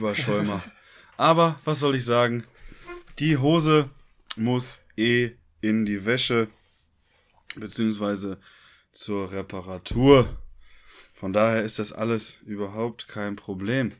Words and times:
Überschäumer. 0.00 0.64
Aber 1.18 1.56
was 1.66 1.80
soll 1.80 1.94
ich 1.94 2.06
sagen? 2.06 2.44
Die 3.18 3.36
Hose 3.36 3.90
muss 4.34 4.82
eh 4.96 5.32
in 5.60 5.84
die 5.84 6.06
Wäsche, 6.06 6.48
beziehungsweise 7.56 8.40
zur 8.92 9.30
Reparatur. 9.30 10.38
Von 11.14 11.34
daher 11.34 11.62
ist 11.64 11.78
das 11.78 11.92
alles 11.92 12.40
überhaupt 12.46 13.08
kein 13.08 13.36
Problem. 13.36 13.92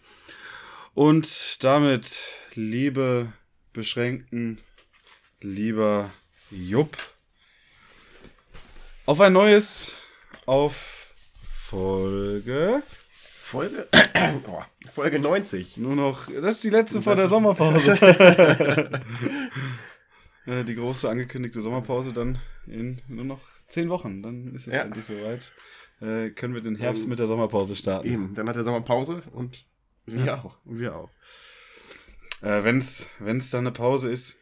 Und 0.94 1.62
damit, 1.62 2.22
liebe 2.54 3.34
Beschränkten, 3.74 4.58
lieber 5.42 6.10
Jupp, 6.50 6.96
auf 9.04 9.20
ein 9.20 9.34
neues, 9.34 9.92
auf 10.46 11.12
Folge 11.52 12.82
Folge, 13.50 13.88
oh, 14.46 14.62
Folge 14.94 15.18
90. 15.18 15.76
Nur 15.78 15.96
noch, 15.96 16.30
das 16.30 16.54
ist 16.56 16.64
die 16.64 16.70
letzte 16.70 17.02
vor 17.02 17.16
der 17.16 17.26
Sommerpause. 17.26 17.98
Ja, 20.46 20.62
die 20.62 20.74
große 20.76 21.10
angekündigte 21.10 21.60
Sommerpause 21.60 22.12
dann 22.12 22.38
in 22.68 23.02
nur 23.08 23.24
noch 23.24 23.40
zehn 23.66 23.88
Wochen. 23.88 24.22
Dann 24.22 24.54
ist 24.54 24.68
es 24.68 24.74
Ja. 24.74 24.82
endlich 24.82 25.04
soweit. 25.04 25.50
Äh, 26.00 26.30
können 26.30 26.54
wir 26.54 26.60
den 26.60 26.76
Herbst 26.76 27.08
mit 27.08 27.18
der 27.18 27.26
Sommerpause 27.26 27.74
starten. 27.74 28.06
Eben, 28.06 28.34
dann 28.36 28.48
hat 28.48 28.54
der 28.54 28.62
Sommerpause 28.62 29.24
und 29.32 29.66
wir 30.06 30.44
auch. 30.44 30.56
Und 30.64 30.78
wir 30.78 30.94
auch. 30.94 31.10
Äh, 32.42 32.62
wenn's, 32.62 33.06
wenn's 33.18 33.50
dann 33.50 33.66
eine 33.66 33.72
Pause 33.72 34.12
ist, 34.12 34.38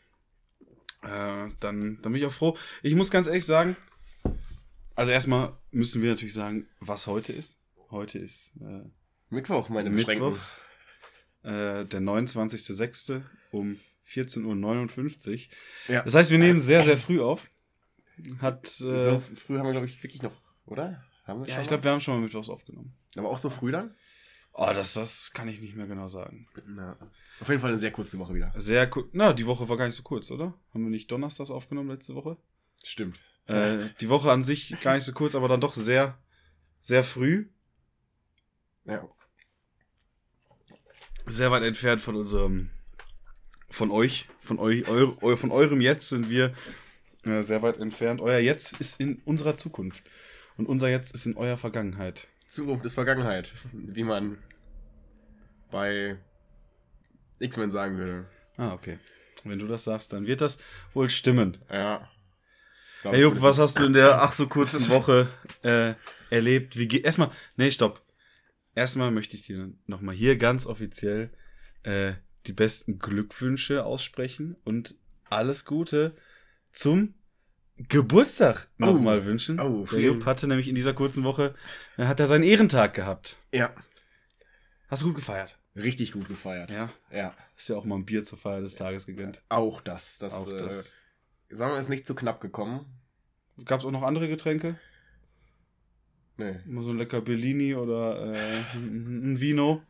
äh, 1.03 1.49
dann, 1.61 1.99
dann 2.03 2.13
bin 2.13 2.17
ich 2.17 2.27
auch 2.27 2.33
froh. 2.33 2.59
Ich 2.83 2.95
muss 2.95 3.11
ganz 3.11 3.27
ehrlich 3.27 3.47
sagen, 3.47 3.75
also 4.95 5.13
erstmal 5.13 5.57
müssen 5.71 6.03
wir 6.03 6.11
natürlich 6.11 6.35
sagen, 6.35 6.69
was 6.79 7.07
heute 7.07 7.33
ist. 7.33 7.63
Heute 7.91 8.19
ist 8.19 8.53
äh, 8.61 8.85
Mittwoch, 9.31 9.69
meine 9.69 9.91
Mittwoch, 9.91 10.07
Beschränkung. 10.07 10.39
äh, 11.43 11.85
der 11.85 12.01
29.06. 12.01 13.23
um 13.53 13.79
14.59 14.09 15.49
Uhr. 15.89 15.95
Ja. 15.95 16.03
Das 16.03 16.15
heißt, 16.15 16.31
wir 16.31 16.39
nehmen 16.39 16.61
sehr, 16.61 16.83
sehr 16.85 16.97
früh 16.99 17.21
auf. 17.21 17.47
Hat, 18.41 18.67
äh, 18.67 18.99
so 18.99 19.21
früh 19.21 19.59
haben 19.59 19.67
wir, 19.67 19.73
glaube 19.73 19.87
ich, 19.87 20.03
wirklich 20.03 20.23
noch, 20.23 20.33
oder? 20.65 21.05
Ja, 21.27 21.61
ich 21.61 21.69
glaube, 21.69 21.85
wir 21.85 21.91
haben 21.91 22.01
schon 22.01 22.15
mal 22.15 22.21
Mittwochs 22.23 22.49
aufgenommen. 22.49 22.97
Aber 23.17 23.29
auch 23.29 23.39
so 23.39 23.51
früh 23.51 23.71
dann? 23.71 23.95
Oh, 24.55 24.71
das, 24.75 24.95
das 24.95 25.33
kann 25.35 25.47
ich 25.47 25.61
nicht 25.61 25.77
mehr 25.77 25.87
genau 25.87 26.09
sagen. 26.09 26.49
Na, 26.67 26.97
auf 27.41 27.49
jeden 27.49 27.61
Fall 27.61 27.71
eine 27.71 27.79
sehr 27.79 27.93
kurze 27.93 28.19
Woche 28.19 28.35
wieder. 28.35 28.53
Sehr 28.57 28.89
kurz. 28.89 29.09
Na, 29.13 29.33
die 29.35 29.47
Woche 29.47 29.69
war 29.69 29.77
gar 29.77 29.87
nicht 29.87 29.95
so 29.95 30.03
kurz, 30.03 30.31
oder? 30.31 30.55
Haben 30.73 30.85
wir 30.85 30.91
nicht 30.91 31.13
donnerstags 31.13 31.51
aufgenommen 31.51 31.91
letzte 31.91 32.15
Woche? 32.15 32.39
Stimmt. 32.83 33.21
Äh, 33.47 33.91
die 34.01 34.09
Woche 34.09 34.33
an 34.33 34.43
sich 34.43 34.75
gar 34.81 34.95
nicht 34.95 35.05
so 35.05 35.13
kurz, 35.13 35.35
aber 35.35 35.49
dann 35.49 35.61
doch 35.61 35.75
sehr, 35.75 36.19
sehr 36.81 37.05
früh. 37.05 37.51
Ja. 38.85 39.07
Sehr 41.29 41.51
weit 41.51 41.63
entfernt 41.63 42.01
von 42.01 42.17
unserem, 42.17 42.71
von 43.71 43.91
euch, 43.91 44.29
von 44.41 44.59
euch, 44.59 44.89
eu, 44.89 45.17
eu, 45.21 45.37
von 45.37 45.51
eurem 45.51 45.81
Jetzt 45.81 46.09
sind 46.09 46.31
wir 46.31 46.53
äh, 47.25 47.43
sehr 47.43 47.63
weit 47.63 47.79
entfernt. 47.79 48.21
Euer 48.21 48.39
Jetzt 48.39 48.81
ist 48.81 49.01
in 49.01 49.21
unserer 49.25 49.55
Zukunft. 49.55 50.03
Und 50.57 50.67
unser 50.67 50.89
Jetzt 50.89 51.15
ist 51.15 51.27
in 51.27 51.37
eurer 51.37 51.57
Vergangenheit. 51.57 52.27
Zukunft 52.49 52.85
ist 52.85 52.95
Vergangenheit. 52.95 53.53
Wie 53.73 54.05
man 54.05 54.39
bei 55.71 56.17
X-Men 57.39 57.71
sagen 57.71 57.99
würde. 57.99 58.27
Ah, 58.57 58.73
okay. 58.73 58.99
Wenn 59.45 59.59
du 59.59 59.67
das 59.67 59.85
sagst, 59.85 60.13
dann 60.13 60.27
wird 60.27 60.41
das 60.41 60.59
wohl 60.95 61.11
stimmen. 61.11 61.59
Ja. 61.71 62.09
Hey 63.03 63.23
Jupp, 63.23 63.41
was 63.41 63.59
hast 63.59 63.79
du 63.79 63.85
in 63.85 63.93
der 63.93 64.21
ach 64.21 64.33
so 64.33 64.49
kurzen 64.49 64.89
Woche 64.91 65.29
äh, 65.63 65.95
erlebt? 66.31 66.77
Wie 66.77 66.89
geht 66.89 67.05
erstmal? 67.05 67.31
Nee, 67.57 67.71
stopp. 67.71 68.03
Erstmal 68.79 69.11
möchte 69.11 69.35
ich 69.35 69.43
dir 69.43 69.73
nochmal 69.89 70.15
hier 70.15 70.37
ganz 70.37 70.65
offiziell 70.65 71.31
äh, 71.83 72.13
die 72.47 72.53
besten 72.53 73.01
Glückwünsche 73.01 73.85
aussprechen 73.85 74.55
und 74.63 74.95
alles 75.29 75.65
Gute 75.65 76.15
zum 76.71 77.15
Geburtstag 77.77 78.69
nochmal 78.77 79.25
wünschen. 79.25 79.59
oh, 79.59 79.85
der 79.91 79.99
Jupp 79.99 80.27
hatte 80.27 80.47
nämlich 80.47 80.69
in 80.69 80.77
dieser 80.77 80.95
kurzen 80.95 81.25
Woche 81.25 81.57
äh, 81.97 82.05
hat 82.05 82.21
er 82.21 82.29
seinen 82.29 82.45
Ehrentag 82.45 82.95
gehabt. 82.95 83.35
Ja. 83.53 83.75
Hast 84.87 85.03
du 85.03 85.07
gut 85.07 85.17
gefeiert? 85.17 85.59
Richtig 85.75 86.13
gut 86.13 86.29
gefeiert. 86.29 86.71
Ja. 86.71 86.93
Ja. 87.11 87.35
Hast 87.57 87.69
dir 87.69 87.77
auch 87.77 87.85
mal 87.85 87.97
ein 87.97 88.05
Bier 88.05 88.23
zur 88.23 88.39
Feier 88.39 88.61
des 88.61 88.77
Tages 88.77 89.07
gegönnt. 89.07 89.43
Auch 89.49 89.81
das. 89.81 90.19
Das, 90.19 90.35
Auch 90.35 90.53
äh, 90.53 90.57
das. 90.57 90.93
sagen 91.51 91.73
wir, 91.73 91.81
ist 91.81 91.89
nicht 91.89 92.07
zu 92.07 92.15
knapp 92.15 92.41
gekommen. 92.41 92.87
Gab 93.65 93.81
es 93.81 93.87
auch 93.87 93.91
noch 93.91 94.05
andere 94.05 94.29
Getränke? 94.29 94.79
Nee. 96.39 96.61
Mal 96.67 96.83
so 96.83 96.91
ein 96.91 96.99
lecker 96.99 97.21
Bellini 97.21 97.75
oder 97.75 98.33
äh, 98.33 98.77
ein 98.77 99.41
Vino? 99.41 99.83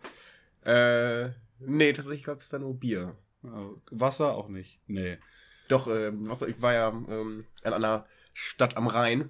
Äh, 0.65 1.29
nee, 1.61 1.93
tatsächlich 1.93 2.25
gab 2.25 2.41
es 2.41 2.49
da 2.49 2.59
nur 2.59 2.75
Bier. 2.75 3.15
Äh, 3.45 3.49
Wasser 3.91 4.35
auch 4.35 4.49
nicht. 4.49 4.81
Nee. 4.87 5.19
Doch, 5.69 5.87
ähm, 5.87 6.27
was, 6.29 6.43
ich 6.43 6.61
war 6.61 6.73
ja 6.73 6.89
ähm, 6.89 7.45
in 7.63 7.73
einer 7.73 8.07
Stadt 8.33 8.77
am 8.79 8.87
Rhein. 8.87 9.29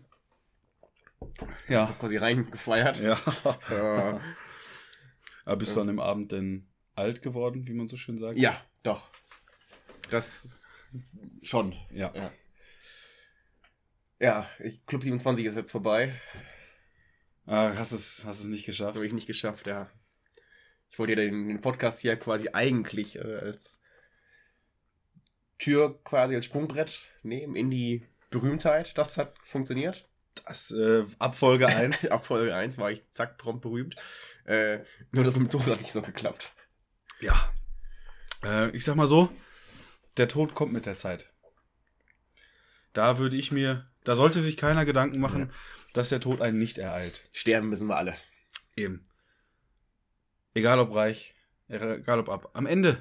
Ja. 1.69 1.93
Quasi 1.99 2.17
Rhein 2.17 2.51
gefeiert. 2.51 3.01
Ja. 3.01 3.19
Äh, 3.71 4.19
Aber 5.45 5.57
bist 5.57 5.75
du 5.75 5.81
an 5.81 5.87
dem 5.89 5.99
Abend 5.99 6.31
denn 6.31 6.69
alt 6.95 7.23
geworden, 7.23 7.67
wie 7.67 7.73
man 7.73 7.89
so 7.89 7.97
schön 7.97 8.19
sagt? 8.19 8.37
ja, 8.39 8.61
doch. 8.83 9.11
Das 10.11 10.93
schon. 11.43 11.75
Ja. 11.91 12.13
Ja. 12.15 12.31
Ja, 14.21 14.51
ich, 14.61 14.85
Club 14.87 15.03
27 15.03 15.47
ist 15.47 15.57
jetzt 15.57 15.71
vorbei. 15.71 16.15
Ah, 17.49 17.73
hast 17.77 17.93
es, 17.93 18.25
hast 18.27 18.41
es 18.41 18.47
nicht 18.47 18.67
geschafft. 18.67 18.97
Habe 18.97 19.07
ich 19.07 19.15
nicht 19.15 19.27
geschafft, 19.27 19.67
ja. 19.67 19.91
Ich 20.91 20.99
wollte 20.99 21.15
ja 21.15 21.17
den, 21.17 21.49
den 21.49 21.61
Podcast 21.63 22.01
hier 22.01 22.15
quasi 22.17 22.51
eigentlich 22.53 23.17
äh, 23.17 23.37
als 23.37 23.81
Tür, 25.59 25.99
quasi 26.05 26.35
als 26.35 26.45
Sprungbrett 26.45 27.01
nehmen 27.23 27.57
in 27.57 27.71
die 27.71 28.07
Berühmtheit. 28.29 28.99
Das 28.99 29.17
hat 29.17 29.35
funktioniert. 29.43 30.11
Das, 30.45 30.71
äh, 30.73 31.07
ab 31.19 31.37
Folge 31.37 31.67
1. 31.69 32.07
Ab 32.11 32.27
Folge 32.27 32.55
1 32.55 32.77
war 32.77 32.93
ich 32.93 33.03
zack 33.13 33.39
prompt 33.39 33.63
berühmt. 33.63 33.97
Äh, 34.45 34.81
nur 35.11 35.25
das 35.25 35.35
mit 35.35 35.45
dem 35.45 35.51
Tod 35.51 35.67
hat 35.67 35.81
nicht 35.81 35.93
so 35.93 36.03
geklappt. 36.03 36.53
ja. 37.21 37.51
Äh, 38.45 38.71
ich 38.77 38.85
sag 38.85 38.95
mal 38.95 39.09
so, 39.09 39.31
der 40.19 40.29
Tod 40.29 40.55
kommt 40.55 40.73
mit 40.73 40.85
der 40.85 40.97
Zeit. 40.97 41.33
Da 42.99 43.17
würde 43.19 43.37
ich 43.37 43.53
mir, 43.53 43.85
da 44.03 44.17
sollte 44.17 44.41
sich 44.41 44.57
keiner 44.57 44.85
Gedanken 44.85 45.21
machen, 45.21 45.53
dass 45.93 46.09
der 46.09 46.19
Tod 46.19 46.41
einen 46.43 46.59
nicht 46.59 46.79
ereilt. 46.79 47.23
Sterben 47.33 47.69
müssen 47.69 47.87
wir 47.87 47.97
alle. 47.97 48.17
Eben. 48.77 49.05
Egal 50.53 50.81
ob 50.81 50.93
reich, 50.93 51.33
egal 51.69 52.19
ob 52.19 52.29
ab. 52.29 52.51
Am 52.55 52.67
Ende 52.67 53.01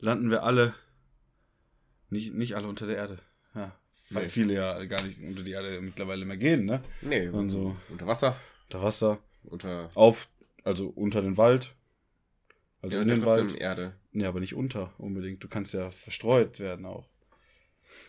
landen 0.00 0.32
wir 0.32 0.42
alle, 0.42 0.74
nicht, 2.08 2.34
nicht 2.34 2.56
alle 2.56 2.66
unter 2.66 2.88
der 2.88 2.96
Erde. 2.96 3.18
Ja, 3.54 3.70
weil 4.10 4.24
Nee. 4.24 4.28
viele 4.30 4.54
ja 4.54 4.84
gar 4.86 5.00
nicht 5.04 5.20
unter 5.22 5.44
die 5.44 5.52
Erde 5.52 5.80
mittlerweile 5.80 6.24
mehr 6.24 6.36
gehen, 6.36 6.64
ne? 6.64 6.82
Nee, 7.00 7.28
Und 7.28 7.50
so. 7.50 7.76
unter 7.88 8.08
Wasser, 8.08 8.36
Unter 8.64 8.82
Wasser, 8.82 9.18
unter 9.44 9.90
auf, 9.94 10.28
also 10.64 10.88
unter 10.88 11.22
den 11.22 11.36
Wald. 11.36 11.76
Also 12.82 12.96
ja, 12.96 13.02
in 13.04 13.08
den 13.10 13.24
Wald. 13.24 13.54
Erde. 13.54 13.94
Nee, 14.10 14.24
aber 14.26 14.40
nicht 14.40 14.56
unter 14.56 14.92
unbedingt. 14.98 15.44
Du 15.44 15.46
kannst 15.46 15.72
ja 15.72 15.92
verstreut 15.92 16.58
werden 16.58 16.84
auch. 16.84 17.08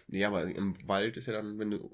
Nee, 0.08 0.26
aber 0.26 0.44
im 0.46 0.76
Wald 0.88 1.18
ist 1.18 1.28
ja 1.28 1.34
dann, 1.34 1.58
wenn 1.60 1.72
du 1.72 1.90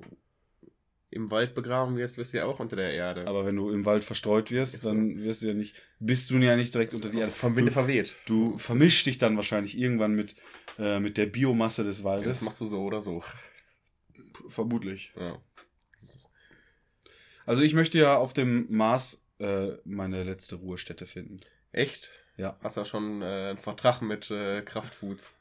im 1.09 1.31
Wald 1.31 1.55
begraben 1.55 1.95
wirst, 1.97 2.17
wirst 2.17 2.33
du 2.33 2.37
ja 2.37 2.45
auch 2.45 2.59
unter 2.59 2.75
der 2.75 2.91
Erde. 2.93 3.25
Aber 3.27 3.45
wenn 3.45 3.55
du 3.55 3.69
im 3.71 3.85
Wald 3.85 4.03
verstreut 4.03 4.51
wirst, 4.51 4.73
Ist 4.75 4.83
so. 4.83 4.89
dann 4.89 5.23
wirst 5.23 5.41
du 5.41 5.47
ja 5.47 5.53
nicht, 5.53 5.75
bist 5.99 6.29
du 6.29 6.37
ja 6.37 6.55
nicht 6.57 6.73
direkt 6.73 6.93
unter 6.93 7.09
die 7.09 7.19
Erde. 7.19 7.31
vom 7.31 7.55
Winde 7.55 7.71
verweht. 7.71 8.15
Du 8.25 8.57
vermischst 8.57 9.05
dich 9.05 9.17
dann 9.17 9.37
wahrscheinlich 9.37 9.77
irgendwann 9.77 10.15
mit, 10.15 10.35
äh, 10.77 10.99
mit 10.99 11.17
der 11.17 11.27
Biomasse 11.27 11.83
des 11.83 11.97
Das 11.97 12.03
Waldes. 12.03 12.41
machst 12.41 12.59
du 12.59 12.65
so 12.65 12.83
oder 12.83 13.01
so. 13.01 13.23
Vermutlich. 14.49 15.13
Ja. 15.15 15.41
Das 16.01 16.29
Also 17.45 17.61
ich 17.61 17.73
möchte 17.73 17.97
ja 17.99 18.17
auf 18.17 18.33
dem 18.33 18.67
Mars 18.69 19.23
äh, 19.39 19.69
meine 19.85 20.23
letzte 20.23 20.55
Ruhestätte 20.55 21.05
finden. 21.07 21.39
echt? 21.71 22.11
Ja. 22.35 22.57
Hast 22.61 22.77
ja 22.77 22.85
schon 22.85 23.21
äh, 23.23 23.25
einen 23.49 23.57
Vertrag 23.57 24.01
mit 24.01 24.29
äh, 24.29 24.61
Kraftfoods. 24.61 25.37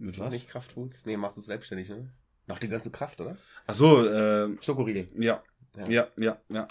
Mit 0.00 0.18
was? 0.18 0.30
Nicht 0.32 0.48
Kraftfoods? 0.48 1.06
Nee, 1.06 1.16
machst 1.16 1.36
du 1.36 1.42
selbstständig, 1.42 1.88
ne? 1.88 2.10
Nach 2.46 2.58
die 2.58 2.68
ganze 2.68 2.90
Kraft, 2.90 3.20
oder? 3.20 3.36
Ach 3.66 3.74
so, 3.74 4.04
äh, 4.04 4.48
Schokoriegel. 4.62 5.08
ja. 5.16 5.42
Ja. 5.76 5.88
Ja, 5.88 6.08
ja, 6.16 6.40
ja. 6.48 6.66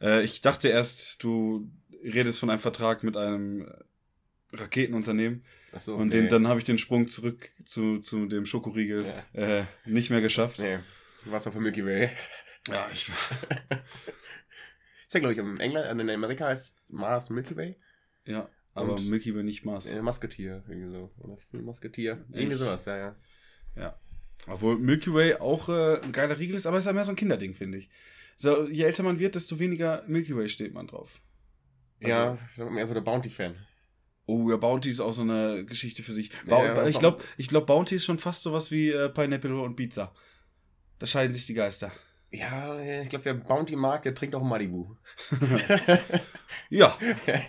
Äh, 0.00 0.24
ich 0.24 0.40
dachte 0.40 0.68
erst, 0.68 1.22
du 1.22 1.70
redest 2.02 2.40
von 2.40 2.50
einem 2.50 2.58
Vertrag 2.58 3.04
mit 3.04 3.16
einem 3.16 3.70
Raketenunternehmen. 4.52 5.44
Achso, 5.72 5.94
Und 5.94 6.12
den, 6.12 6.28
dann 6.28 6.48
habe 6.48 6.58
ich 6.58 6.64
den 6.64 6.76
Sprung 6.78 7.06
zurück 7.06 7.48
zu, 7.64 8.00
zu 8.00 8.26
dem 8.26 8.44
Schokoriegel 8.44 9.06
Ja. 9.34 9.58
äh, 9.60 9.64
nicht 9.84 10.10
mehr 10.10 10.20
geschafft. 10.20 10.58
Nee, 10.58 10.80
Wasser 11.26 11.52
für 11.52 11.60
Milky 11.60 11.86
Way. 11.86 12.10
Ja, 12.68 12.88
ich, 12.92 13.08
Ist 15.06 15.14
ja, 15.14 15.20
glaube 15.20 15.32
ich, 15.34 15.38
in 15.38 15.60
England, 15.60 16.00
in 16.00 16.10
Amerika 16.10 16.46
heißt 16.46 16.74
Mars 16.88 17.30
Milky 17.30 17.56
Way. 17.56 17.76
ja 18.26 18.48
aber 18.74 18.94
Und- 18.94 19.08
Milky 19.08 19.34
Way 19.34 19.42
nicht 19.42 19.64
Mars. 19.64 19.86
Äh, 19.90 20.00
Musketier, 20.02 20.62
irgendwie 20.68 20.88
so. 20.88 21.10
Oder 21.18 21.36
Musketier. 21.62 22.24
Irgendwie 22.32 22.56
sowas, 22.56 22.84
ja, 22.86 22.96
ja. 22.96 23.16
Ja. 23.76 23.98
Obwohl 24.46 24.78
Milky 24.78 25.12
Way 25.12 25.34
auch 25.36 25.68
äh, 25.68 26.00
ein 26.02 26.12
geiler 26.12 26.38
Riegel 26.38 26.56
ist, 26.56 26.66
aber 26.66 26.78
es 26.78 26.82
ist 26.84 26.86
ja 26.86 26.92
mehr 26.92 27.04
so 27.04 27.12
ein 27.12 27.16
Kinderding, 27.16 27.54
finde 27.54 27.78
ich. 27.78 27.90
So, 28.36 28.66
je 28.68 28.84
älter 28.84 29.02
man 29.02 29.18
wird, 29.18 29.34
desto 29.34 29.58
weniger 29.58 30.02
Milky 30.06 30.36
Way 30.36 30.48
steht 30.48 30.74
man 30.74 30.86
drauf. 30.86 31.20
Also- 32.02 32.10
ja, 32.10 32.38
ich 32.50 32.56
bin 32.56 32.74
mehr 32.74 32.86
so 32.86 32.94
der 32.94 33.02
Bounty-Fan. 33.02 33.54
Oh, 34.26 34.48
ja, 34.50 34.56
Bounty 34.56 34.88
ist 34.88 35.00
auch 35.00 35.12
so 35.12 35.22
eine 35.22 35.64
Geschichte 35.64 36.02
für 36.02 36.12
sich. 36.12 36.30
Ba 36.46 36.64
ja, 36.64 36.86
ich 36.86 36.98
glaube, 36.98 37.22
ich 37.36 37.48
glaub, 37.48 37.66
Bounty 37.66 37.96
ist 37.96 38.04
schon 38.04 38.18
fast 38.18 38.42
sowas 38.42 38.70
wie 38.70 38.90
äh, 38.90 39.08
Pineapple 39.08 39.60
und 39.60 39.74
Pizza. 39.76 40.14
Da 41.00 41.06
scheiden 41.06 41.32
sich 41.32 41.46
die 41.46 41.54
Geister. 41.54 41.90
Ja, 42.32 42.80
ich 42.80 43.10
glaube, 43.10 43.26
wer 43.26 43.34
Bounty 43.34 43.76
mag, 43.76 44.02
der 44.04 44.14
trinkt 44.14 44.34
auch 44.34 44.42
Malibu. 44.42 44.96
Ja, 46.70 46.98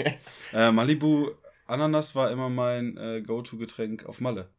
äh, 0.53 0.71
Malibu 0.71 1.30
Ananas 1.65 2.13
war 2.15 2.30
immer 2.31 2.50
mein 2.50 2.97
äh, 2.97 3.21
Go-To-Getränk 3.21 4.06
auf 4.06 4.19
Malle. 4.19 4.50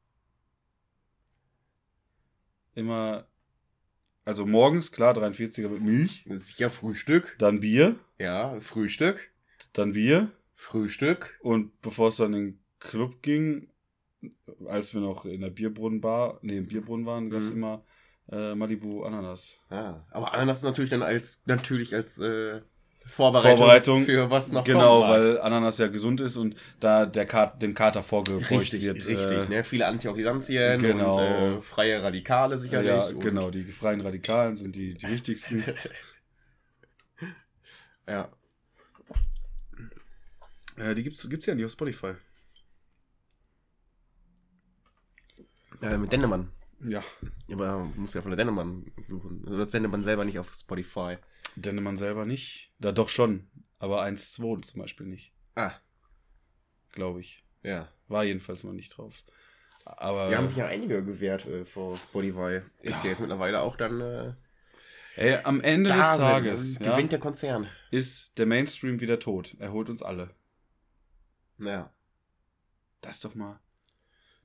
Immer, 2.74 3.26
also 4.24 4.46
morgens, 4.46 4.90
klar, 4.90 5.14
43er 5.14 5.68
mit 5.68 5.82
Milch, 5.82 6.24
Sicher 6.28 6.70
Frühstück. 6.70 7.36
dann 7.38 7.60
Bier, 7.60 7.96
Ja, 8.18 8.58
Frühstück. 8.60 9.30
dann 9.74 9.92
Bier 9.92 10.32
Frühstück. 10.54 11.38
und 11.42 11.78
bevor 11.82 12.08
es 12.08 12.16
dann 12.16 12.32
in 12.34 12.46
den 12.52 12.64
Club 12.80 13.22
ging, 13.22 13.68
als 14.66 14.94
wir 14.94 15.00
noch 15.02 15.26
in 15.26 15.42
der 15.42 15.50
Bierbrunnenbar, 15.50 16.38
nee, 16.42 16.56
im 16.56 16.66
Bierbrunnen 16.66 17.04
waren, 17.06 17.28
gab 17.30 17.42
es 17.42 17.50
Mhm. 17.50 17.56
immer 17.58 17.84
äh, 18.30 18.54
Malibu 18.54 19.04
Ananas. 19.04 19.60
Ah, 19.70 19.96
aber 20.10 20.34
Ananas 20.34 20.58
ist 20.58 20.64
natürlich 20.64 20.90
dann 20.90 21.02
als 21.02 21.42
natürlich 21.46 21.94
als 21.94 22.18
äh, 22.18 22.60
Vorbereitung, 23.06 23.58
Vorbereitung, 23.58 24.04
für 24.04 24.30
was 24.30 24.50
noch 24.50 24.64
Genau, 24.64 25.02
weil 25.02 25.38
Ananas 25.40 25.78
ja 25.78 25.88
gesund 25.88 26.20
ist 26.20 26.36
und 26.36 26.56
da 26.80 27.04
der 27.04 27.26
Kat 27.26 27.60
dem 27.60 27.74
Kater 27.74 28.02
vorgebeugt 28.02 28.50
richtig, 28.50 28.82
wird. 28.82 29.06
richtig, 29.06 29.38
äh, 29.38 29.48
ne? 29.48 29.64
Viele 29.64 29.86
Antioxidantien 29.86 30.80
genau. 30.80 31.14
und 31.14 31.58
äh, 31.58 31.60
freie 31.60 32.02
Radikale 32.02 32.56
sicherlich. 32.56 32.88
Ja, 32.88 33.10
genau, 33.12 33.50
die 33.50 33.64
freien 33.64 34.00
Radikalen 34.00 34.56
sind 34.56 34.74
die, 34.76 34.94
die 34.94 35.08
wichtigsten. 35.08 35.62
Ja. 38.06 38.28
äh, 40.76 40.94
die 40.94 41.02
gibt's, 41.02 41.26
gibt's 41.30 41.46
ja 41.46 41.54
nicht 41.54 41.64
auf 41.64 41.70
Spotify. 41.70 42.12
Äh, 45.80 45.96
mit 45.96 46.12
Dennemann. 46.12 46.50
Ja. 46.80 47.02
Aber 47.52 47.78
man 47.78 47.96
muss 47.96 48.14
ja 48.14 48.22
von 48.22 48.30
der 48.30 48.36
Dennemann 48.36 48.84
suchen. 49.02 49.42
Also 49.46 49.58
das 49.58 49.70
Dennemann 49.72 50.02
selber 50.02 50.24
nicht 50.24 50.38
auf 50.38 50.54
Spotify. 50.54 51.16
Dennemann 51.56 51.96
selber 51.96 52.24
nicht. 52.26 52.72
Da 52.78 52.92
doch 52.92 53.08
schon. 53.08 53.48
Aber 53.78 54.02
1-2 54.04 54.62
zum 54.62 54.80
Beispiel 54.80 55.06
nicht, 55.06 55.32
Ah, 55.54 55.72
glaube 56.92 57.20
ich. 57.20 57.44
ja. 57.62 57.88
War 58.08 58.24
jedenfalls 58.24 58.64
mal 58.64 58.72
nicht 58.74 58.90
drauf. 58.96 59.22
Aber 59.84 60.30
Wir 60.30 60.36
haben 60.38 60.46
sich 60.46 60.56
ja 60.56 60.66
einige 60.66 61.04
gewährt 61.04 61.46
äh, 61.46 61.64
vor 61.64 61.96
Spotify. 61.96 62.60
Ist 62.80 62.96
Ja. 62.98 63.04
ja 63.04 63.10
jetzt 63.10 63.20
mittlerweile 63.20 63.60
auch 63.60 63.76
dann 63.76 64.00
äh, 64.00 64.32
ey, 65.16 65.36
am 65.44 65.60
Ende 65.60 65.90
des. 65.90 65.98
Tages 66.00 66.78
ja, 66.78 66.90
gewinnt 66.92 67.12
der 67.12 67.18
Konzern. 67.18 67.68
ist 67.90 68.36
der 68.38 68.46
Mainstream 68.46 69.00
wieder 69.00 69.18
tot. 69.20 69.54
Er 69.58 69.72
holt 69.72 69.88
uns 69.90 70.02
alle. 70.02 70.34
Ja. 71.58 71.92
Das 73.00 73.16
ist 73.16 73.24
doch 73.24 73.34
mal. 73.34 73.60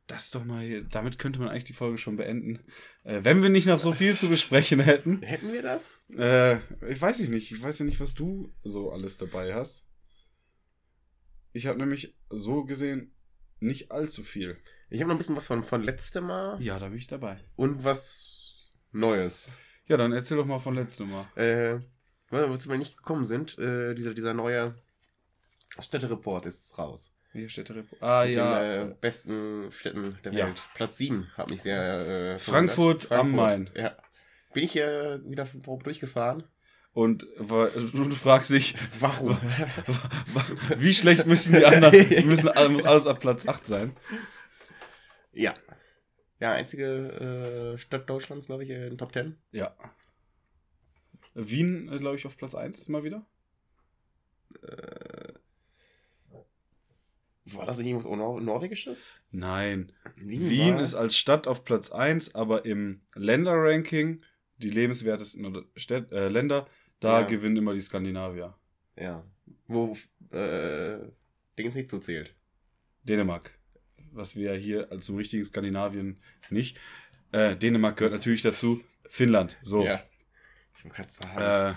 Das 0.09 0.25
ist 0.25 0.35
doch 0.35 0.43
mal. 0.43 0.83
Damit 0.85 1.19
könnte 1.19 1.37
man 1.39 1.49
eigentlich 1.49 1.65
die 1.65 1.73
Folge 1.73 1.99
schon 1.99 2.17
beenden. 2.17 2.59
Äh, 3.03 3.19
wenn 3.23 3.43
wir 3.43 3.49
nicht 3.49 3.67
noch 3.67 3.79
so 3.79 3.93
viel 3.93 4.17
zu 4.17 4.27
besprechen 4.27 4.79
hätten. 4.79 5.21
Hätten 5.21 5.53
wir 5.53 5.61
das? 5.61 6.03
Äh, 6.17 6.57
ich 6.89 6.99
weiß 6.99 7.19
ich 7.19 7.29
nicht. 7.29 7.51
Ich 7.51 7.61
weiß 7.61 7.77
ja 7.77 7.85
nicht, 7.85 7.99
was 7.99 8.15
du 8.15 8.51
so 8.63 8.91
alles 8.91 9.19
dabei 9.19 9.53
hast. 9.53 9.87
Ich 11.53 11.67
habe 11.67 11.77
nämlich 11.77 12.17
so 12.29 12.65
gesehen 12.65 13.13
nicht 13.59 13.91
allzu 13.91 14.23
viel. 14.23 14.57
Ich 14.89 14.99
habe 14.99 15.09
noch 15.09 15.15
ein 15.15 15.19
bisschen 15.19 15.35
was 15.37 15.45
von, 15.45 15.63
von 15.63 15.83
letztem 15.83 16.23
Mal 16.25 16.59
Ja, 16.59 16.79
da 16.79 16.89
bin 16.89 16.97
ich 16.97 17.07
dabei. 17.07 17.37
und 17.55 17.83
was 17.83 18.71
Neues. 18.91 19.51
Ja, 19.85 19.97
dann 19.97 20.11
erzähl 20.11 20.37
doch 20.37 20.45
mal 20.47 20.57
von 20.57 20.73
letztem 20.73 21.11
Mal. 21.11 21.27
Äh, 21.35 21.79
wozu 22.31 22.69
wir 22.69 22.77
nicht 22.79 22.97
gekommen 22.97 23.25
sind, 23.25 23.59
äh, 23.59 23.93
dieser, 23.93 24.15
dieser 24.15 24.33
neue 24.33 24.73
Städtereport 25.77 26.47
ist 26.47 26.75
raus. 26.79 27.15
Hier 27.31 27.47
steht 27.49 27.69
der 27.69 27.77
Report. 27.77 28.01
Ah, 28.01 28.25
Mit 28.25 28.35
ja. 28.35 28.59
den 28.59 28.91
äh, 28.91 28.95
besten 28.99 29.71
Städten 29.71 30.17
der 30.23 30.33
Ja. 30.33 30.47
Welt. 30.47 30.63
Platz 30.73 30.97
7 30.97 31.27
hat 31.37 31.49
mich 31.49 31.61
sehr. 31.61 32.35
Äh, 32.35 32.39
Frankfurt 32.39 33.03
verwundert. 33.03 33.19
am 33.29 33.35
Main. 33.35 33.69
Ja. 33.75 33.95
Bin 34.53 34.63
ich 34.63 34.75
äh, 34.75 35.19
wieder 35.29 35.45
durchgefahren? 35.83 36.43
Und 36.93 37.25
du 37.37 38.11
fragst 38.11 38.49
dich, 38.49 38.75
Warum? 38.99 39.37
wie 40.77 40.93
schlecht 40.93 41.27
müssen 41.27 41.53
die 41.55 41.65
anderen, 41.65 41.93
müssen, 42.27 42.49
muss 42.71 42.83
alles 42.83 43.05
ab 43.05 43.19
Platz 43.19 43.47
8 43.47 43.65
sein? 43.65 43.95
ja. 45.33 45.53
Ja, 46.41 46.53
einzige 46.53 47.73
äh, 47.73 47.77
Stadt 47.77 48.09
Deutschlands, 48.09 48.47
glaube 48.47 48.63
ich, 48.63 48.69
in 48.69 48.97
Top 48.97 49.11
10. 49.13 49.35
Ja. 49.51 49.75
Wien, 51.33 51.87
glaube 51.99 52.15
ich, 52.15 52.25
auf 52.25 52.37
Platz 52.37 52.55
1 52.55 52.87
immer 52.87 53.03
wieder. 53.03 53.25
War 57.53 57.65
das 57.65 57.77
nicht 57.77 57.87
irgendwas 57.87 58.09
Nor 58.09 58.41
Norwegisches? 58.41 59.19
Nein. 59.31 59.91
Wien, 60.15 60.49
Wien 60.49 60.75
war- 60.75 60.83
ist 60.83 60.95
als 60.95 61.15
Stadt 61.17 61.47
auf 61.47 61.63
Platz 61.63 61.91
1, 61.91 62.35
aber 62.35 62.65
im 62.65 63.01
Länderranking, 63.15 64.21
die 64.57 64.69
lebenswertesten 64.69 65.65
Städt, 65.75 66.11
äh, 66.11 66.27
Länder, 66.27 66.67
da 66.99 67.21
Ja. 67.21 67.25
gewinnen 67.27 67.57
immer 67.57 67.73
die 67.73 67.79
Skandinavier. 67.81 68.55
Ja. 68.97 69.23
Wo 69.67 69.95
äh, 70.31 70.99
Dings 71.57 71.75
nicht 71.75 71.89
so 71.89 71.99
zählt. 71.99 72.35
Dänemark. 73.03 73.57
Was 74.11 74.35
wir 74.35 74.53
ja 74.53 74.57
hier 74.59 74.91
als 74.91 75.05
zum 75.05 75.15
richtigen 75.17 75.43
Skandinavien 75.45 76.21
nicht. 76.49 76.77
Äh, 77.31 77.55
Dänemark 77.55 77.97
gehört 77.97 78.13
Das- 78.13 78.21
natürlich 78.21 78.41
dazu. 78.41 78.81
Finnland. 79.09 79.57
So. 79.61 79.83
Ja. 79.85 80.03
Ich 80.77 80.83
wollte 80.83 80.97
gerade 80.97 81.11
sagen. 81.11 81.75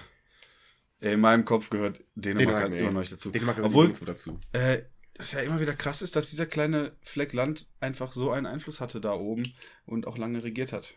Äh, 1.00 1.12
in 1.14 1.20
meinem 1.20 1.44
Kopf 1.44 1.68
gehört 1.70 1.98
Dänemark, 2.14 2.38
Dänemark, 2.38 2.62
halt 2.62 2.74
immer 2.74 2.92
noch 2.92 3.00
nicht 3.00 3.12
dazu. 3.12 3.30
Dänemark 3.30 3.56
gehört 3.56 3.70
Obwohl, 3.74 3.92
dazu. 4.06 4.38
äh, 4.52 4.82
das 5.14 5.32
ja 5.32 5.40
immer 5.40 5.60
wieder 5.60 5.74
krass 5.74 6.02
ist, 6.02 6.16
dass 6.16 6.30
dieser 6.30 6.46
kleine 6.46 6.92
Fleck 7.02 7.32
Land 7.32 7.68
einfach 7.80 8.12
so 8.12 8.30
einen 8.30 8.46
Einfluss 8.46 8.80
hatte 8.80 9.00
da 9.00 9.12
oben 9.12 9.54
und 9.84 10.06
auch 10.06 10.16
lange 10.16 10.42
regiert 10.42 10.72
hat. 10.72 10.94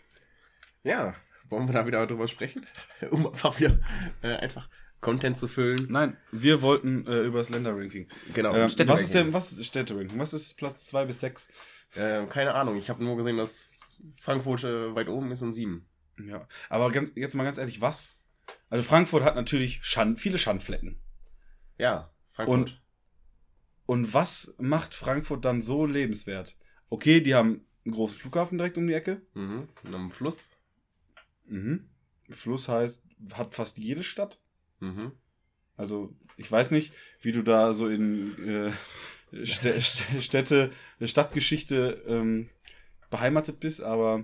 Ja, 0.83 1.13
wollen 1.49 1.67
wir 1.67 1.73
da 1.73 1.85
wieder 1.85 2.05
drüber 2.07 2.27
sprechen? 2.27 2.65
um 3.11 3.27
einfach 3.27 3.59
wieder 3.59 3.79
äh, 4.21 4.35
einfach 4.35 4.69
Content 5.01 5.37
zu 5.37 5.47
füllen. 5.47 5.87
Nein, 5.89 6.17
wir 6.31 6.61
wollten 6.61 7.05
äh, 7.07 7.21
über 7.21 7.39
das 7.39 7.49
Länderranking. 7.49 8.07
Genau. 8.33 8.55
Ähm, 8.55 8.69
was 8.87 9.01
ist 9.01 9.13
denn, 9.13 9.33
was 9.33 9.51
ist 9.51 9.65
Städteranking? 9.65 10.17
Was 10.17 10.33
ist 10.33 10.55
Platz 10.57 10.87
2 10.87 11.05
bis 11.05 11.19
6? 11.19 11.51
Äh, 11.95 12.25
keine 12.25 12.55
Ahnung, 12.55 12.77
ich 12.77 12.89
habe 12.89 13.03
nur 13.03 13.15
gesehen, 13.15 13.37
dass 13.37 13.77
Frankfurt 14.19 14.63
äh, 14.63 14.95
weit 14.95 15.07
oben 15.07 15.31
ist 15.31 15.41
und 15.41 15.53
sieben. 15.53 15.87
Ja, 16.19 16.47
aber 16.69 16.91
ganz, 16.91 17.11
jetzt 17.15 17.35
mal 17.35 17.43
ganz 17.43 17.57
ehrlich, 17.57 17.81
was? 17.81 18.23
Also 18.69 18.83
Frankfurt 18.83 19.23
hat 19.23 19.35
natürlich 19.35 19.79
Schand, 19.83 20.19
viele 20.19 20.37
Schandflecken. 20.37 20.99
Ja, 21.77 22.13
Frankfurt. 22.33 22.59
Und, 22.59 22.84
und 23.85 24.13
was 24.13 24.55
macht 24.59 24.93
Frankfurt 24.93 25.45
dann 25.45 25.61
so 25.61 25.85
lebenswert? 25.85 26.57
Okay, 26.89 27.21
die 27.21 27.33
haben 27.35 27.65
einen 27.85 27.93
großen 27.93 28.17
Flughafen 28.17 28.57
direkt 28.57 28.77
um 28.77 28.87
die 28.87 28.93
Ecke. 28.93 29.21
Mhm. 29.33 29.67
Und 29.83 29.95
am 29.95 30.11
Fluss. 30.11 30.49
Mhm. 31.47 31.87
Fluss 32.29 32.67
heißt, 32.67 33.03
hat 33.33 33.53
fast 33.55 33.77
jede 33.77 34.03
Stadt. 34.03 34.39
Mhm. 34.79 35.11
Also, 35.77 36.15
ich 36.37 36.51
weiß 36.51 36.71
nicht, 36.71 36.93
wie 37.21 37.31
du 37.31 37.43
da 37.43 37.73
so 37.73 37.87
in 37.87 38.31
äh, 38.47 38.71
Stä- 39.43 39.75
Stä- 39.81 40.21
Städte, 40.21 40.71
Stadtgeschichte 41.01 42.03
ähm, 42.07 42.49
beheimatet 43.09 43.59
bist, 43.59 43.83
aber 43.83 44.23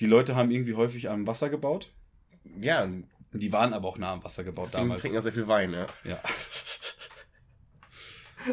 die 0.00 0.06
Leute 0.06 0.34
haben 0.36 0.50
irgendwie 0.50 0.74
häufig 0.74 1.08
am 1.08 1.26
Wasser 1.26 1.48
gebaut. 1.48 1.92
Ja, 2.60 2.88
Die 3.32 3.52
waren 3.52 3.72
aber 3.72 3.88
auch 3.88 3.98
nah 3.98 4.12
am 4.12 4.24
Wasser 4.24 4.44
gebaut 4.44 4.66
deswegen 4.66 4.84
damals. 4.84 5.02
trinken 5.02 5.18
auch 5.18 5.22
sehr 5.22 5.32
viel 5.32 5.48
Wein, 5.48 5.72
ja. 5.72 5.86
Ja. 6.04 6.20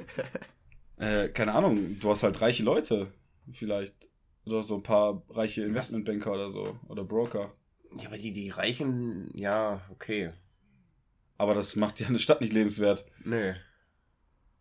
äh, 0.98 1.30
keine 1.30 1.54
Ahnung, 1.54 2.00
du 2.00 2.10
hast 2.10 2.24
halt 2.24 2.42
reiche 2.42 2.64
Leute, 2.64 3.12
vielleicht. 3.52 4.10
Du 4.46 4.58
hast 4.58 4.68
so 4.68 4.76
ein 4.76 4.84
paar 4.84 5.24
reiche 5.30 5.64
Investmentbanker 5.64 6.34
oder 6.34 6.50
so. 6.50 6.78
Oder 6.90 7.04
Broker. 7.06 7.54
Ja, 7.98 8.08
aber 8.08 8.18
die, 8.18 8.34
die 8.34 8.50
Reichen, 8.50 9.30
ja, 9.34 9.82
okay. 9.90 10.34
Aber 11.38 11.54
das 11.54 11.76
macht 11.76 12.00
ja 12.00 12.08
eine 12.08 12.20
Stadt 12.20 12.42
nicht 12.42 12.54
lebenswert. 12.54 13.06
Nee. 13.24 13.54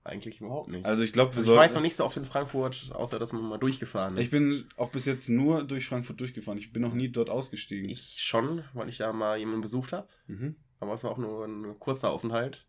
Eigentlich 0.05 0.41
überhaupt 0.41 0.69
nicht. 0.69 0.85
Also 0.85 1.05
ich 1.05 1.13
glaube, 1.13 1.33
wir 1.33 1.39
Also 1.39 1.53
ich 1.53 1.57
war 1.57 1.65
jetzt 1.65 1.73
noch 1.73 1.77
sollten. 1.77 1.85
nicht 1.85 1.97
so 1.97 2.05
oft 2.05 2.17
in 2.17 2.25
Frankfurt, 2.25 2.91
außer 2.93 3.19
dass 3.21 3.33
man 3.33 3.43
mal 3.43 3.59
durchgefahren 3.59 4.17
ist. 4.17 4.25
Ich 4.25 4.31
bin 4.31 4.69
auch 4.77 4.91
bis 4.91 5.07
jetzt 5.07 5.29
nur 5.29 5.63
durch 5.63 5.87
Frankfurt 5.87 6.21
durchgefahren. 6.21 6.59
Ich 6.59 6.73
bin 6.73 6.83
noch 6.83 6.95
nie 6.95 7.09
dort 7.09 7.31
ausgestiegen. 7.31 7.89
Ich 7.89 8.17
schon, 8.21 8.65
weil 8.75 8.89
ich 8.89 8.99
da 8.99 9.13
mal 9.13 9.39
jemanden 9.39 9.61
besucht 9.61 9.93
habe. 9.93 10.09
Mhm. 10.27 10.57
Aber 10.81 10.95
es 10.95 11.05
war 11.05 11.13
auch 11.13 11.19
nur 11.19 11.45
ein 11.45 11.79
kurzer 11.79 12.11
Aufenthalt. 12.11 12.67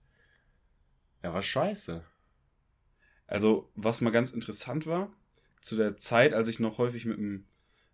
Ja, 1.23 1.33
war 1.33 1.41
scheiße. 1.41 2.03
Also, 3.27 3.69
was 3.75 4.01
mal 4.01 4.11
ganz 4.11 4.31
interessant 4.31 4.85
war, 4.85 5.11
zu 5.61 5.75
der 5.77 5.97
Zeit, 5.97 6.33
als 6.33 6.49
ich 6.49 6.59
noch 6.59 6.77
häufig 6.77 7.05
mit 7.05 7.17
einem, 7.17 7.45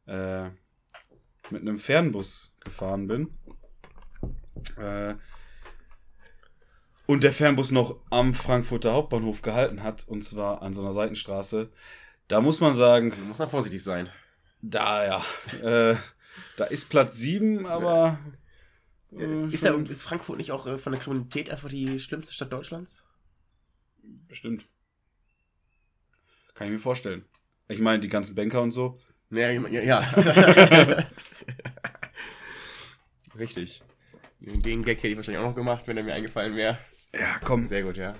äh, 0.07 0.49
mit 1.51 1.61
einem 1.61 1.79
Fernbus 1.79 2.53
gefahren 2.59 3.07
bin, 3.07 3.37
äh, 4.77 5.15
und 7.05 7.23
der 7.23 7.33
Fernbus 7.33 7.71
noch 7.71 7.99
am 8.11 8.33
Frankfurter 8.33 8.93
Hauptbahnhof 8.93 9.41
gehalten 9.41 9.81
hat, 9.81 10.07
und 10.07 10.23
zwar 10.23 10.61
an 10.61 10.73
so 10.73 10.81
einer 10.81 10.93
Seitenstraße, 10.93 11.71
da 12.27 12.41
muss 12.41 12.59
man 12.59 12.75
sagen, 12.75 13.09
Da 13.09 13.15
muss 13.25 13.39
man 13.39 13.49
vorsichtig 13.49 13.83
sein. 13.83 14.09
da 14.61 15.05
ja, 15.05 15.91
äh, 15.91 15.95
da 16.57 16.65
ist 16.65 16.89
Platz 16.89 17.17
7, 17.17 17.65
aber. 17.65 18.19
äh, 19.11 19.47
Ist, 19.47 19.63
ja, 19.63 19.73
ist 19.73 20.03
Frankfurt 20.03 20.37
nicht 20.37 20.51
auch 20.51 20.67
äh, 20.67 20.77
von 20.77 20.91
der 20.91 21.01
Kriminalität 21.01 21.49
einfach 21.49 21.69
die 21.69 21.99
schlimmste 21.99 22.33
Stadt 22.33 22.53
Deutschlands? 22.53 23.05
Bestimmt. 24.27 24.67
Kann 26.53 26.67
ich 26.67 26.73
mir 26.73 26.79
vorstellen. 26.79 27.25
Ich 27.67 27.79
meine, 27.79 27.99
die 27.99 28.09
ganzen 28.09 28.35
Banker 28.35 28.61
und 28.61 28.71
so. 28.71 28.99
Ja, 29.29 29.49
ja. 29.51 29.81
ja. 29.81 29.99
Richtig. 33.37 33.81
Den 34.39 34.83
Gag 34.83 34.97
hätte 34.99 35.09
ich 35.09 35.17
wahrscheinlich 35.17 35.41
auch 35.43 35.49
noch 35.49 35.55
gemacht, 35.55 35.83
wenn 35.87 35.97
er 35.97 36.03
mir 36.03 36.13
eingefallen 36.13 36.55
wäre. 36.55 36.77
Ja, 37.13 37.39
komm. 37.43 37.65
Sehr 37.67 37.83
gut, 37.83 37.97
ja. 37.97 38.15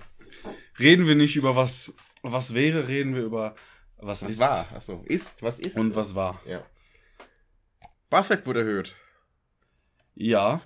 Reden 0.80 1.08
wir 1.08 1.16
nicht 1.16 1.36
über 1.36 1.56
was, 1.56 1.96
was 2.22 2.54
wäre, 2.54 2.88
reden 2.88 3.16
wir 3.16 3.24
über 3.24 3.56
was, 3.98 4.24
Was 4.24 4.32
ist 4.32 4.40
war? 4.40 4.72
Achso, 4.74 5.04
ist, 5.08 5.42
was 5.42 5.60
ist? 5.60 5.78
und 5.78 5.96
was 5.96 6.16
war. 6.16 6.42
Ja. 6.46 6.66
BAföG 8.10 8.46
wurde 8.46 8.62
erhöht. 8.62 8.96
Ja. 10.16 10.62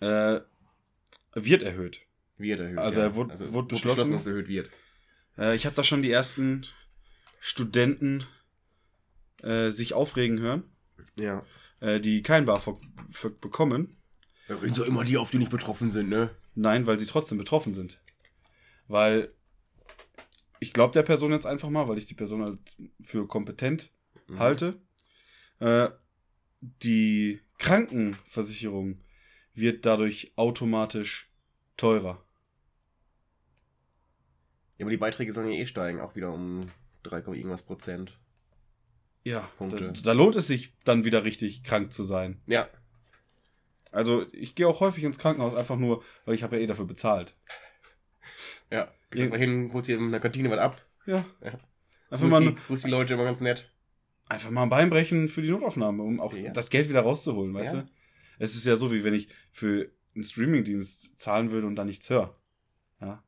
Äh, 0.00 0.40
wird 1.34 1.62
erhöht. 1.62 2.00
Wird 2.36 2.60
erhöht. 2.60 2.78
Also 2.78 3.00
ja. 3.00 3.06
er 3.06 3.14
wurde- 3.14 3.52
wurde 3.52 3.68
beschlossen. 3.68 4.12
dass 4.12 4.22
es 4.22 4.26
erhöht 4.26 4.48
wird. 4.48 4.70
Äh, 5.38 5.54
ich 5.56 5.66
habe 5.66 5.76
da 5.76 5.84
schon 5.84 6.02
die 6.02 6.10
ersten 6.10 6.66
Studenten 7.40 8.24
äh, 9.42 9.70
sich 9.70 9.94
aufregen 9.94 10.38
hören, 10.40 10.64
Ja. 11.16 11.44
äh, 11.80 12.00
die 12.00 12.22
kein 12.22 12.44
BAföG 12.46 12.78
bekommen. 13.40 13.96
Da 14.48 14.56
reden 14.56 14.74
so 14.74 14.84
immer 14.84 15.04
die 15.04 15.16
auf, 15.16 15.30
die 15.30 15.38
nicht 15.38 15.50
betroffen 15.50 15.90
sind, 15.90 16.08
ne? 16.08 16.30
Nein, 16.54 16.86
weil 16.86 16.98
sie 16.98 17.06
trotzdem 17.06 17.38
betroffen 17.38 17.72
sind. 17.74 18.00
Weil 18.88 19.32
ich 20.60 20.72
glaube 20.72 20.92
der 20.92 21.02
Person 21.02 21.32
jetzt 21.32 21.46
einfach 21.46 21.70
mal, 21.70 21.88
weil 21.88 21.98
ich 21.98 22.06
die 22.06 22.14
Person 22.14 22.42
halt 22.42 22.58
für 23.00 23.26
kompetent 23.26 23.90
Mhm. 24.28 24.38
halte. 24.38 24.80
Äh, 25.58 25.88
die 26.60 27.40
Krankenversicherung 27.58 29.00
wird 29.54 29.84
dadurch 29.86 30.32
automatisch 30.36 31.28
teurer. 31.76 32.24
Ja, 34.82 34.86
aber 34.86 34.90
die 34.90 34.96
Beiträge 34.96 35.32
sollen 35.32 35.50
ja 35.52 35.58
eh 35.60 35.66
steigen, 35.66 36.00
auch 36.00 36.16
wieder 36.16 36.32
um 36.32 36.68
3, 37.04 37.18
irgendwas 37.36 37.62
Prozent. 37.62 38.18
Ja, 39.24 39.48
Punkte. 39.56 39.92
da, 39.92 40.00
da 40.02 40.12
lohnt 40.12 40.34
es 40.34 40.48
sich 40.48 40.74
dann 40.82 41.04
wieder 41.04 41.24
richtig 41.24 41.62
krank 41.62 41.92
zu 41.92 42.02
sein. 42.04 42.42
Ja. 42.46 42.68
Also 43.92 44.26
ich 44.32 44.56
gehe 44.56 44.66
auch 44.66 44.80
häufig 44.80 45.04
ins 45.04 45.20
Krankenhaus, 45.20 45.54
einfach 45.54 45.76
nur, 45.76 46.02
weil 46.24 46.34
ich 46.34 46.42
habe 46.42 46.56
ja 46.56 46.62
eh 46.62 46.66
dafür 46.66 46.86
bezahlt. 46.86 47.34
Ja. 48.70 48.92
Gehst 49.10 49.22
einfach 49.24 49.38
hin, 49.38 49.70
holst 49.72 49.86
dir 49.88 49.98
in 49.98 50.10
der 50.10 50.20
Kantine 50.20 50.50
was 50.50 50.58
ab. 50.58 50.84
Ja. 51.06 51.24
Ja. 51.42 51.52
Einfach, 52.10 52.28
Grüß 52.28 52.30
mal, 52.30 52.40
die, 52.40 52.54
grüß 52.66 52.82
die 52.82 52.90
Leute 52.90 53.14
immer 53.14 53.24
ganz 53.24 53.40
nett. 53.40 53.70
einfach 54.28 54.50
mal 54.50 54.64
ein 54.64 54.70
Bein 54.70 54.90
brechen 54.90 55.28
für 55.28 55.42
die 55.42 55.50
Notaufnahme, 55.50 56.02
um 56.02 56.20
auch 56.20 56.34
Ja. 56.34 56.50
das 56.52 56.70
Geld 56.70 56.88
wieder 56.88 57.02
rauszuholen, 57.02 57.54
weißt 57.54 57.74
Ja. 57.74 57.80
du? 57.82 57.88
Es 58.38 58.56
ist 58.56 58.64
ja 58.66 58.74
so, 58.76 58.92
wie 58.92 59.04
wenn 59.04 59.14
ich 59.14 59.28
für 59.52 59.90
einen 60.14 60.24
Streamingdienst 60.24 61.20
zahlen 61.20 61.50
würde 61.52 61.66
und 61.68 61.76
dann 61.76 61.86
nichts 61.86 62.10
höre. 62.10 62.36
Ja. 63.00 63.22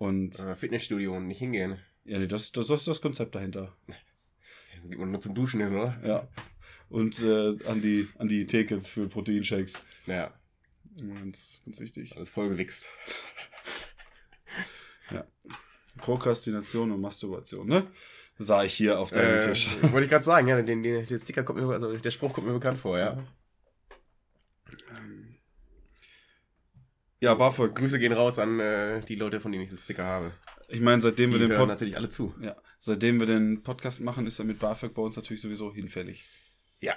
Und 0.00 0.38
Äh, 0.38 0.56
Fitnessstudio 0.56 1.14
und 1.14 1.26
nicht 1.26 1.40
hingehen. 1.40 1.78
ja, 2.04 2.18
nee, 2.18 2.26
das, 2.26 2.52
das 2.52 2.70
ist 2.70 2.86
das 2.88 3.00
Konzept 3.02 3.34
dahinter. 3.34 3.76
Da 3.86 4.88
geht 4.88 4.98
man 4.98 5.10
nur 5.10 5.20
zum 5.20 5.34
Duschen 5.34 5.60
hin, 5.60 5.76
oder? 5.76 6.00
Ja. 6.02 6.26
Und 6.88 7.20
äh, 7.22 7.56
an, 7.66 7.82
die, 7.82 8.08
an 8.18 8.26
die 8.28 8.46
Theke 8.46 8.80
für 8.80 9.08
Proteinshakes. 9.08 9.74
Ja, 10.06 10.32
Ganz, 10.96 11.60
ganz 11.64 11.80
wichtig. 11.80 12.16
alles 12.16 12.30
vollgewichst. 12.30 12.88
Prokrastination 15.98 16.92
und 16.92 17.00
Masturbation, 17.00 17.66
ne? 17.68 17.86
Sah 18.38 18.64
ich 18.64 18.72
hier 18.72 18.98
auf 18.98 19.10
deinem 19.10 19.40
Äh, 19.40 19.46
Tisch. 19.48 19.68
wollte 19.92 20.04
ich 20.04 20.10
gerade 20.10 20.24
sagen, 20.24 20.48
ja, 20.48 20.60
den, 20.62 20.82
den, 20.82 21.06
der 21.06 21.18
Sticker 21.18 21.42
kommt 21.42 21.60
mir, 21.60 21.68
also 21.68 21.94
der 21.94 22.10
Spruch 22.10 22.32
kommt 22.32 22.46
mir 22.46 22.54
bekannt 22.54 22.78
vor, 22.78 22.98
ja. 22.98 23.22
Ja, 24.70 25.00
BAföG. 27.20 27.74
Grüße 27.74 27.98
gehen 27.98 28.12
raus 28.12 28.38
an 28.38 28.60
äh, 28.60 29.00
die 29.02 29.14
Leute, 29.16 29.40
von 29.40 29.52
denen 29.52 29.64
ich 29.64 29.70
das 29.70 29.84
Sticker 29.84 30.04
habe. 30.04 30.32
Ich 30.68 30.80
meine, 30.80 31.02
seitdem 31.02 31.30
Die 31.32 31.40
wir 31.40 31.48
den 31.48 31.56
Pod 31.56 31.68
natürlich 31.68 31.96
alle 31.96 32.08
zu. 32.08 32.34
ja, 32.40 32.56
seitdem 32.78 33.18
wir 33.20 33.26
den 33.26 33.62
Podcast 33.62 34.00
machen, 34.00 34.26
ist 34.26 34.38
er 34.38 34.44
mit 34.44 34.58
BAföG 34.58 34.94
bei 34.94 35.02
uns 35.02 35.16
natürlich 35.16 35.42
sowieso 35.42 35.72
hinfällig. 35.74 36.24
Ja. 36.80 36.96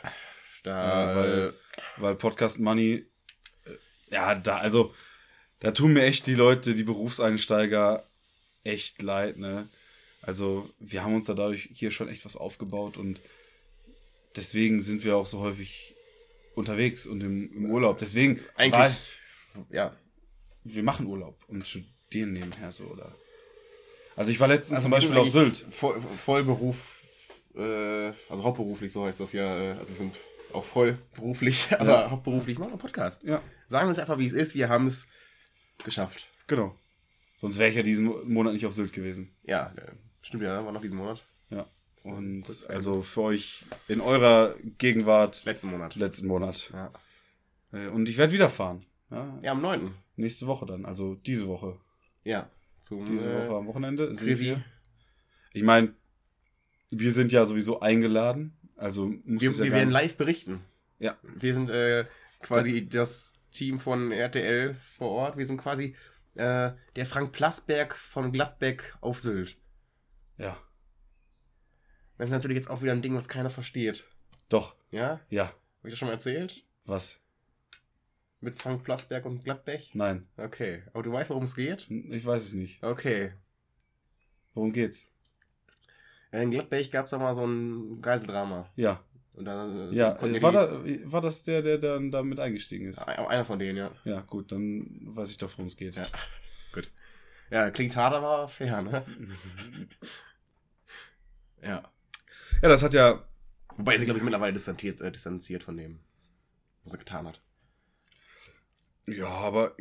Da, 0.63 1.11
Ja, 1.11 1.15
weil- 1.15 1.53
Weil 1.97 2.15
Podcast 2.15 2.59
Money, 2.59 3.05
äh, 3.65 3.71
ja, 4.13 4.35
da, 4.35 4.57
also, 4.57 4.93
da 5.59 5.71
tun 5.71 5.91
mir 5.93 6.03
echt 6.03 6.25
die 6.27 6.35
Leute, 6.35 6.73
die 6.73 6.83
Berufseinsteiger, 6.83 8.07
echt 8.63 9.01
leid, 9.01 9.37
ne? 9.37 9.67
Also, 10.21 10.69
wir 10.79 11.03
haben 11.03 11.15
uns 11.15 11.25
da 11.25 11.33
dadurch 11.33 11.69
hier 11.73 11.91
schon 11.91 12.07
echt 12.07 12.23
was 12.23 12.37
aufgebaut 12.37 12.95
und 12.95 13.21
deswegen 14.37 14.81
sind 14.81 15.03
wir 15.03 15.17
auch 15.17 15.27
so 15.27 15.39
häufig 15.41 15.95
unterwegs 16.55 17.05
und 17.07 17.21
im, 17.21 17.51
im 17.51 17.65
Urlaub. 17.71 17.97
Deswegen, 17.97 18.39
eigentlich, 18.55 18.79
weil 18.79 18.95
ja. 19.69 19.95
Wir 20.63 20.84
machen 20.84 21.05
Urlaub 21.05 21.38
und 21.48 21.67
studieren 21.67 22.34
nebenher 22.34 22.72
so, 22.72 22.86
oder? 22.86 23.13
Also, 24.15 24.32
ich 24.32 24.39
war 24.39 24.48
letztens 24.48 24.84
zum 24.84 24.91
wir 24.91 25.00
sind 25.00 25.10
Beispiel 25.13 25.22
auf 25.22 25.29
Sylt. 25.29 25.58
Voll, 25.72 26.00
Vollberuf, 26.01 27.01
äh, 27.55 28.12
also 28.29 28.43
hauptberuflich, 28.43 28.91
so 28.91 29.05
heißt 29.05 29.20
das 29.20 29.34
ja. 29.34 29.43
äh, 29.60 29.72
Also 29.77 29.89
wir 29.91 29.98
sind 29.98 30.20
auch 30.53 30.63
vollberuflich, 30.63 31.67
aber 31.79 32.12
hauptberuflich 32.12 32.60
machen 32.60 32.74
wir 32.74 32.77
Podcast. 32.77 33.24
Ja, 33.24 33.41
Sagen 33.67 33.88
wir 33.88 33.91
es 33.91 34.00
einfach, 34.00 34.20
wie 34.20 34.25
es 34.27 34.34
ist. 34.34 34.53
Wir 34.55 34.70
haben 34.70 34.86
es 34.88 35.08
geschafft. 35.84 36.27
genau. 36.48 36.75
Sonst 37.38 37.58
wäre 37.58 37.70
ich 37.70 37.75
ja 37.75 37.84
diesen 37.84 38.05
Monat 38.32 38.53
nicht 38.53 38.65
auf 38.65 38.74
Sylt 38.74 38.93
gewesen. 38.93 39.36
Ja, 39.43 39.74
äh, 39.75 39.91
stimmt 40.22 40.43
ja, 40.43 40.63
war 40.63 40.72
noch 40.72 40.82
diesen 40.82 40.98
Monat. 40.98 41.25
Ja. 41.50 41.67
Und 42.05 42.46
also 42.70 43.01
für 43.01 43.22
euch 43.22 43.65
in 43.89 44.00
eurer 44.00 44.55
Gegenwart 44.77 45.43
Letzten 45.46 45.72
Monat. 45.72 45.96
letzten 45.96 46.27
Monat. 46.27 46.70
Ja, 46.72 46.91
Äh, 47.74 47.88
Und 47.88 48.08
ich 48.08 48.17
werde 48.17 48.32
wieder 48.32 48.50
fahren. 48.50 48.79
Ja, 49.10 49.39
ja 49.41 49.51
am 49.51 49.62
9. 49.62 49.93
Nächste 50.15 50.48
Woche 50.48 50.65
dann, 50.65 50.86
also 50.86 51.15
diese 51.15 51.48
Woche. 51.48 51.79
Ja. 52.24 52.50
Zum, 52.79 53.05
Diese 53.05 53.32
äh, 53.32 53.48
Woche 53.48 53.58
am 53.58 53.67
Wochenende 53.67 54.13
sind 54.13 54.27
Chrissy. 54.27 54.46
wir. 54.46 54.63
Ich 55.53 55.63
meine, 55.63 55.93
wir 56.89 57.13
sind 57.13 57.32
ja 57.32 57.46
sowieso 57.46 57.79
eingeladen. 57.79 58.58
Also 58.75 59.12
Wir, 59.24 59.51
ja 59.51 59.63
wir 59.63 59.72
werden 59.72 59.91
live 59.91 60.17
berichten. 60.17 60.65
Ja. 61.00 61.17
Wir 61.24 61.53
sind 61.53 61.70
äh, 61.70 62.05
quasi 62.41 62.88
das 62.88 63.39
Team 63.51 63.79
von 63.79 64.12
RTL 64.12 64.74
vor 64.74 65.10
Ort. 65.10 65.38
Wir 65.38 65.46
sind 65.46 65.58
quasi 65.58 65.96
äh, 66.36 66.72
der 66.96 67.05
Frank 67.05 67.32
Plasberg 67.32 67.96
von 67.96 68.32
Gladbeck 68.32 68.96
auf 69.00 69.22
Sylt. 69.22 69.58
Ja. 70.38 70.58
Das 72.17 72.27
ist 72.27 72.32
natürlich 72.34 72.55
jetzt 72.58 72.70
auch 72.70 72.82
wieder 72.82 72.91
ein 72.91 73.01
Ding, 73.01 73.15
was 73.15 73.29
keiner 73.29 73.50
versteht. 73.50 74.05
Doch. 74.50 74.75
Ja? 74.91 75.22
Ja. 75.29 75.46
Habe 75.46 75.55
ich 75.86 75.91
das 75.91 76.00
schon 76.00 76.08
mal 76.08 76.13
erzählt? 76.13 76.65
Was? 76.86 77.20
Mit 78.43 78.59
Frank 78.62 78.83
Plasberg 78.83 79.25
und 79.25 79.43
Gladbeck? 79.45 79.89
Nein. 79.93 80.27
Okay. 80.35 80.83
Aber 80.91 81.01
du 81.03 81.13
weißt, 81.13 81.29
worum 81.29 81.43
es 81.43 81.55
geht? 81.55 81.89
Ich 81.89 82.25
weiß 82.25 82.43
es 82.43 82.53
nicht. 82.53 82.83
Okay. 82.83 83.31
Worum 84.53 84.73
geht's? 84.73 85.09
In 86.33 86.51
Gladbeck 86.51 86.91
gab 86.91 87.05
es 87.05 87.12
da 87.12 87.17
mal 87.19 87.33
so 87.33 87.45
ein 87.45 88.01
Geiseldrama. 88.01 88.69
Ja. 88.75 89.01
Und 89.35 89.45
da, 89.45 89.65
äh, 89.89 89.95
Ja. 89.95 90.17
war, 90.41 90.51
da, 90.51 90.83
war 91.05 91.21
das 91.21 91.43
der, 91.43 91.62
der 91.62 91.77
dann 91.77 92.12
damit 92.12 92.39
eingestiegen 92.41 92.88
ist? 92.89 93.00
Ein- 93.07 93.25
Einer 93.25 93.45
von 93.45 93.59
denen, 93.59 93.77
ja. 93.77 93.91
Ja, 94.03 94.19
gut, 94.21 94.51
dann 94.51 94.88
weiß 95.15 95.31
ich 95.31 95.38
doch, 95.38 95.50
worum 95.51 95.65
es 95.67 95.77
geht. 95.77 95.95
Ja. 95.95 96.05
Gut. 96.73 96.91
Ja, 97.50 97.71
klingt 97.71 97.95
hart, 97.95 98.13
aber 98.13 98.47
fair, 98.50 98.81
ne? 98.81 99.05
ja. 101.62 101.83
Ja, 102.62 102.67
das 102.69 102.83
hat 102.83 102.93
ja 102.93 103.23
Wobei 103.77 103.93
er 103.93 104.00
sich, 104.00 104.05
glaube 104.05 104.19
ich, 104.19 104.23
mittlerweile 104.23 104.53
distanziert, 104.53 105.01
äh, 105.01 105.12
distanziert 105.12 105.63
von 105.63 105.75
dem, 105.77 106.00
was 106.83 106.93
er 106.93 107.00
getan 107.00 107.27
hat. 107.27 107.39
Ja, 109.07 109.27
aber 109.27 109.75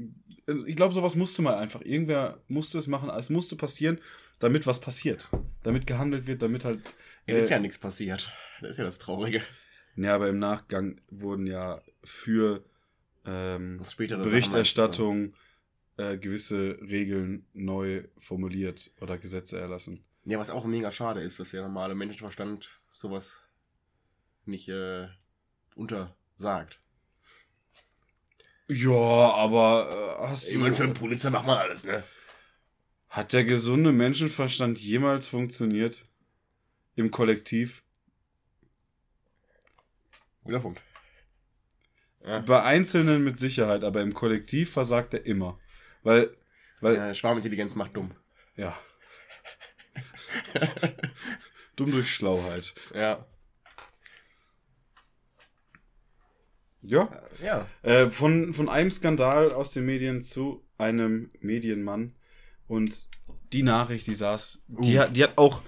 äh, 0.46 0.54
ich 0.66 0.76
glaube, 0.76 0.94
sowas 0.94 1.14
musste 1.14 1.42
mal 1.42 1.56
einfach. 1.56 1.80
Irgendwer 1.82 2.40
musste 2.48 2.78
es 2.78 2.86
machen, 2.86 3.10
es 3.10 3.30
musste 3.30 3.56
passieren, 3.56 4.00
damit 4.38 4.66
was 4.66 4.80
passiert. 4.80 5.30
Damit 5.62 5.86
gehandelt 5.86 6.26
wird, 6.26 6.42
damit 6.42 6.64
halt. 6.64 6.80
Ja, 7.26 7.36
ist 7.36 7.50
äh, 7.50 7.54
ja 7.54 7.58
nichts 7.60 7.78
passiert. 7.78 8.32
Das 8.60 8.72
ist 8.72 8.76
ja 8.78 8.84
das 8.84 8.98
Traurige. 8.98 9.40
ja, 9.96 10.14
aber 10.14 10.28
im 10.28 10.38
Nachgang 10.38 11.00
wurden 11.10 11.46
ja 11.46 11.80
für 12.02 12.64
ähm, 13.24 13.80
Berichterstattung 13.96 15.34
äh, 15.96 16.12
äh, 16.14 16.18
gewisse 16.18 16.78
Regeln 16.80 17.46
neu 17.52 18.04
formuliert 18.18 18.90
oder 19.00 19.18
Gesetze 19.18 19.60
erlassen. 19.60 20.04
Ja, 20.24 20.38
was 20.38 20.50
auch 20.50 20.64
mega 20.64 20.90
schade 20.92 21.20
ist, 21.20 21.38
dass 21.40 21.50
der 21.50 21.62
normale 21.62 21.94
Menschenverstand 21.94 22.70
sowas 22.92 23.42
nicht 24.44 24.68
äh, 24.68 25.08
untersagt. 25.74 26.80
Ja, 28.74 29.32
aber 29.34 30.18
äh, 30.20 30.28
hast 30.28 30.48
Ich 30.48 30.56
meine, 30.56 30.74
für 30.74 30.84
einen 30.84 30.94
Polizei 30.94 31.30
macht 31.30 31.46
man 31.46 31.58
alles, 31.58 31.84
ne? 31.84 32.02
Hat 33.08 33.32
der 33.32 33.44
gesunde 33.44 33.92
Menschenverstand 33.92 34.78
jemals 34.78 35.26
funktioniert? 35.26 36.06
Im 36.94 37.10
Kollektiv? 37.10 37.82
Guter 40.44 40.60
Punkt. 40.60 40.80
Ja. 42.24 42.40
Bei 42.40 42.62
Einzelnen 42.62 43.24
mit 43.24 43.38
Sicherheit, 43.38 43.84
aber 43.84 44.00
im 44.00 44.14
Kollektiv 44.14 44.72
versagt 44.72 45.14
er 45.14 45.26
immer. 45.26 45.58
Weil, 46.02 46.36
weil, 46.80 46.94
Ja, 46.96 47.14
Schwarmintelligenz 47.14 47.74
macht 47.74 47.96
dumm. 47.96 48.14
ja. 48.56 48.78
Dumm 51.76 51.90
durch 51.90 52.14
Schlauheit. 52.14 52.74
Ja. 52.94 53.26
Ja. 56.82 57.22
Ja. 57.42 57.66
Äh, 57.82 58.10
von, 58.10 58.52
von 58.54 58.68
einem 58.68 58.90
Skandal 58.90 59.52
aus 59.52 59.72
den 59.72 59.86
Medien 59.86 60.20
zu 60.22 60.64
einem 60.78 61.30
Medienmann. 61.40 62.14
Und 62.66 63.08
die 63.52 63.62
Nachricht, 63.62 64.06
die 64.06 64.14
saß, 64.14 64.64
die, 64.68 64.96
Uh. 64.96 65.00
hat, 65.00 65.16
die 65.16 65.22
hat 65.22 65.38
auch, 65.38 65.62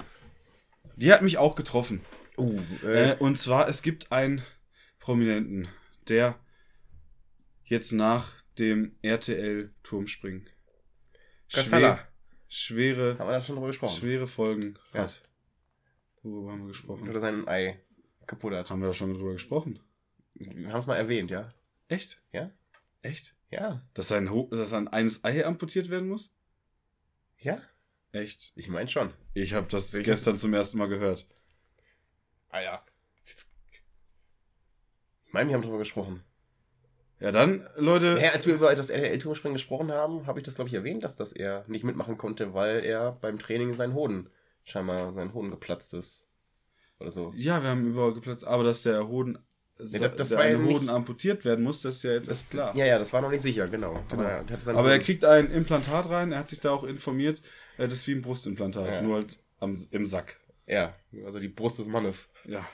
die 0.96 1.12
hat 1.12 1.22
mich 1.22 1.38
auch 1.38 1.54
getroffen. 1.54 2.00
Uh, 2.36 2.60
Äh, 2.82 3.16
und 3.20 3.36
zwar, 3.36 3.68
es 3.68 3.82
gibt 3.82 4.10
einen 4.10 4.42
Prominenten, 4.98 5.68
der 6.08 6.38
jetzt 7.64 7.92
nach 7.92 8.32
dem 8.58 8.96
RTL-Turmspringen 9.02 10.48
Kassala. 11.52 12.00
schwere, 12.48 13.18
Haben 13.18 13.28
wir 13.28 13.32
da 13.34 13.40
schon 13.40 13.54
drüber 13.56 13.68
gesprochen? 13.68 13.98
schwere 14.00 14.26
Folgen 14.26 14.74
Ja. 14.92 15.02
hat. 15.02 15.22
Worüber 16.22 16.52
haben 16.52 16.62
wir 16.62 16.68
gesprochen? 16.68 17.08
Oder 17.08 17.20
sein 17.20 17.46
Ei 17.46 17.80
kaputt 18.26 18.54
hat. 18.54 18.70
Haben 18.70 18.80
wir 18.80 18.88
da 18.88 18.94
schon 18.94 19.12
drüber 19.14 19.32
gesprochen? 19.34 19.78
Wir 20.34 20.68
haben 20.72 20.80
es 20.80 20.86
mal 20.86 20.96
erwähnt, 20.96 21.30
ja? 21.30 21.52
Echt? 21.88 22.20
Ja? 22.32 22.50
Echt? 23.02 23.34
Ja. 23.50 23.82
Dass 23.94 24.08
sein, 24.08 24.30
Ho 24.30 24.48
dass 24.50 24.72
ein 24.72 24.88
eines 24.88 25.24
Ei 25.24 25.44
amputiert 25.46 25.90
werden 25.90 26.08
muss? 26.08 26.34
Ja? 27.38 27.60
Echt? 28.12 28.52
Ich 28.56 28.68
meine 28.68 28.88
schon. 28.88 29.12
Ich 29.34 29.52
habe 29.54 29.66
das 29.68 29.92
Ich 29.92 30.00
hab- 30.00 30.04
gestern 30.06 30.38
zum 30.38 30.54
ersten 30.54 30.78
Mal 30.78 30.88
gehört. 30.88 31.26
Ah 32.48 32.60
ja. 32.60 32.84
Ich 35.26 35.32
meine, 35.32 35.48
wir 35.48 35.54
haben 35.56 35.62
drüber 35.62 35.78
gesprochen. 35.78 36.22
Ja, 37.20 37.32
dann, 37.32 37.66
Leute. 37.76 38.18
Ja, 38.20 38.30
als 38.32 38.46
wir 38.46 38.54
über 38.54 38.74
das 38.74 38.90
RTL-Turmspringen 38.90 39.54
gesprochen 39.54 39.90
haben, 39.92 40.26
habe 40.26 40.38
ich 40.40 40.44
das, 40.44 40.54
glaube 40.56 40.68
ich, 40.68 40.74
erwähnt, 40.74 41.02
dass 41.04 41.16
das 41.16 41.32
er 41.32 41.64
nicht 41.68 41.84
mitmachen 41.84 42.18
konnte, 42.18 42.54
weil 42.54 42.84
er 42.84 43.12
beim 43.12 43.38
Training 43.38 43.74
seinen 43.74 43.94
Hoden, 43.94 44.30
scheinbar 44.64 45.12
sein 45.14 45.32
Hoden 45.32 45.50
geplatzt 45.50 45.94
ist. 45.94 46.28
Oder 47.00 47.10
so. 47.10 47.32
Ja, 47.36 47.62
wir 47.62 47.70
haben 47.70 47.86
über 47.86 48.14
geplatzt, 48.14 48.44
aber 48.44 48.62
dass 48.64 48.82
der 48.82 49.08
Hoden, 49.08 49.38
das- 49.78 50.14
das 50.16 50.28
der 50.30 50.52
ja 50.52 50.58
Hoden 50.58 50.88
amputiert 50.88 51.44
werden 51.44 51.64
muss, 51.64 51.80
das 51.80 51.96
ist 51.96 52.02
ja 52.04 52.12
jetzt 52.12 52.28
erst 52.28 52.50
klar. 52.50 52.76
Ja, 52.76 52.86
ja, 52.86 52.98
das 52.98 53.12
war 53.12 53.20
noch 53.20 53.30
nicht 53.30 53.42
sicher, 53.42 53.66
genau. 53.68 54.02
Genau. 54.08 54.22
Aber 54.22 54.30
er, 54.48 54.76
Aber 54.76 54.92
er 54.92 54.98
kriegt 55.00 55.24
ein 55.24 55.50
Implantat 55.50 56.08
rein, 56.08 56.32
er 56.32 56.38
hat 56.40 56.48
sich 56.48 56.60
da 56.60 56.70
auch 56.70 56.84
informiert, 56.84 57.42
äh, 57.76 57.88
das 57.88 57.94
ist 57.98 58.06
wie 58.06 58.12
ein 58.12 58.22
Brustimplantat, 58.22 58.86
Ja. 58.86 59.02
nur 59.02 59.16
halt 59.16 59.38
am, 59.60 59.76
im 59.90 60.06
Sack. 60.06 60.38
Ja, 60.66 60.94
also 61.24 61.38
die 61.40 61.48
Brust 61.48 61.78
des 61.78 61.88
Mannes. 61.88 62.30
Ja. 62.46 62.66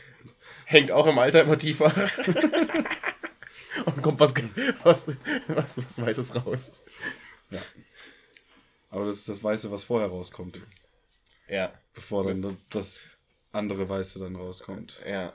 Hängt 0.66 0.90
auch 0.92 1.06
im 1.06 1.18
Alter 1.18 1.42
immer 1.42 1.58
tiefer. 1.58 1.92
Und 3.84 4.02
kommt 4.02 4.18
was, 4.20 4.34
was, 4.84 5.08
was, 5.48 5.78
was 5.84 6.00
Weißes 6.00 6.34
raus. 6.46 6.82
Aber 8.90 9.04
das 9.04 9.16
ist 9.16 9.28
das 9.28 9.42
Weiße, 9.44 9.70
was 9.70 9.84
vorher 9.84 10.08
rauskommt, 10.08 10.62
Ja, 11.48 11.72
bevor 11.92 12.24
dann 12.24 12.40
Das- 12.40 12.64
das, 12.70 12.94
das 12.94 12.96
andere 13.52 13.88
Weiße 13.88 14.18
dann 14.18 14.36
rauskommt. 14.36 15.02
ja. 15.06 15.32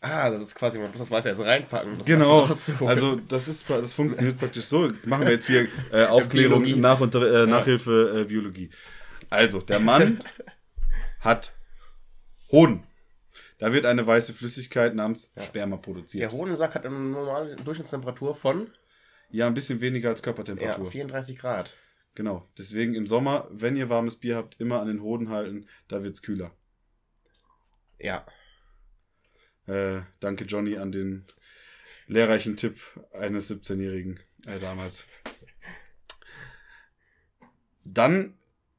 Ah, 0.00 0.30
das 0.30 0.42
ist 0.42 0.54
quasi, 0.54 0.78
man 0.78 0.90
muss 0.90 1.00
das 1.00 1.10
Weiße 1.10 1.28
erst 1.28 1.40
reinpacken. 1.40 1.98
das 1.98 2.06
Genau, 2.06 2.48
also 2.86 3.16
das 3.16 3.48
ist 3.48 3.68
das 3.68 3.94
funktioniert 3.94 4.38
praktisch 4.40 4.66
so. 4.66 4.92
Machen 5.04 5.26
wir 5.26 5.32
jetzt 5.32 5.48
hier 5.48 5.66
äh, 5.90 6.04
Aufklärung, 6.04 6.62
Biologie. 6.62 6.80
Nach 6.80 7.00
äh, 7.00 7.46
Nachhilfe, 7.46 8.20
äh, 8.20 8.24
Biologie. 8.24 8.70
Also, 9.28 9.60
der 9.60 9.80
Mann 9.80 10.22
hat 11.20 11.52
Hoden. 12.52 12.84
Da 13.58 13.72
wird 13.72 13.86
eine 13.86 14.06
weiße 14.06 14.34
Flüssigkeit 14.34 14.94
namens 14.94 15.32
Sperma 15.42 15.76
Der 15.76 15.82
produziert. 15.82 16.32
Hodensack 16.32 16.76
hat 16.76 16.86
eine 16.86 16.94
normale 16.94 17.56
Durchschnittstemperatur 17.56 18.36
von 18.36 18.70
Ja, 19.30 19.48
ein 19.48 19.54
bisschen 19.54 19.80
weniger 19.80 20.10
als 20.10 20.20
ja, 20.20 20.24
Körpertemperatur. 20.24 20.88
34 20.90 21.38
Grad. 21.38 21.74
Genau. 22.14 22.48
Deswegen 22.56 22.94
im 22.94 23.08
Sommer, 23.08 23.48
wenn 23.50 23.76
ihr 23.76 23.90
warmes 23.90 24.16
Bier 24.16 24.36
habt, 24.36 24.60
immer 24.60 24.80
an 24.80 24.86
den 24.86 25.02
Hoden 25.02 25.30
halten, 25.30 25.66
da 25.88 26.04
wird's 26.04 26.22
kühler. 26.22 26.52
Ja. 27.98 28.24
Äh, 29.68 30.00
danke 30.20 30.44
Johnny 30.44 30.76
an 30.78 30.92
den 30.92 31.26
lehrreichen 32.06 32.56
Tipp 32.56 32.80
eines 33.12 33.50
17-Jährigen 33.50 34.18
äh, 34.46 34.58
damals. 34.58 35.06
Dann 37.84 38.38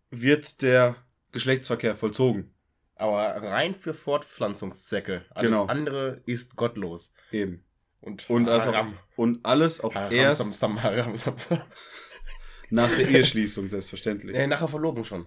wird 0.10 0.62
der 0.62 0.96
Geschlechtsverkehr 1.32 1.96
vollzogen. 1.96 2.54
Aber 2.96 3.20
rein 3.42 3.76
für 3.76 3.94
Fortpflanzungszwecke. 3.94 5.26
Alles 5.30 5.52
Genau. 5.52 5.66
andere 5.68 6.22
ist 6.26 6.56
gottlos. 6.56 7.14
Eben. 7.32 7.64
Und, 8.02 8.30
Und, 8.30 8.50
also, 8.50 8.74
Haram. 8.74 8.98
und 9.16 9.46
alles 9.46 9.82
auch 9.82 9.94
Haram, 9.94 10.12
erst 10.12 10.40
Sam, 10.40 10.54
Sam, 10.54 10.84
Haram, 10.84 11.16
Sam, 11.16 11.38
Sam. 11.38 11.62
nach 12.70 12.90
der 12.96 13.08
Eheschließung, 13.10 13.68
selbstverständlich. 13.68 14.36
Äh, 14.36 14.48
nach 14.48 14.60
der 14.60 14.68
Verlobung 14.68 15.04
schon. 15.04 15.26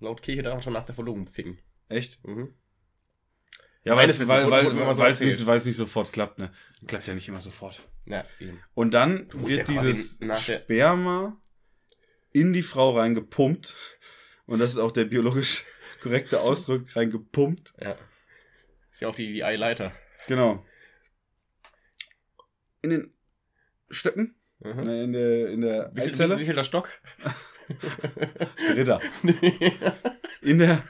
Laut 0.00 0.22
Kirche 0.22 0.42
darf 0.42 0.54
man 0.54 0.62
schon 0.62 0.72
nach 0.72 0.82
der 0.84 0.94
Verlobung 0.94 1.26
ficken. 1.26 1.58
Echt? 1.88 2.24
Mhm. 2.26 2.54
Ja, 3.84 3.96
weil 3.96 4.08
es 4.08 4.18
weil, 4.28 4.48
weil, 4.50 4.68
so 4.70 4.98
weil 4.98 5.10
es 5.10 5.20
nicht, 5.20 5.44
weil 5.46 5.56
es 5.56 5.64
nicht 5.64 5.76
sofort 5.76 6.12
klappt, 6.12 6.38
ne? 6.38 6.52
Klappt 6.86 7.06
ja 7.08 7.14
nicht 7.14 7.26
immer 7.28 7.40
sofort. 7.40 7.82
Ja, 8.06 8.22
eben. 8.38 8.62
Und 8.74 8.94
dann 8.94 9.28
wird 9.32 9.68
ja 9.68 9.74
dieses 9.74 10.18
Sperma 10.38 11.36
in 12.32 12.52
die 12.52 12.62
Frau 12.62 12.96
reingepumpt. 12.96 13.74
Und 14.46 14.58
das 14.60 14.70
ist 14.72 14.78
auch 14.78 14.92
der 14.92 15.04
biologisch 15.06 15.64
korrekte 16.02 16.40
Ausdruck, 16.40 16.94
reingepumpt. 16.94 17.74
Ja. 17.80 17.96
Ist 18.90 19.00
ja 19.00 19.08
auch 19.08 19.14
die, 19.14 19.32
die 19.32 19.42
Eileiter. 19.44 19.92
Genau. 20.28 20.64
In 22.82 22.90
den 22.90 23.14
Stöcken, 23.90 24.36
Mhm. 24.60 24.84
ne, 24.84 25.02
in 25.04 25.12
der, 25.12 25.48
in 25.48 25.60
der 25.60 25.90
Wie, 25.92 26.00
viel, 26.02 26.10
Eizelle. 26.10 26.36
wie, 26.36 26.40
wie 26.42 26.44
viel 26.46 26.54
der 26.56 26.62
Stock? 26.64 26.88
Ritter. 28.76 29.00
In 30.42 30.58
der. 30.58 30.84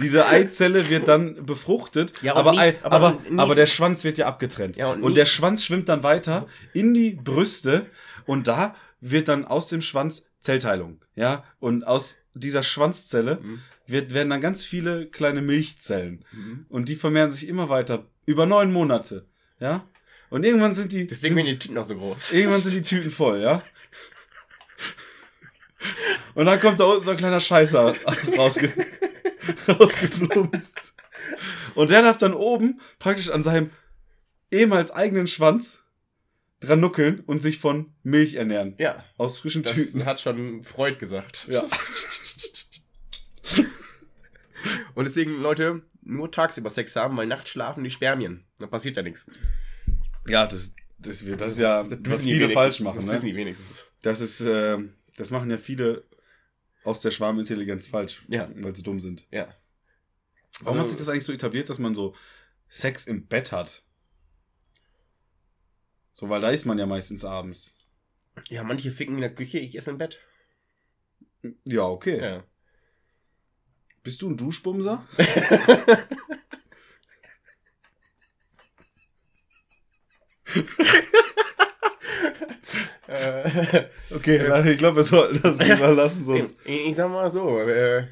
Diese 0.00 0.26
Eizelle 0.26 0.88
wird 0.88 1.08
dann 1.08 1.44
befruchtet, 1.46 2.12
Ja, 2.22 2.34
aber, 2.36 2.52
nie- 2.52 2.58
Ei- 2.58 2.78
aber 2.82 2.96
aber, 2.96 3.18
aber 3.38 3.54
der 3.54 3.66
Schwanz 3.66 4.04
wird 4.04 4.18
ja 4.18 4.26
abgetrennt. 4.26 4.76
Ja, 4.76 4.88
und 4.88 5.02
und 5.02 5.16
der 5.16 5.26
Schwanz 5.26 5.64
schwimmt 5.64 5.88
dann 5.88 6.02
weiter 6.02 6.46
in 6.72 6.94
die 6.94 7.10
Brüste 7.12 7.86
und 8.26 8.48
da 8.48 8.74
wird 9.00 9.28
dann 9.28 9.44
aus 9.44 9.68
dem 9.68 9.82
Schwanz 9.82 10.28
Zellteilung. 10.40 11.00
Ja, 11.16 11.44
und 11.58 11.86
aus 11.86 12.18
dieser 12.34 12.62
Schwanzzelle 12.62 13.38
Mhm. 13.42 13.60
wird, 13.86 14.14
werden 14.14 14.30
dann 14.30 14.40
ganz 14.40 14.64
viele 14.64 15.06
kleine 15.06 15.42
Milchzellen. 15.42 16.24
Mhm. 16.32 16.66
Und 16.68 16.88
die 16.88 16.96
vermehren 16.96 17.30
sich 17.30 17.46
immer 17.48 17.68
weiter. 17.68 18.06
Über 18.26 18.46
neun 18.46 18.72
Monate. 18.72 19.26
Ja. 19.58 19.84
Und 20.30 20.44
irgendwann 20.44 20.72
sind 20.74 20.92
die. 20.92 21.06
Deswegen 21.06 21.34
sind, 21.34 21.46
die 21.46 21.58
Tüten 21.58 21.76
auch 21.78 21.84
so 21.84 21.96
groß. 21.96 22.32
Irgendwann 22.32 22.62
sind 22.62 22.74
die 22.74 22.82
Tüten 22.82 23.10
voll, 23.10 23.40
ja? 23.40 23.62
Und 26.34 26.46
dann 26.46 26.60
kommt 26.60 26.78
da 26.78 26.84
unten 26.84 27.02
so 27.02 27.10
ein 27.10 27.16
kleiner 27.16 27.40
Scheißer 27.40 27.94
rausge 28.36 28.72
rausgeplumpst. 29.68 30.94
Und 31.74 31.90
der 31.90 32.02
darf 32.02 32.18
dann 32.18 32.34
oben 32.34 32.80
praktisch 32.98 33.30
an 33.30 33.42
seinem 33.42 33.70
ehemals 34.50 34.90
eigenen 34.90 35.26
Schwanz 35.26 35.82
dran 36.60 36.80
nuckeln 36.80 37.20
und 37.20 37.40
sich 37.40 37.58
von 37.58 37.92
Milch 38.02 38.34
ernähren. 38.34 38.74
Ja, 38.78 39.04
Aus 39.16 39.38
frischen 39.38 39.62
das 39.62 39.74
Tüten. 39.74 40.04
hat 40.04 40.20
schon 40.20 40.62
Freud 40.64 40.96
gesagt. 40.98 41.46
Ja. 41.50 41.66
Und 44.94 45.04
deswegen, 45.04 45.40
Leute, 45.40 45.82
nur 46.02 46.30
tagsüber 46.30 46.70
Sex 46.70 46.94
haben, 46.96 47.16
weil 47.16 47.26
nachts 47.26 47.50
schlafen 47.50 47.84
die 47.84 47.90
Spermien. 47.90 48.44
Dann 48.58 48.70
passiert 48.70 48.96
da 48.96 49.02
nichts. 49.02 49.26
Ja, 50.28 50.46
das, 50.46 50.74
das, 50.98 51.24
wird, 51.24 51.40
das 51.40 51.54
ist 51.54 51.60
ja, 51.60 51.82
Das 51.82 51.98
was 52.06 52.22
viele 52.22 52.50
falsch 52.50 52.80
machen. 52.80 52.96
Das 52.96 53.06
Ne? 53.06 53.12
wissen 53.14 53.26
die 53.26 53.36
wenigstens. 53.36 53.86
Das 54.02 54.20
ist, 54.20 54.40
äh, 54.42 54.78
das 55.16 55.30
machen 55.30 55.50
ja 55.50 55.56
viele 55.56 56.04
aus 56.84 57.00
der 57.00 57.10
Schwarmintelligenz 57.10 57.86
falsch, 57.86 58.24
Ja. 58.28 58.50
weil 58.56 58.74
sie 58.74 58.82
dumm 58.82 59.00
sind. 59.00 59.26
Ja. 59.30 59.54
Warum 60.60 60.78
Also- 60.78 60.80
hat 60.80 60.88
sich 60.90 60.98
das 60.98 61.08
eigentlich 61.08 61.24
so 61.24 61.32
etabliert, 61.32 61.68
dass 61.68 61.78
man 61.78 61.94
so 61.94 62.14
Sex 62.68 63.06
im 63.06 63.26
Bett 63.26 63.52
hat? 63.52 63.84
So, 66.12 66.28
weil 66.28 66.40
da 66.40 66.50
ist 66.50 66.66
man 66.66 66.78
ja 66.78 66.86
meistens 66.86 67.24
abends. 67.24 67.76
Ja, 68.48 68.62
manche 68.62 68.90
ficken 68.90 69.14
in 69.16 69.20
der 69.20 69.34
Küche, 69.34 69.58
ich 69.58 69.76
esse 69.76 69.90
im 69.90 69.98
Bett. 69.98 70.18
Ja, 71.64 71.84
okay. 71.84 72.20
Ja. 72.20 72.44
Bist 74.02 74.20
du 74.22 74.30
ein 74.30 74.36
Duschbumser? 74.36 75.06
Okay, 84.14 84.70
ich 84.70 84.78
glaube, 84.78 84.96
wir 84.98 85.04
sollten 85.04 85.40
das 85.42 85.58
lieber 85.68 85.92
lassen, 85.92 86.24
sonst. 86.24 86.58
Ich, 86.64 86.88
ich 86.88 86.96
sag 86.96 87.10
mal 87.10 87.28
so, 87.30 87.60
äh, 87.60 88.06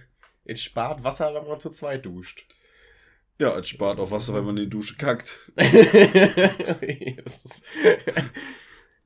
es 0.44 0.62
spart 0.62 1.02
Wasser, 1.04 1.34
wenn 1.34 1.46
man 1.46 1.60
zu 1.60 1.70
zweit 1.70 2.04
duscht. 2.04 2.44
Ja, 3.38 3.56
es 3.58 3.68
spart 3.68 4.00
auch 4.00 4.10
Wasser, 4.10 4.34
wenn 4.34 4.44
man 4.44 4.56
in 4.56 4.64
die 4.64 4.70
Dusche 4.70 4.96
kackt. 4.96 5.36
ist 7.24 7.62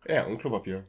ja, 0.08 0.24
und 0.24 0.38
Klopapier. 0.38 0.82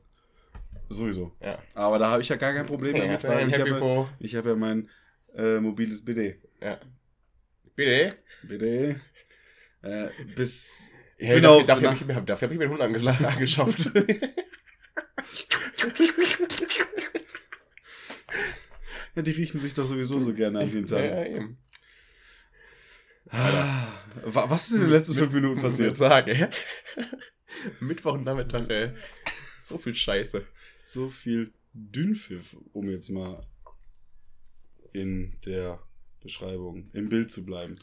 Sowieso. 0.89 1.33
Ja. 1.41 1.59
Aber 1.75 1.99
da 1.99 2.09
habe 2.09 2.21
ich 2.21 2.29
ja 2.29 2.35
gar 2.35 2.53
kein 2.53 2.65
Problem 2.65 2.95
Ja, 2.95 3.03
damit, 3.03 3.23
weil 3.23 3.37
ein 3.37 3.49
ich 3.49 3.59
habe 3.59 4.07
ich 4.19 4.35
hab 4.35 4.45
ja 4.45 4.55
mein 4.55 4.89
äh, 5.35 5.59
mobiles 5.59 6.03
BD. 6.03 6.39
Ja. 6.61 6.79
Bitte? 7.75 8.15
BD. 8.43 8.95
Äh, 9.81 10.07
bis. 10.35 10.83
Hey, 11.17 11.41
dafür, 11.41 11.63
dafür, 11.65 11.91
nach- 11.91 11.99
hab 12.15 12.29
ich, 12.29 12.41
hab 12.41 12.51
ich 12.51 12.57
mir 12.57 12.65
den 12.67 12.71
Hund 12.71 12.81
angeschafft. 12.81 13.91
Ja, 19.15 19.21
die 19.21 19.31
riechen 19.31 19.59
sich 19.59 19.73
doch 19.73 19.85
sowieso 19.85 20.19
so 20.19 20.33
gerne 20.33 20.59
am 20.61 20.69
Hintern. 20.69 21.03
ja, 21.03 21.25
eben. 21.25 21.57
Ah, 23.29 23.87
wa- 24.25 24.49
was 24.49 24.67
ist 24.67 24.75
in 24.75 24.81
den 24.81 24.89
letzten 24.91 25.15
fünf 25.15 25.33
Minuten 25.33 25.61
passiert? 25.61 25.95
sage, 25.95 26.49
Mittwochnachmittag, 27.79 28.69
ey. 28.69 28.91
So 29.57 29.77
viel 29.77 29.95
Scheiße. 29.95 30.45
So 30.85 31.09
viel 31.09 31.53
Dünnpfiff, 31.73 32.55
um 32.73 32.89
jetzt 32.89 33.09
mal 33.09 33.41
in 34.91 35.39
der 35.45 35.79
Beschreibung, 36.21 36.89
im 36.93 37.09
Bild 37.09 37.31
zu 37.31 37.45
bleiben. 37.45 37.77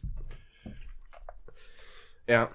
Ja. 2.28 2.52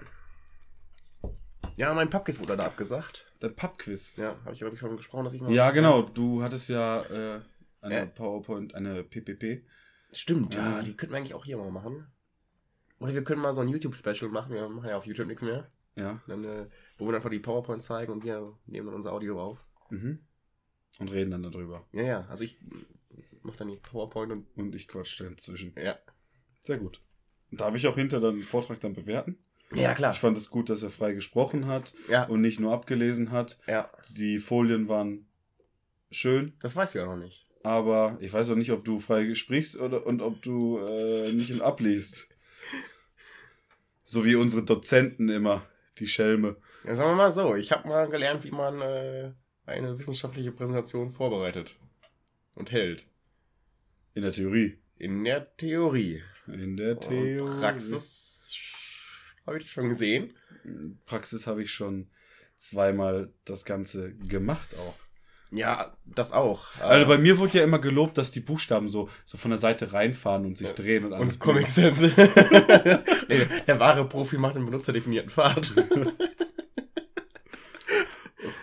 Ja, 1.76 1.92
mein 1.92 2.08
Pappkiss 2.08 2.38
wurde 2.38 2.56
da 2.56 2.64
abgesagt. 2.66 3.25
Der 3.42 3.48
Pappquiz. 3.50 4.16
Ja, 4.16 4.36
habe 4.44 4.54
ich, 4.54 4.62
ich, 4.62 4.78
schon 4.78 4.96
gesprochen, 4.96 5.24
dass 5.24 5.34
ich 5.34 5.40
mal. 5.40 5.52
Ja, 5.52 5.70
genau. 5.70 6.02
Du 6.02 6.42
hattest 6.42 6.68
ja 6.68 7.02
äh, 7.02 7.40
eine 7.80 8.00
Äh. 8.00 8.06
PowerPoint, 8.06 8.74
eine 8.74 9.04
PPP. 9.04 9.64
Stimmt, 10.12 10.54
ja, 10.54 10.78
Ja. 10.78 10.82
die 10.82 10.96
könnten 10.96 11.12
wir 11.12 11.18
eigentlich 11.18 11.34
auch 11.34 11.44
hier 11.44 11.58
mal 11.58 11.70
machen. 11.70 12.06
Oder 12.98 13.12
wir 13.12 13.24
können 13.24 13.42
mal 13.42 13.52
so 13.52 13.60
ein 13.60 13.68
YouTube-Special 13.68 14.30
machen. 14.30 14.54
Wir 14.54 14.68
machen 14.68 14.88
ja 14.88 14.96
auf 14.96 15.06
YouTube 15.06 15.26
nichts 15.26 15.42
mehr. 15.42 15.70
Ja. 15.96 16.14
Dann, 16.26 16.44
äh, 16.44 16.66
wo 16.96 17.04
wir 17.04 17.12
dann 17.12 17.16
einfach 17.16 17.30
die 17.30 17.38
PowerPoint 17.38 17.82
zeigen 17.82 18.12
und 18.12 18.24
wir 18.24 18.56
nehmen 18.66 18.86
dann 18.86 18.94
unser 18.96 19.12
Audio 19.12 19.40
auf. 19.40 19.64
Mhm. 19.90 20.20
Und 20.98 21.12
reden 21.12 21.30
dann 21.30 21.42
darüber. 21.42 21.86
Ja, 21.92 22.02
ja, 22.02 22.26
also 22.28 22.44
ich 22.44 22.58
mache 23.42 23.58
dann 23.58 23.68
die 23.68 23.76
PowerPoint 23.76 24.32
und. 24.32 24.46
Und 24.56 24.74
ich 24.74 24.88
quatsch 24.88 25.20
dann 25.20 25.36
zwischen. 25.36 25.74
Ja. 25.76 25.98
Sehr 26.60 26.78
gut. 26.78 27.02
Darf 27.50 27.74
ich 27.74 27.86
auch 27.86 27.94
hinter 27.96 28.20
den 28.20 28.42
Vortrag 28.42 28.80
dann 28.80 28.94
bewerten? 28.94 29.38
Ja, 29.74 29.94
klar. 29.94 30.12
Ich 30.12 30.20
fand 30.20 30.38
es 30.38 30.48
gut, 30.50 30.70
dass 30.70 30.82
er 30.82 30.90
frei 30.90 31.12
gesprochen 31.12 31.66
hat 31.66 31.92
Ja, 32.08 32.24
und 32.24 32.40
nicht 32.40 32.60
nur 32.60 32.72
abgelesen 32.72 33.30
hat. 33.32 33.58
ja. 33.66 33.90
Die 34.16 34.38
Folien 34.38 34.88
waren 34.88 35.26
schön, 36.10 36.52
Das 36.60 36.76
weiß 36.76 36.94
ich 36.94 37.00
auch 37.00 37.06
noch 37.06 37.16
nicht. 37.16 37.46
aber 37.64 38.16
ich 38.20 38.32
weiß 38.32 38.50
auch 38.50 38.54
nicht, 38.56 38.70
ob 38.70 38.84
du 38.84 39.00
frei 39.00 39.34
sprichst 39.34 39.76
oder 39.78 40.06
und 40.06 40.22
ob 40.22 40.40
du 40.42 40.78
äh, 40.78 41.32
nicht 41.32 41.50
und 41.52 41.62
abliest. 41.62 42.28
So 44.04 44.24
wie 44.24 44.36
unsere 44.36 44.64
Dozenten 44.64 45.28
immer, 45.28 45.62
die 45.98 46.06
Schelme. 46.06 46.56
Ja, 46.84 46.94
sagen 46.94 47.10
wir 47.10 47.16
mal 47.16 47.32
so, 47.32 47.56
ich 47.56 47.72
habe 47.72 47.88
mal 47.88 48.08
gelernt, 48.08 48.44
wie 48.44 48.52
man 48.52 48.80
äh, 48.80 49.32
eine 49.66 49.98
wissenschaftliche 49.98 50.52
Präsentation 50.52 51.10
vorbereitet 51.10 51.74
und 52.54 52.70
hält. 52.70 53.06
In 54.14 54.22
der 54.22 54.30
Theorie. 54.32 54.78
In 54.98 55.24
der 55.24 55.56
Theorie. 55.56 56.22
In 56.46 56.76
der 56.76 57.00
Theorie. 57.00 57.40
Und 57.40 57.58
Praxis 57.60 58.48
habe 59.46 59.58
ich 59.58 59.70
schon 59.70 59.88
gesehen. 59.88 60.34
Praxis 61.06 61.46
habe 61.46 61.62
ich 61.62 61.72
schon 61.72 62.08
zweimal 62.56 63.32
das 63.44 63.64
Ganze 63.64 64.12
gemacht 64.14 64.76
auch. 64.78 64.94
Ja, 65.52 65.96
das 66.04 66.32
auch. 66.32 66.74
Also 66.80 67.06
bei 67.06 67.18
mir 67.18 67.38
wurde 67.38 67.58
ja 67.58 67.64
immer 67.64 67.78
gelobt, 67.78 68.18
dass 68.18 68.32
die 68.32 68.40
Buchstaben 68.40 68.88
so, 68.88 69.08
so 69.24 69.38
von 69.38 69.50
der 69.50 69.58
Seite 69.58 69.92
reinfahren 69.92 70.44
und 70.44 70.58
sich 70.58 70.70
drehen 70.72 71.04
und 71.04 71.12
alles. 71.12 71.34
und 71.34 71.38
Comic 71.38 71.68
Sense. 71.68 72.06
nee, 73.28 73.46
der 73.66 73.78
wahre 73.78 74.08
Profi 74.08 74.38
macht 74.38 74.56
einen 74.56 74.66
benutzerdefinierten 74.66 75.30
Pfad. 75.30 75.72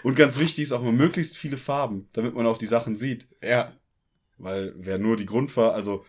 Und 0.03 0.15
ganz 0.15 0.37
wichtig 0.37 0.63
ist 0.63 0.73
auch 0.73 0.81
immer 0.81 0.91
möglichst 0.91 1.37
viele 1.37 1.55
Farben, 1.55 2.09
damit 2.11 2.35
man 2.35 2.45
auch 2.45 2.57
die 2.57 2.65
Sachen 2.65 2.97
sieht. 2.97 3.27
ja. 3.41 3.71
Weil 4.37 4.73
wer 4.75 4.97
nur 4.97 5.15
die 5.15 5.25
Grundfarbe, 5.25 5.73
also 5.73 6.05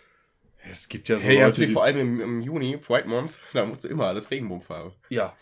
es 0.70 0.88
gibt 0.88 1.08
ja 1.08 1.18
so 1.18 1.26
Hey, 1.26 1.34
Leute, 1.36 1.46
natürlich 1.48 1.70
die, 1.70 1.74
vor 1.74 1.84
allem 1.84 1.98
im, 1.98 2.20
im 2.20 2.40
Juni, 2.42 2.76
Pride 2.76 3.08
Month, 3.08 3.32
da 3.52 3.64
musst 3.64 3.84
du 3.84 3.88
immer 3.88 4.06
alles 4.08 4.30
Regenbogenfarbe. 4.30 4.92
ja, 5.08 5.36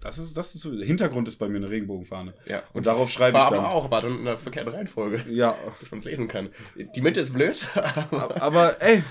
das 0.00 0.18
ist 0.18 0.36
das 0.36 0.54
ist 0.54 0.60
so, 0.62 0.76
der 0.76 0.86
Hintergrund 0.86 1.26
ist 1.26 1.36
bei 1.36 1.48
mir 1.48 1.56
eine 1.56 1.70
Regenbogenfahne. 1.70 2.34
Ja. 2.46 2.62
Und 2.74 2.86
darauf 2.86 3.10
schreibe 3.10 3.38
ich 3.38 3.44
dann. 3.44 3.64
auch, 3.64 3.86
aber 3.86 4.02
dann 4.02 4.18
in 4.18 4.24
der 4.26 4.36
verkehrten 4.38 4.72
Reihenfolge, 4.72 5.24
Ja, 5.28 5.56
dass 5.80 5.90
man 5.90 5.98
es 5.98 6.04
lesen 6.04 6.28
kann. 6.28 6.50
Die 6.94 7.00
Mitte 7.00 7.18
ist 7.20 7.32
blöd, 7.32 7.66
aber 8.10 8.40
aber 8.40 8.82
ey, 8.82 9.02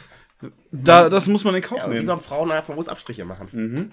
da 0.71 1.09
das 1.09 1.27
muss 1.27 1.43
man 1.43 1.55
in 1.55 1.61
Kauf 1.63 1.79
ja, 1.79 1.89
wie 1.89 1.95
nehmen. 1.95 2.05
beim 2.07 2.21
Frauenarzt, 2.21 2.69
man 2.69 2.77
muss 2.77 2.87
Abstriche 2.87 3.25
machen. 3.25 3.49
Mhm. 3.51 3.91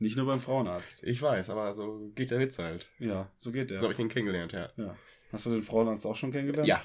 Nicht 0.00 0.16
nur 0.16 0.26
beim 0.26 0.40
Frauenarzt. 0.40 1.02
Ich 1.04 1.22
weiß, 1.22 1.50
aber 1.50 1.72
so 1.72 2.10
geht 2.14 2.30
der 2.30 2.40
Witz 2.40 2.58
halt. 2.58 2.88
Ja, 2.98 3.30
so 3.38 3.50
geht 3.50 3.70
der. 3.70 3.78
So 3.78 3.84
habe 3.84 3.94
ich 3.94 3.98
ihn 4.00 4.08
kennengelernt, 4.08 4.52
ja. 4.52 4.68
Ja. 4.76 4.96
Hast 5.32 5.46
du 5.46 5.50
den 5.50 5.62
Frauenarzt 5.62 6.04
auch 6.04 6.16
schon 6.16 6.30
kennengelernt? 6.32 6.68
Ja, 6.68 6.82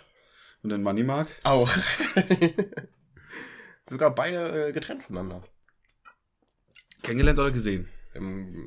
Und 0.62 0.70
den 0.70 0.84
Moneymark? 0.84 1.28
auch. 1.44 1.70
Sogar 3.88 4.14
beide 4.16 4.68
äh, 4.70 4.72
getrennt 4.72 5.04
voneinander. 5.04 5.44
Kennengelernt 7.02 7.40
oder 7.40 7.52
gesehen? 7.52 7.90
Ähm, 8.16 8.66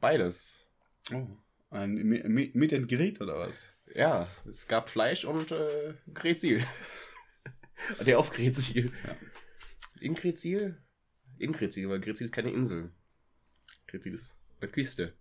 beides. 0.00 0.66
Oh. 1.12 1.26
Ein 1.70 1.94
Mi- 1.96 2.22
Mi- 2.28 2.50
Meet 2.54 2.72
and 2.74 2.88
Greet 2.88 3.20
oder 3.20 3.38
was? 3.38 3.70
Ja, 3.94 4.28
es 4.48 4.68
gab 4.68 4.88
Fleisch 4.88 5.24
und 5.24 5.50
äh, 5.50 5.94
Grezil. 6.14 6.64
Der 8.06 8.18
auf 8.18 8.30
Grezil. 8.30 8.92
In 10.00 10.14
Grezil? 10.14 10.80
In 11.38 11.52
Grezil, 11.52 11.88
weil 11.88 12.00
Grezil 12.00 12.26
ist 12.26 12.32
keine 12.32 12.50
Insel. 12.52 12.92
Grezil 13.88 14.14
ist 14.14 14.38
eine 14.60 14.70
Küste. 14.70 15.14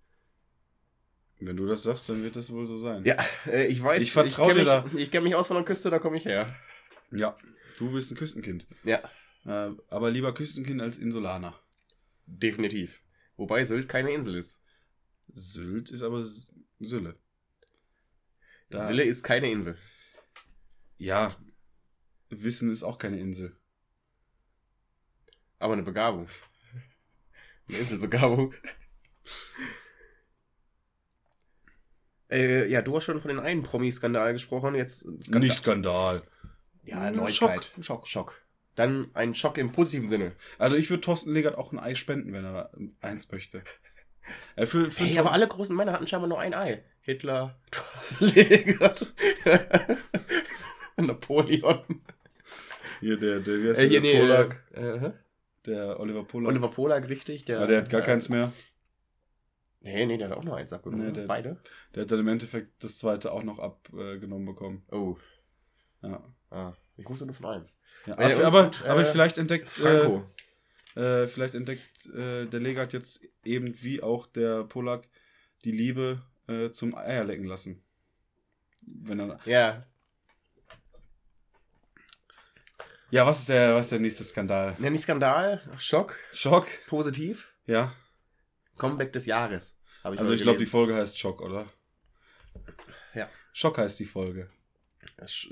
Wenn 1.39 1.57
du 1.57 1.65
das 1.65 1.83
sagst, 1.83 2.07
dann 2.07 2.23
wird 2.23 2.35
das 2.35 2.51
wohl 2.51 2.65
so 2.65 2.77
sein. 2.77 3.03
Ja, 3.03 3.17
äh, 3.47 3.65
ich 3.65 3.81
weiß. 3.83 4.01
Ich 4.01 4.11
vertrau 4.11 4.47
kenn 4.47 4.57
dir 4.57 4.63
da. 4.65 4.85
Ich 4.95 5.11
kenne 5.11 5.23
mich 5.25 5.35
aus 5.35 5.47
von 5.47 5.57
der 5.57 5.65
Küste, 5.65 5.89
da 5.89 5.99
komme 5.99 6.15
ich 6.17 6.25
her. 6.25 6.55
Ja, 7.11 7.37
du 7.77 7.91
bist 7.91 8.11
ein 8.11 8.17
Küstenkind. 8.17 8.67
Ja, 8.83 9.09
Äh, 9.45 9.71
aber 9.89 10.09
lieber 10.11 10.33
Küstenkind 10.33 10.81
als 10.81 10.97
Insulaner. 10.97 11.59
definitiv. 12.25 13.01
Wobei 13.37 13.63
Sylt 13.65 13.87
keine 13.89 14.11
Insel 14.11 14.35
ist. 14.35 14.61
Sylt 15.33 15.91
ist 15.91 16.01
aber 16.01 16.19
S 16.19 16.51
Sylle. 16.79 17.17
Da- 18.69 18.85
Sylle 18.87 19.03
ist 19.03 19.23
keine 19.23 19.51
Insel. 19.51 19.77
Ja, 20.97 21.35
Wissen 22.29 22.71
ist 22.71 22.83
auch 22.83 22.97
keine 22.97 23.19
Insel. 23.19 23.55
Aber 25.59 25.73
eine 25.73 25.83
Begabung. 25.83 26.27
Eine 27.67 27.77
Inselbegabung. 27.77 28.53
Äh, 32.31 32.67
ja, 32.69 32.81
du 32.81 32.95
hast 32.95 33.03
schon 33.05 33.21
von 33.21 33.29
den 33.29 33.39
einen 33.39 33.63
Promi-Skandal 33.63 34.33
gesprochen. 34.33 34.75
Jetzt 34.75 35.01
Skandal. 35.21 35.39
Nicht 35.41 35.55
Skandal. 35.55 36.23
Ja, 36.85 37.09
Nur 37.11 37.23
Neuigkeit. 37.23 37.65
Schock. 37.65 37.83
Schock. 37.85 38.07
Schock. 38.07 38.41
Dann 38.75 39.09
ein 39.13 39.33
Schock 39.33 39.57
im 39.57 39.71
positiven 39.71 40.09
Sinne. 40.09 40.33
Also 40.57 40.75
ich 40.75 40.89
würde 40.89 41.01
Thorsten 41.01 41.33
Legert 41.33 41.57
auch 41.57 41.71
ein 41.71 41.79
Ei 41.79 41.95
spenden, 41.95 42.33
wenn 42.33 42.43
er 42.45 42.71
eins 43.01 43.31
möchte. 43.31 43.63
Äh, 44.55 44.65
für, 44.65 44.91
für 44.91 45.03
Hey, 45.05 45.17
aber 45.19 45.31
alle 45.31 45.47
großen 45.47 45.75
Männer 45.75 45.93
hatten 45.93 46.07
scheinbar 46.07 46.27
nur 46.27 46.39
ein 46.39 46.53
Ei. 46.53 46.83
Hitler, 47.01 47.57
Legert, 48.19 49.13
Napoleon. 50.97 52.01
Hier, 52.99 53.17
der, 53.17 53.39
der, 53.39 53.63
wie 53.63 53.69
heißt 53.69 53.79
Äh, 53.81 53.89
der, 53.89 54.01
hier, 54.01 54.01
der 54.01 54.13
nee, 54.13 54.19
Polak, 54.19 54.63
äh, 54.73 54.81
äh, 55.07 55.11
der 55.65 55.99
Oliver 55.99 56.23
Polak. 56.23 56.49
Oliver 56.49 56.69
Polak, 56.69 57.09
richtig. 57.09 57.45
Der, 57.45 57.59
ja, 57.61 57.67
der 57.67 57.77
hat 57.81 57.89
gar 57.89 58.01
äh, 58.01 58.05
keins 58.05 58.29
mehr. 58.29 58.51
Nee, 59.81 60.05
nee, 60.07 60.17
der 60.17 60.29
hat 60.29 60.37
auch 60.37 60.43
noch 60.43 60.55
eins 60.55 60.73
abgenommen. 60.73 61.07
Nee, 61.07 61.13
der- 61.13 61.27
Beide? 61.27 61.61
Der 61.93 62.03
hat 62.03 62.11
dann 62.11 62.19
im 62.19 62.27
Endeffekt 62.27 62.83
das 62.83 62.97
zweite 62.97 63.31
auch 63.31 63.43
noch 63.43 63.59
abgenommen 63.59 64.45
bekommen. 64.45 64.83
Oh. 64.91 65.17
Ja. 66.01 66.23
Ah, 66.55 66.73
ich 66.95 67.07
wusste 67.09 67.25
nur 67.25 67.35
von 67.35 67.45
einem. 67.47 67.65
ja 68.05 68.17
Äh, 68.17 68.43
aber, 68.43 68.65
und, 68.65 68.85
aber, 68.85 69.01
äh, 69.01 69.05
vielleicht 69.05 69.37
entdeckt 69.37 69.67
Franco. 69.67 70.23
Äh, 70.95 71.23
äh, 71.23 71.27
vielleicht 71.27 71.55
entdeckt 71.55 72.05
äh, 72.15 72.45
der 72.45 72.59
Legat 72.61 72.93
jetzt 72.93 73.27
eben 73.43 73.75
wie 73.83 74.01
auch 74.01 74.25
der 74.27 74.63
Polak 74.63 75.03
die 75.65 75.71
Liebe 75.71 76.21
äh, 76.47 76.69
zum 76.71 76.95
Eierlecken 76.95 77.45
lassen. 77.45 77.83
Wenn 78.87 79.19
er, 79.19 79.39
Ja. 79.45 79.83
ja, 83.09 83.25
was 83.25 83.39
ist 83.39 83.49
der, 83.49 83.75
was 83.75 83.87
ist 83.87 83.91
der 83.91 83.99
nächste 83.99 84.23
Skandal? 84.23 84.75
Ja, 84.79 84.89
nicht 84.89 85.01
Skandal, 85.01 85.61
Schock, 85.77 86.15
Schock? 86.31 86.67
positiv. 86.87 87.53
Ja. 87.65 87.93
Comeback 88.77 89.11
des 89.11 89.25
Jahres. 89.25 89.75
Hab 90.03 90.17
Also 90.19 90.33
ich 90.33 90.41
glaube, 90.43 90.59
die. 90.59 90.65
Folge 90.65 90.95
heißt 90.95 91.17
Schock, 91.17 91.41
oder? 91.41 91.65
Ja. 93.13 93.27
Schock 93.53 93.77
heißt 93.79 93.99
die 93.99 94.05
Folge. 94.05 94.49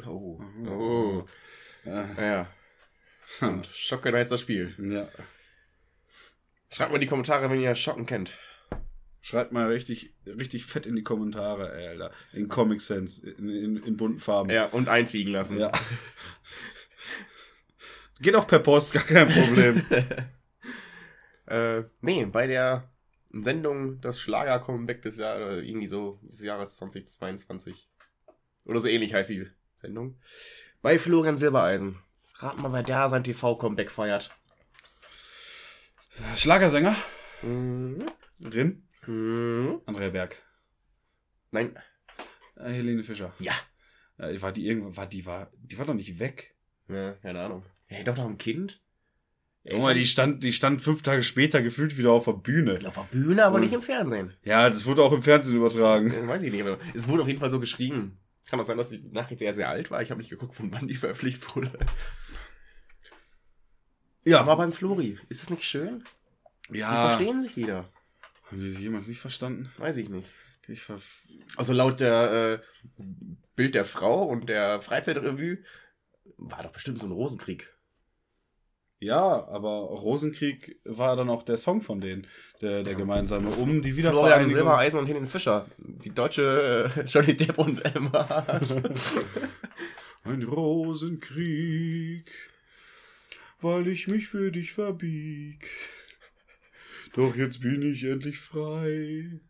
Oh. 0.06 0.40
Mhm. 0.40 0.68
oh. 0.68 1.26
Ja. 1.86 2.22
Ja. 2.22 2.48
Und 3.42 3.66
Schocken 3.68 4.16
heißt 4.16 4.32
das 4.32 4.42
Spiel. 4.42 4.76
ja. 4.78 5.10
Schreibt 6.70 6.92
mal 6.92 6.98
in 6.98 7.02
die 7.02 7.08
Kommentare, 7.08 7.50
wenn 7.50 7.60
ihr 7.60 7.76
Schocken 7.76 8.06
kennt. 8.06 8.36
Schreibt 9.22 9.52
mal 9.52 9.68
richtig, 9.68 10.14
richtig 10.26 10.66
fett 10.66 10.86
in 10.86 10.96
die 10.96 11.04
Kommentare, 11.04 11.74
ey, 11.74 11.88
Alter. 11.88 12.12
In 12.34 12.50
Comic 12.50 12.82
Sans, 12.82 13.20
in, 13.20 13.50
in, 13.50 13.78
in 13.78 13.96
bunten 13.96 14.20
Farben. 14.20 14.50
Ja, 14.50 14.66
und 14.66 14.90
einfliegen 14.90 15.32
lassen. 15.32 15.58
Ja. 15.60 15.72
Geht 18.20 18.36
auch 18.36 18.48
per 18.48 18.60
Post, 18.60 18.94
gar 18.94 19.04
kein 19.04 19.28
Problem. 19.28 19.84
Äh, 21.46 21.84
nee, 22.00 22.26
bei 22.26 22.48
der 22.48 22.90
Sendung 23.30 24.00
das 24.00 24.20
Schlager-Comeback 24.22 25.02
des 25.02 25.18
Jahres, 25.18 25.64
irgendwie 25.64 25.88
so, 25.88 26.18
des 26.24 26.42
Jahres 26.42 26.78
2022. 26.78 27.90
Oder 28.66 28.80
so 28.80 28.88
ähnlich 28.88 29.14
heißt 29.14 29.30
die 29.30 29.48
Sendung. 29.76 30.18
Bei 30.82 30.98
Florian 31.00 31.38
Silbereisen. 31.38 32.00
Rat 32.36 32.58
mal, 32.60 32.72
wer 32.74 32.84
da 32.84 33.10
sein 33.10 33.24
TV-Comeback 33.24 33.92
feiert. 33.92 34.32
Schlagersänger? 36.36 36.96
Mhm. 37.42 38.06
Rin? 38.42 38.84
Mhm. 39.08 39.82
Andrea 39.86 40.10
Berg. 40.10 40.38
Nein. 41.52 41.76
Äh, 42.58 42.72
Helene 42.72 43.04
Fischer. 43.04 43.34
Ja. 43.40 43.54
Äh, 44.18 44.42
war 44.42 44.52
die 44.52 44.68
irgendwann, 44.68 44.96
war 44.98 45.08
die, 45.08 45.26
war, 45.26 45.52
die 45.58 45.78
war 45.78 45.86
doch 45.86 45.94
nicht 45.94 46.20
weg. 46.20 46.56
Ja, 46.88 47.14
keine 47.14 47.42
Ahnung. 47.42 47.66
Ja, 47.90 48.04
doch 48.04 48.16
noch 48.18 48.26
ein 48.28 48.38
Kind. 48.38 48.82
Junge, 49.64 49.94
die 49.94 50.06
stand, 50.06 50.44
die 50.44 50.52
stand 50.52 50.82
fünf 50.82 51.04
Tage 51.04 51.24
später 51.24 51.62
gefühlt 51.62 51.98
wieder 51.98 52.12
auf 52.12 52.26
der 52.26 52.34
Bühne. 52.34 52.80
auf 52.86 52.96
der 52.96 53.08
Bühne, 53.18 53.46
aber 53.46 53.58
Mhm. 53.58 53.64
nicht 53.64 53.74
im 53.74 53.82
Fernsehen. 53.82 54.34
Ja, 54.44 54.70
das 54.70 54.86
wurde 54.86 55.04
auch 55.04 55.14
im 55.14 55.24
Fernsehen 55.24 55.56
übertragen. 55.56 56.28
Weiß 56.28 56.44
ich 56.44 56.52
nicht, 56.52 56.62
aber 56.62 56.78
es 56.94 57.08
wurde 57.08 57.22
auf 57.22 57.28
jeden 57.28 57.40
Fall 57.40 57.50
so 57.52 57.60
geschrieben. 57.62 58.20
Kann 58.46 58.60
auch 58.60 58.66
sein, 58.66 58.78
dass 58.78 58.90
die 58.90 59.02
Nachricht 59.12 59.40
sehr, 59.40 59.54
sehr 59.54 59.70
alt 59.70 59.90
war. 59.90 60.02
Ich 60.02 60.12
habe 60.12 60.20
nicht 60.20 60.30
geguckt, 60.30 60.56
von 60.56 60.72
wann 60.72 60.88
die 60.88 60.96
veröffentlicht 60.96 61.56
wurde. 61.56 61.72
Ja. 64.26 64.42
Aber 64.42 64.58
beim 64.58 64.72
Flori, 64.72 65.18
ist 65.30 65.42
das 65.42 65.50
nicht 65.50 65.64
schön? 65.64 66.04
Die 66.70 66.80
ja. 66.80 67.10
verstehen 67.10 67.42
sich 67.42 67.58
wieder. 67.58 67.90
Haben 68.46 68.62
die 68.62 68.70
sich 68.70 68.80
jemals 68.80 69.08
nicht 69.08 69.20
verstanden? 69.20 69.72
Weiß 69.78 69.98
ich 69.98 70.10
nicht. 70.10 70.30
Ich 70.68 70.84
ver 70.84 71.02
Also 71.58 71.74
laut 71.74 72.00
der 72.00 72.62
äh, 72.62 73.04
Bild 73.56 73.76
der 73.76 73.86
Frau 73.86 74.24
und 74.24 74.48
der 74.48 74.82
Freizeitrevue 74.82 75.58
war 76.38 76.64
doch 76.64 76.72
bestimmt 76.72 77.00
so 77.00 77.06
ein 77.06 77.12
Rosenkrieg. 77.12 77.73
Ja, 79.04 79.48
aber 79.48 79.70
Rosenkrieg 79.70 80.80
war 80.86 81.16
dann 81.16 81.30
auch 81.30 81.44
der 81.44 81.58
Song 81.58 81.82
von 81.82 82.00
denen, 82.00 82.26
der, 82.62 82.84
der 82.84 82.96
gemeinsame, 82.96 83.50
um 83.50 83.82
die 83.82 83.92
Florian 83.92 84.14
Wiedervereinigung. 84.14 84.56
Silbereisen 84.56 85.00
und 85.00 85.08
Helene 85.08 85.28
Fischer. 85.28 85.66
Die 85.78 86.12
deutsche 86.12 86.92
äh, 86.96 87.02
Johnny 87.02 87.36
Depp 87.36 87.58
und 87.58 87.84
Emma. 87.96 88.46
Ein 90.24 90.44
Rosenkrieg, 90.44 92.32
weil 93.60 93.88
ich 93.90 94.08
mich 94.08 94.28
für 94.28 94.52
dich 94.52 94.72
verbieg. 94.72 95.70
Doch 97.14 97.36
jetzt 97.36 97.62
bin 97.62 97.82
ich 97.82 98.06
endlich 98.06 98.40
frei. 98.40 99.42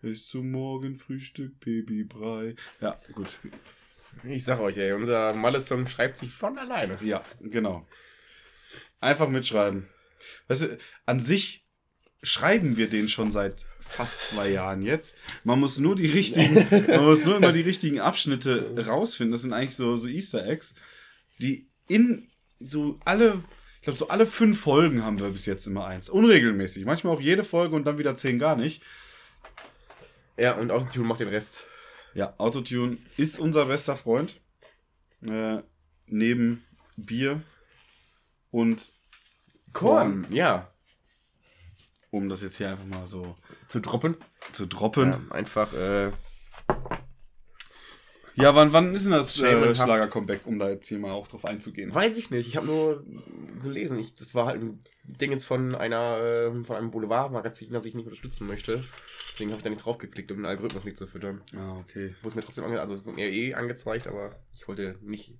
Bis 0.00 0.28
zum 0.28 0.52
Morgenfrühstück 0.52 1.58
Babybrei. 1.58 2.54
Ja, 2.80 3.00
gut. 3.12 3.40
ich 4.22 4.44
sag 4.44 4.60
euch, 4.60 4.76
ey, 4.76 4.92
unser 4.92 5.34
Malle-Song 5.34 5.88
schreibt 5.88 6.16
sich 6.16 6.32
von 6.32 6.56
alleine. 6.56 6.96
Ja, 7.02 7.24
genau. 7.40 7.84
Einfach 9.00 9.28
mitschreiben. 9.28 9.86
Weißt 10.48 10.62
du, 10.62 10.78
an 11.06 11.20
sich 11.20 11.64
schreiben 12.22 12.76
wir 12.76 12.88
den 12.88 13.08
schon 13.08 13.30
seit 13.30 13.66
fast 13.80 14.28
zwei 14.28 14.50
Jahren 14.50 14.82
jetzt. 14.82 15.18
Man 15.44 15.60
muss 15.60 15.78
nur 15.78 15.96
die 15.96 16.06
richtigen, 16.06 16.66
man 16.88 17.04
muss 17.04 17.24
nur 17.24 17.36
immer 17.36 17.52
die 17.52 17.62
richtigen 17.62 18.00
Abschnitte 18.00 18.74
rausfinden. 18.86 19.32
Das 19.32 19.42
sind 19.42 19.52
eigentlich 19.52 19.76
so, 19.76 19.96
so 19.96 20.08
Easter 20.08 20.46
Eggs, 20.46 20.74
die 21.38 21.68
in 21.86 22.28
so 22.58 22.98
alle, 23.04 23.42
ich 23.76 23.82
glaube, 23.82 23.98
so 23.98 24.08
alle 24.08 24.26
fünf 24.26 24.60
Folgen 24.60 25.04
haben 25.04 25.18
wir 25.18 25.30
bis 25.30 25.46
jetzt 25.46 25.66
immer 25.66 25.86
eins. 25.86 26.08
Unregelmäßig. 26.08 26.84
Manchmal 26.84 27.14
auch 27.14 27.20
jede 27.20 27.44
Folge 27.44 27.76
und 27.76 27.84
dann 27.84 27.98
wieder 27.98 28.16
zehn 28.16 28.38
gar 28.38 28.56
nicht. 28.56 28.82
Ja, 30.36 30.52
und 30.52 30.70
Autotune 30.70 31.06
macht 31.06 31.20
den 31.20 31.28
Rest. 31.28 31.64
Ja, 32.14 32.34
Autotune 32.38 32.98
ist 33.16 33.38
unser 33.38 33.66
bester 33.66 33.96
Freund. 33.96 34.40
Äh, 35.22 35.62
neben 36.06 36.64
Bier 36.96 37.42
und 38.50 38.90
Korn, 39.72 40.26
ja. 40.30 40.70
um 42.10 42.28
das 42.28 42.42
jetzt 42.42 42.56
hier 42.56 42.70
einfach 42.70 42.86
mal 42.86 43.06
so 43.06 43.36
Zu 43.66 43.80
droppen. 43.80 44.16
zu 44.52 44.66
droppen. 44.66 45.10
Ja, 45.10 45.20
einfach, 45.34 45.72
äh, 45.72 46.10
Ja, 48.34 48.54
wann, 48.54 48.72
wann 48.72 48.94
ist 48.94 49.04
denn 49.04 49.12
das 49.12 49.38
äh. 49.40 49.74
Schlager-Comeback, 49.74 50.46
um 50.46 50.58
da 50.58 50.70
jetzt 50.70 50.88
hier 50.88 50.98
mal 50.98 51.10
auch 51.12 51.26
drauf 51.26 51.44
einzugehen? 51.44 51.92
weiß 51.94 52.18
ich 52.18 52.30
nicht. 52.30 52.46
Ich 52.46 52.56
habe 52.56 52.66
nur 52.66 53.04
gelesen. 53.62 53.98
Ich, 53.98 54.14
das 54.14 54.34
war 54.34 54.46
halt 54.46 54.62
ein 54.62 54.80
Ding 55.04 55.32
jetzt 55.32 55.44
von 55.44 55.74
einer, 55.74 56.18
äh, 56.18 56.64
von 56.64 56.76
einem 56.76 56.90
Boulevardmagazin, 56.90 57.72
das 57.72 57.84
ich 57.84 57.94
nicht 57.94 58.06
unterstützen 58.06 58.46
möchte. 58.46 58.84
Deswegen 59.32 59.50
habe 59.50 59.58
ich 59.58 59.64
da 59.64 59.70
nicht 59.70 59.84
draufgeklickt, 59.84 60.30
um 60.30 60.38
den 60.38 60.46
Algorithmus 60.46 60.84
nicht 60.84 60.96
zu 60.96 61.06
füttern. 61.06 61.42
Ah, 61.56 61.78
okay. 61.78 62.14
Wurde 62.22 62.28
es 62.28 62.34
mir 62.36 62.42
trotzdem 62.42 62.64
ange 62.64 62.80
also 62.80 62.94
es 62.94 63.04
wurde 63.04 63.16
mir 63.16 63.28
eh 63.28 63.54
angezeigt, 63.54 64.06
aber 64.06 64.36
ich 64.54 64.66
wollte 64.68 64.96
nicht. 65.02 65.34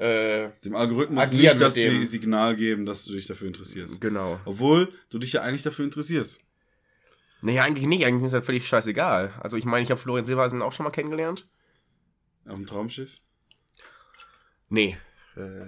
Äh, 0.00 0.50
Dem 0.64 0.74
Algorithmus 0.76 1.30
nicht 1.32 1.60
das 1.60 1.74
dem- 1.74 2.06
Signal 2.06 2.56
geben, 2.56 2.86
dass 2.86 3.04
du 3.04 3.12
dich 3.12 3.26
dafür 3.26 3.46
interessierst. 3.48 4.00
genau. 4.00 4.40
Obwohl 4.46 4.92
du 5.10 5.18
dich 5.18 5.32
ja 5.34 5.42
eigentlich 5.42 5.62
dafür 5.62 5.84
interessierst. 5.84 6.42
Nee, 7.42 7.60
eigentlich 7.60 7.86
nicht. 7.86 8.04
Eigentlich 8.06 8.24
ist 8.26 8.32
das 8.32 8.44
völlig 8.46 8.66
scheißegal. 8.66 9.34
Also 9.40 9.56
ich 9.56 9.64
meine, 9.64 9.82
ich 9.82 9.90
habe 9.90 10.00
Florian 10.00 10.24
Silbereisen 10.24 10.62
auch 10.62 10.72
schon 10.72 10.84
mal 10.84 10.90
kennengelernt. 10.90 11.48
Auf 12.46 12.54
dem 12.54 12.66
Traumschiff. 12.66 13.16
Nee. 14.68 14.96
Äh, 15.36 15.66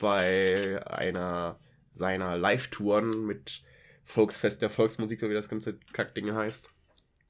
bei 0.00 0.84
einer 0.86 1.58
seiner 1.92 2.36
Live-Touren 2.36 3.26
mit 3.26 3.62
Volksfest 4.04 4.62
der 4.62 4.70
Volksmusik, 4.70 5.20
so 5.20 5.28
wie 5.30 5.34
das 5.34 5.48
ganze 5.48 5.78
Kackding 5.92 6.34
heißt. 6.34 6.68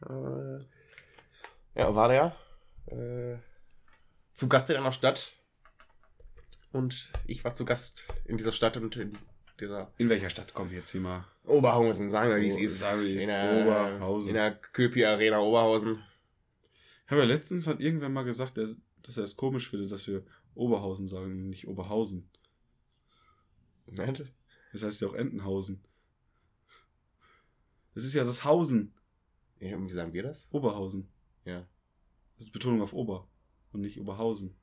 Äh, 0.08 0.58
ja, 1.74 1.94
war 1.94 2.08
der. 2.08 2.36
Äh, 2.86 3.36
zu 4.32 4.48
Gast 4.48 4.70
in 4.70 4.76
einer 4.76 4.92
Stadt. 4.92 5.34
Und 6.72 7.11
ich 7.26 7.44
war 7.44 7.54
zu 7.54 7.64
Gast 7.64 8.04
in 8.24 8.37
dieser 8.37 8.52
Stadt 8.52 8.76
und 8.76 8.96
in 8.96 9.12
dieser 9.59 9.92
In 9.98 10.09
welcher 10.09 10.30
Stadt 10.30 10.54
kommen 10.54 10.70
wir 10.70 10.78
jetzt 10.78 10.90
hier 10.92 11.00
mal? 11.00 11.24
Oberhausen, 11.44 12.09
sagen 12.11 12.30
wir, 12.30 12.40
wie 12.40 12.46
es 12.46 12.56
Oh, 12.56 12.61
ist. 12.61 12.78
sagen 12.78 13.00
wir, 13.00 13.09
wie 13.09 13.16
es 13.16 13.22
in 13.24 13.28
ist. 13.28 13.33
der, 13.35 13.62
Oberhausen. 13.66 14.28
In 14.28 14.35
der 14.35 14.54
Köpi 14.54 15.04
Arena 15.04 15.40
Oberhausen. 15.40 16.02
Ja 17.11 17.16
letztens 17.24 17.66
hat 17.66 17.80
irgendwer 17.80 18.09
mal 18.09 18.22
gesagt, 18.22 18.56
dass 18.56 19.16
er 19.16 19.24
es 19.24 19.37
komisch 19.37 19.68
findet, 19.68 19.90
dass 19.90 20.06
wir 20.06 20.24
Oberhausen 20.54 21.09
sagen 21.09 21.24
und 21.33 21.48
nicht 21.48 21.66
Oberhausen. 21.66 22.30
Nein? 23.87 24.16
Das 24.72 24.83
heißt 24.85 25.00
ja 25.00 25.09
auch 25.09 25.14
Entenhausen. 25.14 25.83
Das 27.94 28.04
ist 28.04 28.14
ja 28.14 28.22
das 28.22 28.44
Hausen. 28.44 28.94
Ja, 29.59 29.78
wie 29.83 29.90
sagen 29.90 30.12
wir 30.12 30.22
das? 30.22 30.48
Oberhausen. 30.52 31.09
Ja. 31.44 31.66
Das 32.37 32.46
ist 32.46 32.52
Betonung 32.52 32.80
auf 32.80 32.92
Ober 32.92 33.28
und 33.72 33.80
nicht 33.80 34.00
Oberhausen. 34.00 34.56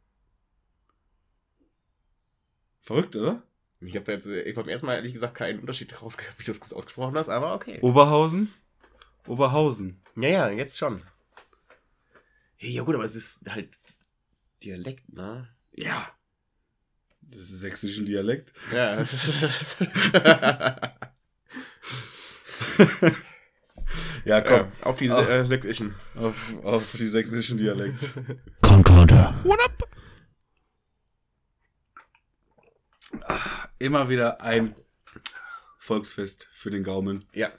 Verrückt, 2.88 3.18
oder? 3.18 3.44
Ich 3.82 3.98
habe 3.98 4.14
jetzt 4.14 4.28
äh, 4.28 4.50
beim 4.54 4.70
ersten 4.70 4.86
Mal 4.86 4.96
ehrlich 4.96 5.12
gesagt 5.12 5.36
keinen 5.36 5.60
Unterschied 5.60 6.02
rausgehört, 6.02 6.40
wie 6.40 6.46
du 6.46 6.54
es 6.54 6.72
ausgesprochen 6.72 7.18
hast, 7.18 7.28
aber 7.28 7.54
okay. 7.54 7.80
Oberhausen? 7.82 8.54
Oberhausen. 9.28 10.00
Ja, 10.16 10.30
ja, 10.30 10.50
jetzt 10.50 10.78
schon. 10.78 11.02
Hey, 12.56 12.72
ja 12.72 12.84
gut, 12.84 12.96
aber 12.96 13.04
es 13.04 13.18
ist 13.18 13.42
halt 13.50 13.78
Dialekt, 14.64 15.12
ne? 15.12 15.50
Ja. 15.74 16.10
Das 17.20 17.42
ist 17.42 17.60
sächsischen 17.60 18.06
Dialekt. 18.06 18.54
Ja. 18.72 19.04
Ja, 24.26 24.42
komm. 24.42 24.68
Komm, 24.82 24.92
auf 24.92 24.98
die 24.98 25.08
äh, 25.08 25.46
sächsischen. 25.46 25.96
Auf, 26.16 26.36
auf 26.62 26.92
die 26.98 27.08
sächsischen 27.08 27.58
Dialekt. 27.58 28.14
Concorder. 33.20 33.70
Immer 33.80 34.10
wieder 34.10 34.42
ein 34.42 34.76
Volksfest 35.78 36.50
für 36.54 36.70
den 36.72 36.84
Gaumen. 36.84 37.26
Ja. 37.34 37.52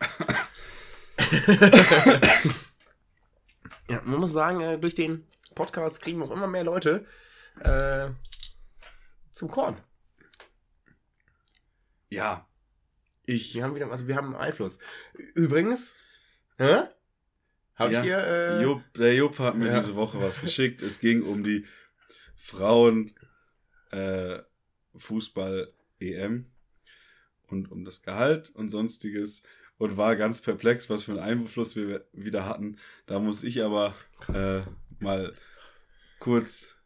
ja, 3.88 4.00
man 4.04 4.20
muss 4.20 4.32
sagen, 4.32 4.60
äh, 4.60 4.78
durch 4.78 4.94
den 4.94 5.26
Podcast 5.54 6.00
kriegen 6.00 6.18
wir 6.18 6.26
auch 6.26 6.30
immer 6.30 6.46
mehr 6.46 6.64
Leute 6.64 7.04
äh, 7.60 8.08
zum 9.32 9.50
Korn. 9.50 9.76
Ja. 12.08 12.46
Ich. 13.26 13.54
Wir 13.54 13.64
haben 13.64 13.74
wieder, 13.74 13.90
also 13.90 14.08
wir 14.08 14.16
haben 14.16 14.34
Einfluss. 14.34 14.78
Übrigens, 15.34 15.96
hä? 16.56 16.84
Hab 17.74 17.90
Ja, 17.90 17.98
ich 17.98 18.04
dir, 18.04 18.18
äh, 18.18 18.62
Jupp, 18.62 18.82
der 18.94 19.14
Jupp 19.14 19.38
hat 19.38 19.56
mir 19.56 19.68
ja. 19.68 19.78
diese 19.78 19.94
Woche 19.96 20.20
was 20.20 20.40
geschickt. 20.40 20.82
Es 20.82 21.00
ging 21.00 21.22
um 21.22 21.44
die 21.44 21.66
Frauen 22.36 23.14
äh, 23.90 24.38
Fußball-EM 24.98 26.46
und 27.48 27.70
um 27.70 27.84
das 27.84 28.02
Gehalt 28.02 28.50
und 28.50 28.68
sonstiges 28.68 29.42
und 29.78 29.96
war 29.96 30.16
ganz 30.16 30.40
perplex, 30.40 30.90
was 30.90 31.04
für 31.04 31.12
einen 31.12 31.20
Einfluss 31.20 31.76
wir 31.76 32.04
wieder 32.12 32.46
hatten. 32.46 32.78
Da 33.06 33.18
muss 33.20 33.44
ich 33.44 33.62
aber 33.62 33.94
äh, 34.32 34.62
mal 34.98 35.32
kurz 36.18 36.76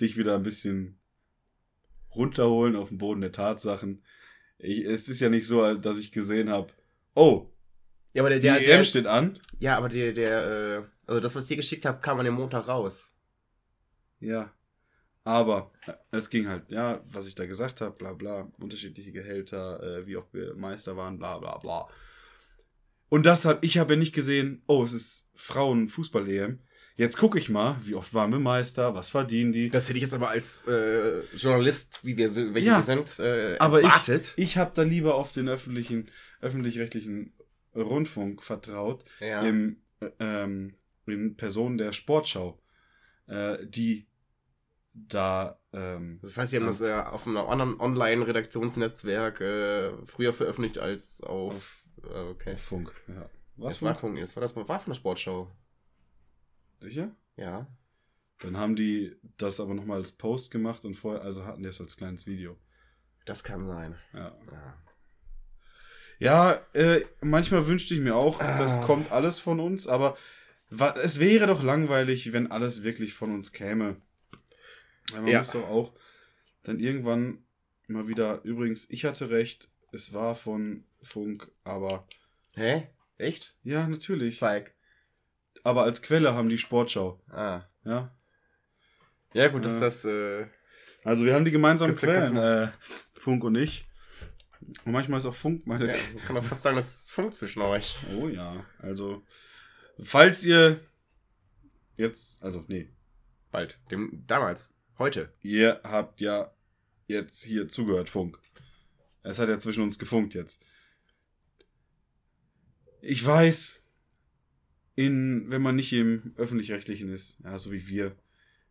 dich 0.00 0.16
wieder 0.16 0.34
ein 0.36 0.42
bisschen 0.42 0.98
runterholen 2.14 2.76
auf 2.76 2.88
den 2.90 2.98
Boden 2.98 3.20
der 3.20 3.32
Tatsachen. 3.32 4.02
Ich, 4.58 4.84
es 4.84 5.08
ist 5.08 5.20
ja 5.20 5.28
nicht 5.28 5.46
so, 5.46 5.74
dass 5.74 5.98
ich 5.98 6.12
gesehen 6.12 6.48
habe, 6.48 6.72
Oh, 7.14 7.50
Ja, 8.12 8.22
aber 8.22 8.28
der, 8.30 8.38
die 8.38 8.46
der, 8.46 8.60
EM 8.60 8.66
der 8.66 8.84
steht 8.84 9.06
an. 9.06 9.38
ja, 9.58 9.76
aber 9.76 9.88
der, 9.88 10.12
der, 10.12 10.46
äh, 10.46 10.82
also 11.06 11.20
das, 11.20 11.34
was 11.34 11.44
ich 11.44 11.48
dir 11.48 11.56
geschickt 11.56 11.84
habe, 11.86 12.00
kam 12.00 12.18
an 12.18 12.24
dem 12.26 12.34
Montag 12.34 12.68
raus. 12.68 13.14
Ja. 14.20 14.52
Aber 15.26 15.72
äh, 15.88 15.92
es 16.12 16.30
ging 16.30 16.46
halt, 16.46 16.70
ja, 16.70 17.02
was 17.10 17.26
ich 17.26 17.34
da 17.34 17.46
gesagt 17.46 17.80
habe, 17.80 17.96
bla 17.96 18.12
bla, 18.12 18.48
unterschiedliche 18.60 19.10
Gehälter, 19.10 19.82
äh, 19.82 20.06
wie 20.06 20.16
oft 20.16 20.32
wir 20.32 20.54
Meister 20.54 20.96
waren, 20.96 21.18
bla 21.18 21.38
bla 21.38 21.58
bla. 21.58 21.88
Und 23.08 23.26
das 23.26 23.44
hab, 23.44 23.64
ich 23.64 23.78
habe 23.78 23.94
ja 23.94 23.98
nicht 23.98 24.14
gesehen, 24.14 24.62
oh, 24.68 24.84
es 24.84 24.92
ist 24.92 25.28
Frauenfußball-EM. 25.34 26.60
Jetzt 26.94 27.18
gucke 27.18 27.38
ich 27.38 27.48
mal, 27.48 27.76
wie 27.82 27.96
oft 27.96 28.14
waren 28.14 28.30
wir 28.30 28.38
Meister, 28.38 28.94
was 28.94 29.08
verdienen 29.08 29.52
die. 29.52 29.68
Das 29.68 29.88
hätte 29.88 29.98
ich 29.98 30.02
jetzt 30.02 30.14
aber 30.14 30.28
als 30.28 30.64
äh, 30.68 31.22
Journalist, 31.34 32.04
wie 32.04 32.16
wir 32.16 32.30
sind, 32.30 32.54
welche 32.54 32.68
Ja, 32.68 32.78
wir 32.78 32.84
sind, 32.84 33.18
äh, 33.18 33.56
Aber 33.58 33.82
erwartet. 33.82 34.32
ich, 34.36 34.44
ich 34.44 34.56
habe 34.56 34.70
da 34.74 34.82
lieber 34.82 35.16
auf 35.16 35.32
den 35.32 35.48
öffentlichen, 35.48 36.08
öffentlich-rechtlichen 36.40 37.32
Rundfunk 37.74 38.44
vertraut, 38.44 39.04
ja. 39.18 39.42
im, 39.42 39.82
äh, 40.00 40.08
ähm, 40.20 40.74
in 41.06 41.36
Person 41.36 41.78
der 41.78 41.90
Sportschau, 41.92 42.62
äh, 43.26 43.58
die 43.66 44.06
da, 44.98 45.60
ähm, 45.72 46.18
das 46.22 46.38
heißt, 46.38 46.50
sie 46.50 46.56
haben 46.56 46.66
das 46.66 46.80
äh, 46.80 46.92
auf 46.92 47.26
einem 47.26 47.36
anderen 47.36 47.78
Online-Redaktionsnetzwerk 47.80 49.40
äh, 49.42 49.92
früher 50.06 50.32
veröffentlicht 50.32 50.78
als 50.78 51.20
auf. 51.20 51.84
äh, 52.02 52.18
okay. 52.30 52.56
Funk, 52.56 52.92
ja. 53.08 53.28
Was 53.56 53.74
Das 53.76 53.82
war, 53.82 53.94
von, 53.94 54.16
das 54.16 54.34
war, 54.36 54.40
das 54.40 54.54
war 54.56 54.64
von 54.66 54.90
der 54.92 54.94
Sportschau. 54.94 55.50
Sicher? 56.80 57.14
Ja. 57.36 57.66
Dann 58.40 58.56
haben 58.58 58.76
die 58.76 59.16
das 59.38 59.60
aber 59.60 59.74
nochmal 59.74 59.98
als 59.98 60.12
Post 60.12 60.50
gemacht 60.50 60.84
und 60.84 60.94
vorher, 60.94 61.22
also 61.22 61.44
hatten 61.46 61.62
die 61.62 61.68
es 61.68 61.80
als 61.80 61.96
kleines 61.96 62.26
Video. 62.26 62.58
Das 63.24 63.42
kann 63.44 63.64
sein. 63.64 63.96
Ja, 64.12 64.36
Ja. 64.52 64.82
ja 66.18 66.52
äh, 66.74 67.04
manchmal 67.22 67.66
wünschte 67.66 67.94
ich 67.94 68.00
mir 68.00 68.14
auch, 68.14 68.38
das 68.38 68.78
Ah. 68.78 68.84
kommt 68.84 69.10
alles 69.10 69.38
von 69.38 69.58
uns, 69.60 69.86
aber 69.88 70.16
es 71.02 71.18
wäre 71.18 71.46
doch 71.46 71.62
langweilig, 71.62 72.32
wenn 72.32 72.50
alles 72.50 72.82
wirklich 72.82 73.14
von 73.14 73.32
uns 73.32 73.52
käme. 73.52 73.96
Weil 75.12 75.22
man 75.22 75.30
Ja. 75.30 75.38
muss 75.38 75.50
doch 75.52 75.68
auch 75.68 75.92
dann 76.62 76.80
irgendwann 76.80 77.44
mal 77.88 78.08
wieder, 78.08 78.42
übrigens, 78.44 78.90
ich 78.90 79.04
hatte 79.04 79.30
recht, 79.30 79.70
es 79.92 80.12
war 80.12 80.34
von 80.34 80.84
Funk, 81.02 81.50
aber 81.64 82.06
Hä? 82.56 82.88
Echt? 83.18 83.54
ja, 83.62 83.86
natürlich. 83.86 84.36
Zeig. 84.38 84.74
Aber 85.62 85.84
als 85.84 86.02
Quelle 86.02 86.34
haben 86.34 86.48
die 86.48 86.58
Sportschau, 86.58 87.20
Ah. 87.28 87.62
ja. 87.84 88.12
Ja, 89.32 89.48
gut, 89.48 89.64
dass 89.64 89.74
Ja. 89.74 89.80
das. 89.80 90.04
Äh, 90.04 90.46
Also 91.04 91.24
wir 91.24 91.34
haben 91.34 91.44
die 91.44 91.50
gemeinsamen 91.52 91.92
Kannst 91.92 92.02
du- 92.02 92.06
Quellen, 92.08 92.36
äh, 92.36 92.72
Funk 93.14 93.44
und 93.44 93.54
ich. 93.54 93.84
Und 94.84 94.92
manchmal 94.92 95.18
ist 95.18 95.26
auch 95.26 95.34
Funk 95.34 95.64
meine 95.66 95.86
ja, 95.86 95.94
man 96.14 96.24
kann 96.24 96.34
doch 96.36 96.42
fast 96.44 96.62
sagen, 96.62 96.74
das 96.76 97.02
ist 97.04 97.12
Funk 97.12 97.32
zwischen 97.32 97.62
euch. 97.62 97.96
Oh 98.18 98.26
ja, 98.28 98.64
also 98.80 99.22
falls 100.02 100.44
ihr 100.44 100.80
jetzt, 101.96 102.42
also 102.42 102.64
nee, 102.66 102.90
Bald. 103.52 103.78
Dem, 103.90 104.24
damals. 104.26 104.74
Heute. 104.98 105.30
ihr 105.42 105.80
habt 105.84 106.22
ja 106.22 106.50
jetzt 107.06 107.42
hier 107.42 107.68
zugehört, 107.68 108.08
Funk. 108.08 108.38
Es 109.22 109.38
hat 109.38 109.48
ja 109.48 109.58
zwischen 109.58 109.82
uns 109.82 109.98
gefunkt 109.98 110.34
jetzt. 110.34 110.64
Ich 113.02 113.24
weiß, 113.24 113.84
in, 114.94 115.50
wenn 115.50 115.60
man 115.60 115.76
nicht 115.76 115.92
im 115.92 116.32
öffentlich-rechtlichen 116.36 117.10
ist, 117.10 117.40
ja, 117.44 117.58
so 117.58 117.72
wie 117.72 117.88
wir, 117.88 118.16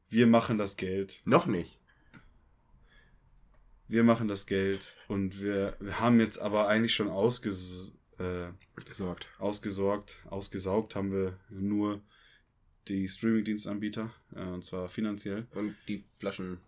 wir 0.10 0.26
machen 0.26 0.58
das 0.58 0.78
Geld. 0.78 1.22
Noch 1.26 1.46
nicht. 1.46 1.80
Wir 3.88 4.04
machen 4.04 4.28
das 4.28 4.48
Geld 4.48 4.98
und 5.08 5.42
wir, 5.42 5.78
wir 5.80 6.00
haben 6.00 6.20
jetzt 6.20 6.40
aber 6.40 6.68
eigentlich 6.68 6.96
schon 6.96 7.10
ausges, 7.10 7.96
äh, 8.18 8.48
Gesorgt. 8.84 9.28
ausgesorgt, 9.38 10.18
ausgesaugt 10.26 10.96
haben 10.96 11.12
wir 11.12 11.40
nur 11.50 12.02
die 12.88 13.08
Streaming-Dienstanbieter, 13.08 14.12
äh, 14.36 14.44
und 14.44 14.64
zwar 14.64 14.90
finanziell, 14.90 15.48
Und 15.54 15.76
die 15.88 16.04
Flaschen 16.20 16.60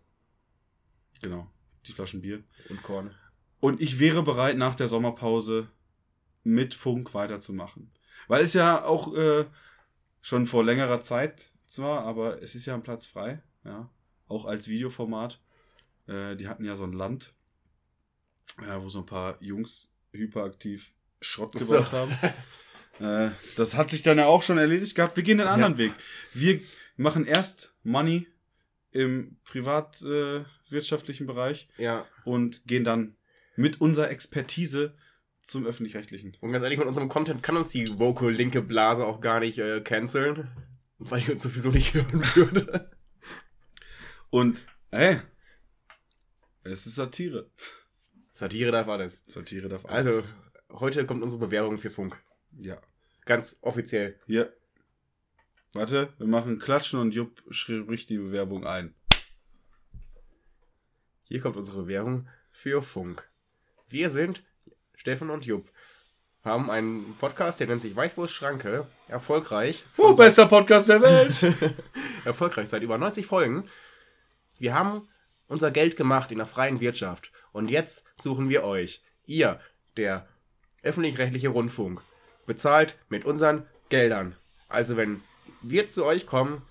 genau, 1.22 1.50
die 1.86 1.92
Flaschen 1.92 2.22
Bier. 2.22 2.44
und 2.70 2.82
Korn. 2.84 3.14
Und 3.60 3.82
ich 3.82 4.00
wäre 4.00 4.24
bereit, 4.24 4.58
nach 4.58 4.76
der 4.76 4.88
Sommerpause 4.88 5.70
mit 6.44 6.74
Funk 6.74 7.14
weiterzumachen. 7.14 7.92
Weil 8.28 8.44
es 8.44 8.54
ja 8.54 8.84
auch 8.84 9.14
äh, 9.16 9.46
schon 10.22 10.46
vor 10.46 10.64
längerer 10.64 11.02
Zeit 11.02 11.52
zwar, 11.68 12.04
aber 12.04 12.42
es 12.42 12.56
ist 12.56 12.66
ja 12.66 12.74
ein 12.76 12.84
Platz 12.84 13.06
frei, 13.06 13.42
ja, 13.64 13.90
auch 14.28 14.46
als 14.46 14.68
Videoformat. 14.68 15.40
Äh, 16.08 16.36
die 16.36 16.48
hatten 16.48 16.66
ja 16.66 16.76
so 16.76 16.84
ein 16.84 16.94
Land, 16.94 17.34
äh, 18.60 18.80
wo 18.80 18.90
so 18.90 19.00
ein 19.00 19.06
paar 19.06 19.42
Jungs 19.42 19.94
hyperaktiv 20.12 20.92
Schrott 21.22 21.54
Ach 21.56 21.60
so. 21.60 21.76
gebaut 21.76 21.92
haben. 21.92 22.18
Äh, 23.00 23.30
das 23.56 23.76
hat 23.76 23.92
sich 23.92 24.02
dann 24.04 24.18
ja 24.18 24.26
auch 24.26 24.44
schon 24.44 24.58
erledigt 24.58 24.96
gehabt. 24.96 25.16
Wir 25.16 25.24
gehen 25.24 25.38
den 25.38 25.48
anderen 25.48 25.78
Weg. 25.78 25.94
Wir 26.34 26.60
machen 26.96 27.26
erst 27.26 27.74
Money 27.84 28.28
im 28.92 29.38
privatwirtschaftlichen 29.44 31.28
Bereich 31.28 31.68
Ja. 31.78 32.06
und 32.26 32.66
gehen 32.68 32.84
dann 32.84 33.16
mit 33.56 33.82
unserer 33.82 34.10
Expertise 34.10 34.96
zum 35.42 35.66
öffentlich-rechtlichen. 35.66 36.36
Und 36.42 36.52
ganz 36.52 36.64
ehrlich, 36.64 36.80
mit 36.80 36.88
unserem 36.88 37.10
Content 37.10 37.42
kann 37.44 37.56
uns 37.58 37.70
die 37.70 38.00
Vocal 38.00 38.32
linke 38.32 38.62
Blase 38.62 39.06
auch 39.06 39.22
gar 39.22 39.40
nicht 39.40 39.58
äh, 39.60 39.82
canceln. 39.82 40.50
Weil 41.00 41.22
die 41.22 41.32
uns 41.32 41.44
sowieso 41.44 41.70
nicht 41.70 41.94
hören 41.94 42.24
würde. 42.36 42.92
Und, 44.32 44.66
ey, 44.92 45.20
es 46.64 46.88
ist 46.88 46.96
Satire. 46.96 47.50
Satire 48.34 48.72
darf 48.72 48.88
alles. 48.88 49.24
Satire 49.28 49.70
darf 49.70 49.86
alles. 49.86 50.08
Also, 50.08 50.24
heute 50.72 51.06
kommt 51.06 51.24
unsere 51.24 51.40
Bewerbung 51.46 51.78
für 51.78 51.92
Funk. 51.92 52.20
Ja. 52.62 52.78
Ganz 53.26 53.58
offiziell. 53.62 54.20
Hier. 54.26 54.54
Warte, 55.74 56.14
wir 56.18 56.28
machen 56.28 56.60
Klatschen 56.60 57.00
und 57.00 57.14
Jupp 57.14 57.44
spricht 57.50 58.10
die 58.10 58.18
Bewerbung 58.18 58.66
ein. 58.66 58.96
Hier 61.24 61.42
kommt 61.42 61.58
unsere 61.58 61.84
Bewerbung 61.84 62.28
für 62.52 62.82
Funk. 62.82 63.30
Wir 63.90 64.10
sind 64.10 64.44
Steffen 64.96 65.30
und 65.30 65.46
Jupp. 65.46 65.70
Haben 66.44 66.72
einen 66.72 67.16
Podcast, 67.20 67.60
der 67.60 67.68
nennt 67.68 67.82
sich 67.82 67.96
Weißwurst 67.96 68.34
Schranke. 68.34 68.88
Erfolgreich. 69.10 69.84
Oh, 69.98 70.16
bester 70.16 70.46
Podcast 70.46 70.88
der 70.88 71.02
Welt! 71.02 71.56
erfolgreich 72.26 72.70
seit 72.70 72.84
über 72.84 72.98
90 72.98 73.26
Folgen. 73.26 73.70
Wir 74.58 74.74
haben 74.74 75.10
unser 75.48 75.72
Geld 75.72 75.98
gemacht 75.98 76.32
in 76.32 76.38
der 76.38 76.48
freien 76.48 76.80
Wirtschaft. 76.80 77.32
Und 77.52 77.70
jetzt 77.70 78.06
suchen 78.18 78.48
wir 78.48 78.64
euch. 78.64 79.04
Ihr, 79.26 79.60
der 79.98 80.28
öffentlich-rechtliche 80.84 81.50
Rundfunk, 81.50 82.02
bezahlt 82.48 82.98
mit 83.10 83.26
unseren 83.26 83.68
Geldern. 83.90 84.36
Also 84.68 84.98
wenn 84.98 85.22
wir 85.62 85.88
zu 85.88 86.04
euch 86.04 86.26
kommen, 86.26 86.64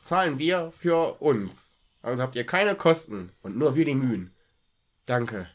zahlen 0.00 0.38
wir 0.38 0.72
für 0.78 1.20
uns. 1.20 1.82
Also 2.02 2.22
habt 2.22 2.36
ihr 2.36 2.44
keine 2.44 2.76
Kosten 2.76 3.32
und 3.42 3.56
nur 3.56 3.74
wir 3.74 3.84
die 3.84 3.96
Mühen. 3.96 4.32
Danke. 5.06 5.48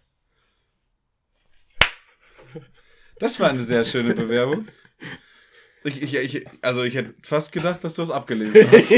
Das 3.19 3.39
war 3.39 3.49
eine 3.49 3.63
sehr 3.63 3.85
schöne 3.85 4.13
Bewerbung. 4.13 4.67
Ich, 5.83 6.01
ich, 6.01 6.15
ich, 6.15 6.47
also 6.61 6.83
ich 6.83 6.95
hätte 6.95 7.13
fast 7.23 7.51
gedacht, 7.51 7.83
dass 7.83 7.95
du 7.95 8.03
es 8.03 8.11
abgelesen 8.11 8.69
hast. 8.69 8.91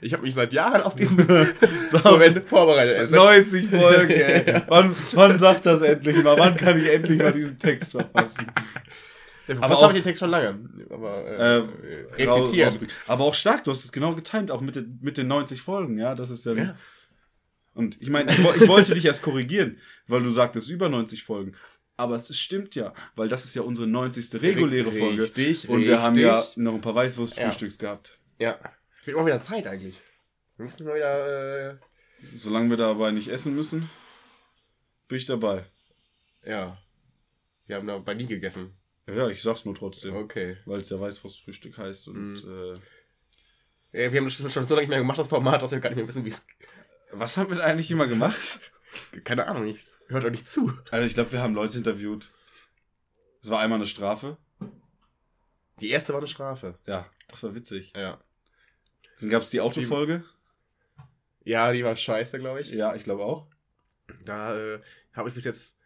Ich 0.00 0.12
habe 0.12 0.22
mich 0.22 0.34
seit 0.34 0.52
Jahren 0.52 0.82
auf 0.82 0.94
diesen 0.94 1.16
Moment 2.04 2.48
vorbereitet. 2.48 2.98
Also, 2.98 3.16
90 3.16 3.68
Folgen, 3.68 4.10
ey. 4.12 4.62
Wann, 4.68 4.94
wann 5.12 5.38
sagt 5.38 5.66
das 5.66 5.82
endlich 5.82 6.22
mal? 6.22 6.38
Wann 6.38 6.56
kann 6.56 6.78
ich 6.78 6.88
endlich 6.88 7.18
mal 7.20 7.32
diesen 7.32 7.58
Text 7.58 7.92
verfassen? 7.92 8.46
aber 9.48 9.58
aber 9.64 9.70
was 9.70 9.78
auch- 9.78 9.82
habe 9.84 9.92
ich 9.94 10.00
den 10.00 10.04
Text 10.04 10.20
schon 10.20 10.30
lange? 10.30 10.58
Aber 10.90 11.24
äh, 11.26 11.58
Äh, 12.22 12.28
rezitieren. 12.28 12.88
Aber 13.06 13.24
auch 13.24 13.34
stark, 13.34 13.64
du 13.64 13.70
hast 13.70 13.84
es 13.84 13.92
genau 13.92 14.14
getimt, 14.14 14.50
auch 14.50 14.60
mit, 14.60 14.76
den- 14.76 14.98
mit 15.02 15.16
den 15.16 15.26
90 15.28 15.62
Folgen, 15.62 15.98
ja, 15.98 16.14
das 16.14 16.30
ist 16.30 16.44
ja. 16.46 16.52
Ja. 16.54 16.76
Und 17.74 17.96
ich 18.00 18.10
meine, 18.10 18.30
ich, 18.32 18.38
ich 18.38 18.68
wollte 18.68 18.94
dich 18.94 19.04
erst 19.04 19.22
korrigieren, 19.22 19.78
weil 20.08 20.22
du 20.22 20.30
sagtest 20.30 20.68
über 20.68 20.88
90 20.88 21.22
Folgen. 21.22 21.52
Aber 21.96 22.16
es 22.16 22.36
stimmt 22.38 22.74
ja, 22.74 22.92
weil 23.16 23.28
das 23.28 23.44
ist 23.44 23.54
ja 23.56 23.62
unsere 23.62 23.86
90. 23.88 24.40
reguläre 24.42 24.90
Folge. 24.92 25.22
Richtig, 25.22 25.68
Und 25.68 25.80
wir 25.84 26.00
haben 26.02 26.16
ja 26.18 26.44
noch 26.56 26.74
ein 26.74 26.80
paar 26.80 26.94
Weißwurstfrühstücks 26.94 27.78
gehabt. 27.78 28.18
Ja. 28.38 28.58
Wird 29.08 29.16
mal 29.16 29.26
wieder 29.26 29.40
Zeit 29.40 29.66
eigentlich. 29.66 29.98
Wir 30.56 30.66
müssen 30.66 30.86
mal 30.86 30.96
wieder, 30.96 31.70
äh, 31.72 31.76
Solange 32.36 32.68
wir 32.68 32.76
dabei 32.76 33.10
nicht 33.10 33.28
essen 33.28 33.54
müssen, 33.54 33.88
bin 35.08 35.16
ich 35.18 35.26
dabei. 35.26 35.64
ja. 36.44 36.76
Wir 37.66 37.76
haben 37.76 37.86
dabei 37.86 38.14
nie 38.14 38.26
gegessen. 38.26 38.74
Ja, 39.06 39.14
ja, 39.14 39.28
ich 39.28 39.42
sag's 39.42 39.64
nur 39.66 39.74
trotzdem, 39.74 40.14
Okay. 40.16 40.56
weil 40.64 40.80
es 40.80 40.88
ja 40.90 40.98
Weißwurstfrühstück 41.00 41.76
heißt 41.78 42.08
und 42.08 42.32
Mhm. 42.44 42.80
äh, 43.92 44.02
Ja, 44.04 44.12
wir 44.12 44.20
haben 44.20 44.24
das 44.26 44.52
schon 44.52 44.64
so 44.64 44.74
lange 44.74 44.82
nicht 44.82 44.88
mehr 44.90 44.98
gemacht, 44.98 45.18
das 45.18 45.28
Format, 45.28 45.60
dass 45.62 45.70
wir 45.70 45.80
gar 45.80 45.88
nicht 45.90 45.96
mehr 45.98 46.08
wissen, 46.08 46.24
wie 46.24 46.28
es. 46.30 46.46
was 47.12 47.36
haben 47.36 47.50
wir 47.50 47.62
eigentlich 47.64 47.90
immer 47.90 48.06
gemacht? 48.06 48.60
Keine 49.24 49.46
Ahnung, 49.46 49.66
ich 49.68 49.78
hört 50.08 50.24
euch 50.24 50.30
nicht 50.32 50.48
zu. 50.48 50.72
Also 50.90 51.06
ich 51.06 51.14
glaube, 51.14 51.32
wir 51.32 51.40
haben 51.42 51.54
Leute 51.54 51.76
interviewt. 51.78 52.30
Es 53.42 53.48
war 53.50 53.60
einmal 53.60 53.78
eine 53.78 53.86
Strafe. 53.86 54.36
Die 55.80 55.90
erste 55.90 56.12
war 56.14 56.20
eine 56.20 56.28
Strafe. 56.28 56.78
Ja, 56.86 57.08
das 57.28 57.42
war 57.42 57.54
witzig. 57.54 57.92
Ja. 57.94 58.18
Dann 59.20 59.30
gab's 59.30 59.50
die 59.50 59.60
Autofolge. 59.60 60.24
Ja, 61.44 61.72
die 61.72 61.84
war 61.84 61.96
scheiße, 61.96 62.38
glaube 62.38 62.60
ich. 62.60 62.70
Ja, 62.70 62.94
ich 62.94 63.04
glaube 63.04 63.24
auch. 63.24 63.46
Da 64.24 64.56
äh, 64.56 64.80
habe 65.12 65.28
ich 65.28 65.34
bis 65.34 65.44
jetzt 65.44 65.78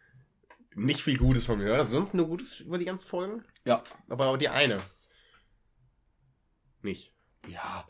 nicht 0.75 1.01
viel 1.01 1.17
Gutes 1.17 1.45
von 1.45 1.57
mir 1.57 1.65
gehört. 1.65 1.81
Also 1.81 1.93
sonst 1.93 2.13
nur 2.13 2.27
Gutes 2.27 2.59
über 2.59 2.77
die 2.77 2.85
ganzen 2.85 3.07
Folgen. 3.07 3.43
Ja. 3.65 3.83
Aber 4.09 4.37
die 4.37 4.49
eine. 4.49 4.77
Nicht. 6.81 7.13
Ja. 7.47 7.87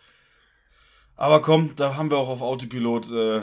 Aber 1.16 1.42
komm, 1.42 1.76
da 1.76 1.96
haben 1.96 2.10
wir 2.10 2.18
auch 2.18 2.30
auf 2.30 2.42
Autopilot 2.42 3.12
äh, 3.12 3.42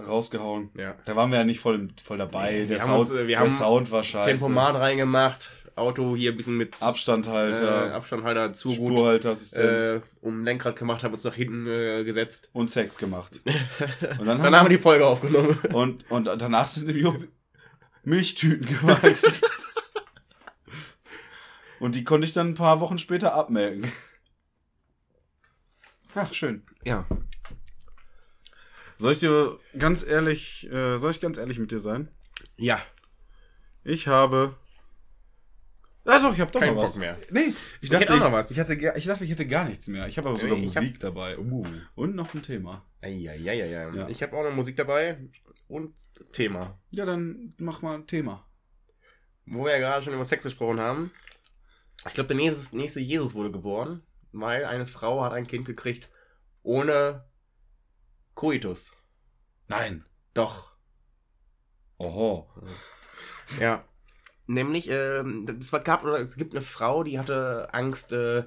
rausgehauen. 0.00 0.70
Ja. 0.76 0.96
Da 1.04 1.16
waren 1.16 1.30
wir 1.30 1.38
ja 1.38 1.44
nicht 1.44 1.60
voll, 1.60 1.88
voll 2.02 2.18
dabei. 2.18 2.52
Nee, 2.52 2.66
der 2.66 2.68
wir 2.68 2.80
haben 2.82 3.04
Sound, 3.04 3.10
uns, 3.10 3.12
äh, 3.12 3.26
der 3.26 3.50
Sound 3.50 3.90
war 3.90 4.04
scheiße. 4.04 4.28
Tempomat 4.30 4.76
reingemacht. 4.76 5.50
Auto 5.76 6.14
hier 6.14 6.32
ein 6.32 6.36
bisschen 6.36 6.56
mit 6.56 6.80
Abstandhalter, 6.82 7.90
äh, 7.90 7.92
Abstandhalter 7.92 8.52
zu 8.52 8.68
gut. 8.76 8.92
Spurhalteassistent 8.96 9.82
Äh, 9.82 10.00
um 10.20 10.44
Lenkrad 10.44 10.76
gemacht, 10.76 11.02
haben 11.02 11.12
uns 11.12 11.24
nach 11.24 11.34
hinten 11.34 11.66
äh, 11.66 12.04
gesetzt. 12.04 12.50
und 12.52 12.70
Sex 12.70 12.96
gemacht. 12.96 13.40
Und 14.18 14.26
Dann 14.26 14.40
haben 14.42 14.66
wir 14.66 14.76
die 14.76 14.82
Folge 14.82 15.04
aufgenommen. 15.06 15.58
Und, 15.72 16.08
und 16.10 16.26
danach 16.26 16.68
sind 16.68 16.88
Jupp 16.94 17.26
Milchtüten 18.04 18.66
gewachsen. 18.66 19.32
und 21.80 21.94
die 21.94 22.04
konnte 22.04 22.26
ich 22.26 22.32
dann 22.32 22.50
ein 22.50 22.54
paar 22.54 22.80
Wochen 22.80 22.98
später 22.98 23.34
abmelken. 23.34 23.90
Ach, 26.14 26.32
schön. 26.32 26.62
Ja. 26.84 27.06
Soll 28.98 29.12
ich 29.12 29.18
dir 29.18 29.58
ganz 29.78 30.06
ehrlich, 30.06 30.70
äh, 30.70 30.98
soll 30.98 31.10
ich 31.10 31.20
ganz 31.20 31.38
ehrlich 31.38 31.58
mit 31.58 31.72
dir 31.72 31.80
sein? 31.80 32.08
Ja. 32.56 32.80
Ich 33.82 34.06
habe. 34.06 34.54
Ah 36.06 36.20
doch, 36.20 36.34
ich 36.34 36.40
habe 36.40 36.50
doch 36.52 36.60
noch 36.60 36.76
was. 36.76 36.92
Bock 36.92 37.00
mehr. 37.00 37.18
Nee, 37.30 37.40
ich 37.48 37.56
Ich 37.80 37.90
dachte, 37.90 38.02
hätte 38.04 38.12
auch 38.12 38.16
ich, 38.16 38.22
noch 38.22 38.32
was. 38.32 38.50
Ich, 38.50 38.60
hatte, 38.60 38.74
ich 38.74 39.06
dachte, 39.06 39.24
ich 39.24 39.30
hätte 39.30 39.46
gar 39.46 39.64
nichts 39.64 39.88
mehr. 39.88 40.06
Ich 40.06 40.18
habe 40.18 40.28
aber 40.28 40.38
sogar 40.38 40.58
Ich 40.58 40.76
hab- 40.76 40.82
Musik 40.82 41.00
dabei. 41.00 41.38
Uh. 41.38 41.64
Und 41.94 42.14
noch 42.14 42.34
ein 42.34 42.42
Thema. 42.42 42.84
Eieieiei. 43.00 43.68
Ja. 43.70 44.08
Ich 44.08 44.22
habe 44.22 44.36
auch 44.36 44.44
noch 44.44 44.52
Musik 44.54 44.76
dabei 44.76 45.18
und 45.66 45.94
Thema. 46.32 46.78
Ja, 46.90 47.06
dann 47.06 47.54
mach 47.58 47.80
mal 47.80 47.94
ein 47.94 48.06
Thema. 48.06 48.46
Wo 49.46 49.64
wir 49.64 49.72
ja 49.72 49.78
gerade 49.78 50.04
schon 50.04 50.14
über 50.14 50.24
Sex 50.24 50.44
gesprochen 50.44 50.80
haben. 50.80 51.10
Ich 52.06 52.12
glaube, 52.12 52.28
der 52.28 52.36
nächste, 52.36 52.76
nächste 52.76 53.00
Jesus 53.00 53.34
wurde 53.34 53.50
geboren, 53.50 54.02
weil 54.32 54.66
eine 54.66 54.86
Frau 54.86 55.22
hat 55.22 55.32
ein 55.32 55.46
Kind 55.46 55.64
gekriegt 55.64 56.10
ohne 56.62 57.24
Coitus. 58.34 58.92
Nein. 59.68 60.04
Doch. 60.34 60.74
Oho. 61.98 62.50
Ja. 63.60 63.84
Nämlich, 64.46 64.88
ähm, 64.90 65.46
es 65.58 65.70
gab 65.70 66.04
oder 66.04 66.20
es 66.20 66.36
gibt 66.36 66.52
eine 66.52 66.62
Frau, 66.62 67.02
die 67.02 67.18
hatte 67.18 67.72
Angst, 67.72 68.12
äh, 68.12 68.44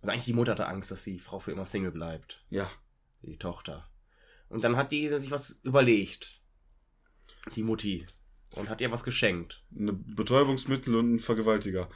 also 0.00 0.12
eigentlich 0.12 0.24
die 0.24 0.32
Mutter 0.32 0.52
hatte 0.52 0.66
Angst, 0.66 0.90
dass 0.90 1.04
die 1.04 1.20
Frau 1.20 1.38
für 1.38 1.52
immer 1.52 1.66
Single 1.66 1.92
bleibt. 1.92 2.44
Ja. 2.50 2.70
Die 3.22 3.38
Tochter. 3.38 3.88
Und 4.48 4.64
dann 4.64 4.76
hat 4.76 4.92
die 4.92 5.08
sich 5.08 5.30
was 5.30 5.60
überlegt. 5.62 6.42
Die 7.54 7.62
Mutti. 7.62 8.06
Und 8.52 8.68
hat 8.68 8.80
ihr 8.80 8.90
was 8.90 9.04
geschenkt. 9.04 9.64
Eine 9.76 9.92
Betäubungsmittel 9.92 10.94
und 10.94 11.14
ein 11.14 11.20
Vergewaltiger. 11.20 11.88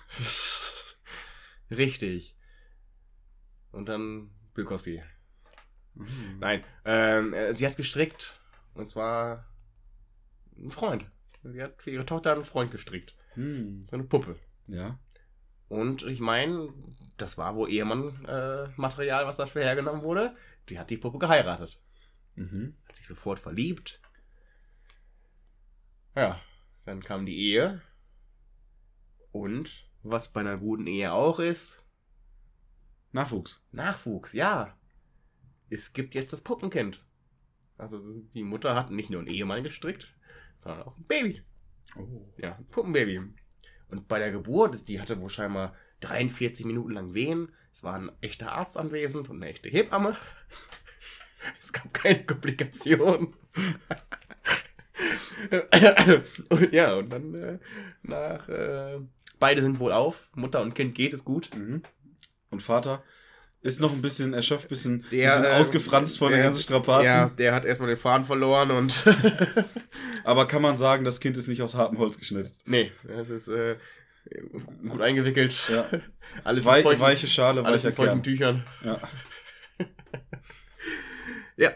Richtig. 1.70 2.36
Und 3.70 3.88
dann 3.88 4.30
Bill 4.54 4.64
Cosby. 4.64 5.02
Mhm. 5.94 6.38
Nein, 6.40 6.64
ähm, 6.84 7.34
äh, 7.34 7.52
sie 7.52 7.66
hat 7.66 7.76
gestrickt. 7.76 8.40
Und 8.74 8.88
zwar 8.88 9.46
ein 10.56 10.70
Freund. 10.70 11.04
Sie 11.42 11.62
hat 11.62 11.80
für 11.80 11.90
ihre 11.90 12.06
Tochter 12.06 12.32
einen 12.32 12.44
Freund 12.44 12.70
gestrickt. 12.70 13.16
Hm. 13.34 13.86
So 13.88 13.96
eine 13.96 14.04
Puppe. 14.04 14.36
Ja. 14.66 14.98
Und 15.68 16.02
ich 16.04 16.20
meine, 16.20 16.72
das 17.16 17.38
war 17.38 17.54
wohl 17.54 17.70
Ehemann-Material, 17.70 19.26
was 19.26 19.36
dafür 19.36 19.62
hergenommen 19.62 20.02
wurde. 20.02 20.34
Die 20.68 20.78
hat 20.78 20.90
die 20.90 20.96
Puppe 20.96 21.18
geheiratet. 21.18 21.80
Mhm. 22.34 22.76
Hat 22.86 22.96
sich 22.96 23.06
sofort 23.06 23.38
verliebt. 23.38 24.00
Ja, 26.14 26.40
dann 26.84 27.02
kam 27.02 27.26
die 27.26 27.38
Ehe. 27.38 27.82
Und 29.30 29.88
was 30.02 30.32
bei 30.32 30.40
einer 30.40 30.56
guten 30.56 30.86
Ehe 30.86 31.12
auch 31.12 31.38
ist, 31.38 31.84
Nachwuchs. 33.12 33.64
Nachwuchs, 33.72 34.32
ja. 34.32 34.76
Es 35.70 35.92
gibt 35.92 36.14
jetzt 36.14 36.32
das 36.32 36.42
Puppenkind. 36.42 37.04
Also 37.76 38.20
die 38.20 38.42
Mutter 38.42 38.74
hat 38.74 38.90
nicht 38.90 39.10
nur 39.10 39.20
einen 39.20 39.30
Ehemann 39.30 39.62
gestrickt, 39.62 40.14
sondern 40.68 40.86
auch 40.86 40.96
ein 40.96 41.04
Baby. 41.04 41.42
Oh. 41.96 42.32
Ja, 42.36 42.56
ein 42.56 42.66
Puppenbaby. 42.66 43.20
Und 43.88 44.06
bei 44.06 44.18
der 44.18 44.30
Geburt, 44.30 44.88
die 44.88 45.00
hatte 45.00 45.20
wohl 45.20 45.30
scheinbar 45.30 45.74
43 46.00 46.66
Minuten 46.66 46.92
lang 46.92 47.14
Wehen. 47.14 47.52
Es 47.72 47.82
war 47.82 47.94
ein 47.94 48.12
echter 48.20 48.52
Arzt 48.52 48.76
anwesend 48.76 49.30
und 49.30 49.36
eine 49.36 49.50
echte 49.50 49.68
Hebamme. 49.68 50.16
Es 51.62 51.72
gab 51.72 51.94
keine 51.94 52.26
Komplikationen. 52.26 53.28
und 56.48 56.72
ja, 56.72 56.94
und 56.94 57.10
dann 57.10 57.34
äh, 57.34 57.58
nach. 58.02 58.48
Äh, 58.48 58.98
beide 59.38 59.62
sind 59.62 59.78
wohl 59.78 59.92
auf. 59.92 60.30
Mutter 60.34 60.60
und 60.60 60.74
Kind 60.74 60.96
geht 60.96 61.14
es 61.14 61.24
gut. 61.24 61.48
Mhm. 61.56 61.82
Und 62.50 62.62
Vater 62.62 63.04
ist 63.60 63.80
noch 63.80 63.92
ein 63.92 64.02
bisschen 64.02 64.34
erschöpft, 64.34 64.68
bisschen, 64.68 65.04
Der, 65.10 65.26
bisschen 65.26 65.44
äh, 65.44 65.48
ausgefranst 65.48 66.18
von 66.18 66.28
der- 66.30 66.38
den 66.38 66.44
ganzen 66.44 66.62
Strapazen. 66.62 67.06
Ja, 67.06 67.28
der 67.30 67.54
hat 67.54 67.64
erstmal 67.64 67.88
den 67.88 67.98
Faden 67.98 68.24
verloren 68.24 68.70
und. 68.70 69.02
Aber 70.24 70.46
kann 70.46 70.62
man 70.62 70.76
sagen, 70.76 71.04
das 71.04 71.20
Kind 71.20 71.36
ist 71.36 71.48
nicht 71.48 71.62
aus 71.62 71.74
hartem 71.74 71.98
Holz 71.98 72.18
geschnitzt. 72.18 72.68
nee, 72.68 72.92
es 73.08 73.30
ist 73.30 73.48
äh, 73.48 73.76
gut 74.88 75.00
eingewickelt. 75.00 75.56
Ja. 75.70 75.88
Alles 76.44 76.64
Wei 76.66 76.82
feuchten, 76.82 77.00
weiche 77.00 77.26
Schale, 77.26 77.64
alles 77.64 77.84
in 77.84 77.92
feuchten 77.94 78.22
Kern. 78.22 78.22
Tüchern. 78.22 78.64
Ja. 78.84 79.00
Ja. 81.56 81.70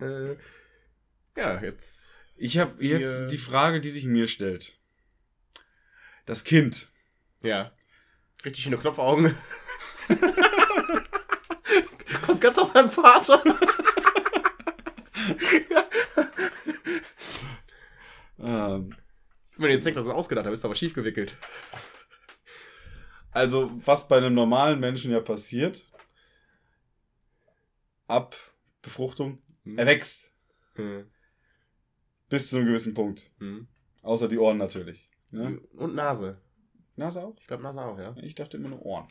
Äh, 0.00 0.36
ja, 1.36 1.60
jetzt. 1.60 2.12
Ich 2.36 2.56
habe 2.58 2.70
jetzt 2.84 3.28
die 3.32 3.38
Frage, 3.38 3.80
die 3.80 3.88
sich 3.90 4.04
mir 4.04 4.28
stellt. 4.28 4.78
Das 6.24 6.44
Kind. 6.44 6.88
Ja. 7.42 7.72
Richtig 8.44 8.62
schöne 8.62 8.76
Knopfaugen. 8.78 9.34
Kommt 12.26 12.40
ganz 12.40 12.58
aus 12.58 12.72
seinem 12.72 12.90
Vater. 12.90 13.42
Ähm, 18.38 18.94
Ich 19.52 19.58
mir 19.58 19.70
jetzt 19.70 19.84
denkt, 19.84 19.96
dass 19.96 20.06
er 20.06 20.14
ausgedacht 20.14 20.46
hat, 20.46 20.52
ist 20.52 20.64
aber 20.64 20.74
schief 20.74 20.94
gewickelt. 20.94 21.36
also, 23.32 23.70
was 23.84 24.08
bei 24.08 24.18
einem 24.18 24.34
normalen 24.34 24.78
Menschen 24.80 25.10
ja 25.10 25.20
passiert, 25.20 25.90
ab 28.06 28.36
Befruchtung, 28.82 29.42
er 29.64 29.86
wächst 29.86 30.32
Hm. 30.74 31.10
bis 32.28 32.48
zu 32.48 32.56
einem 32.56 32.66
gewissen 32.66 32.94
Punkt. 32.94 33.32
Hm. 33.38 33.66
Außer 34.02 34.28
die 34.28 34.38
Ohren 34.38 34.58
natürlich. 34.58 35.10
Ne? 35.30 35.58
Und 35.72 35.94
Nase. 35.96 36.40
Nase 36.94 37.22
auch? 37.24 37.36
Ich 37.40 37.48
glaube 37.48 37.64
Nase 37.64 37.82
auch, 37.82 37.98
ja. 37.98 38.14
Ich 38.22 38.36
dachte 38.36 38.56
immer 38.56 38.68
nur 38.68 38.82
Ohren. 38.82 39.08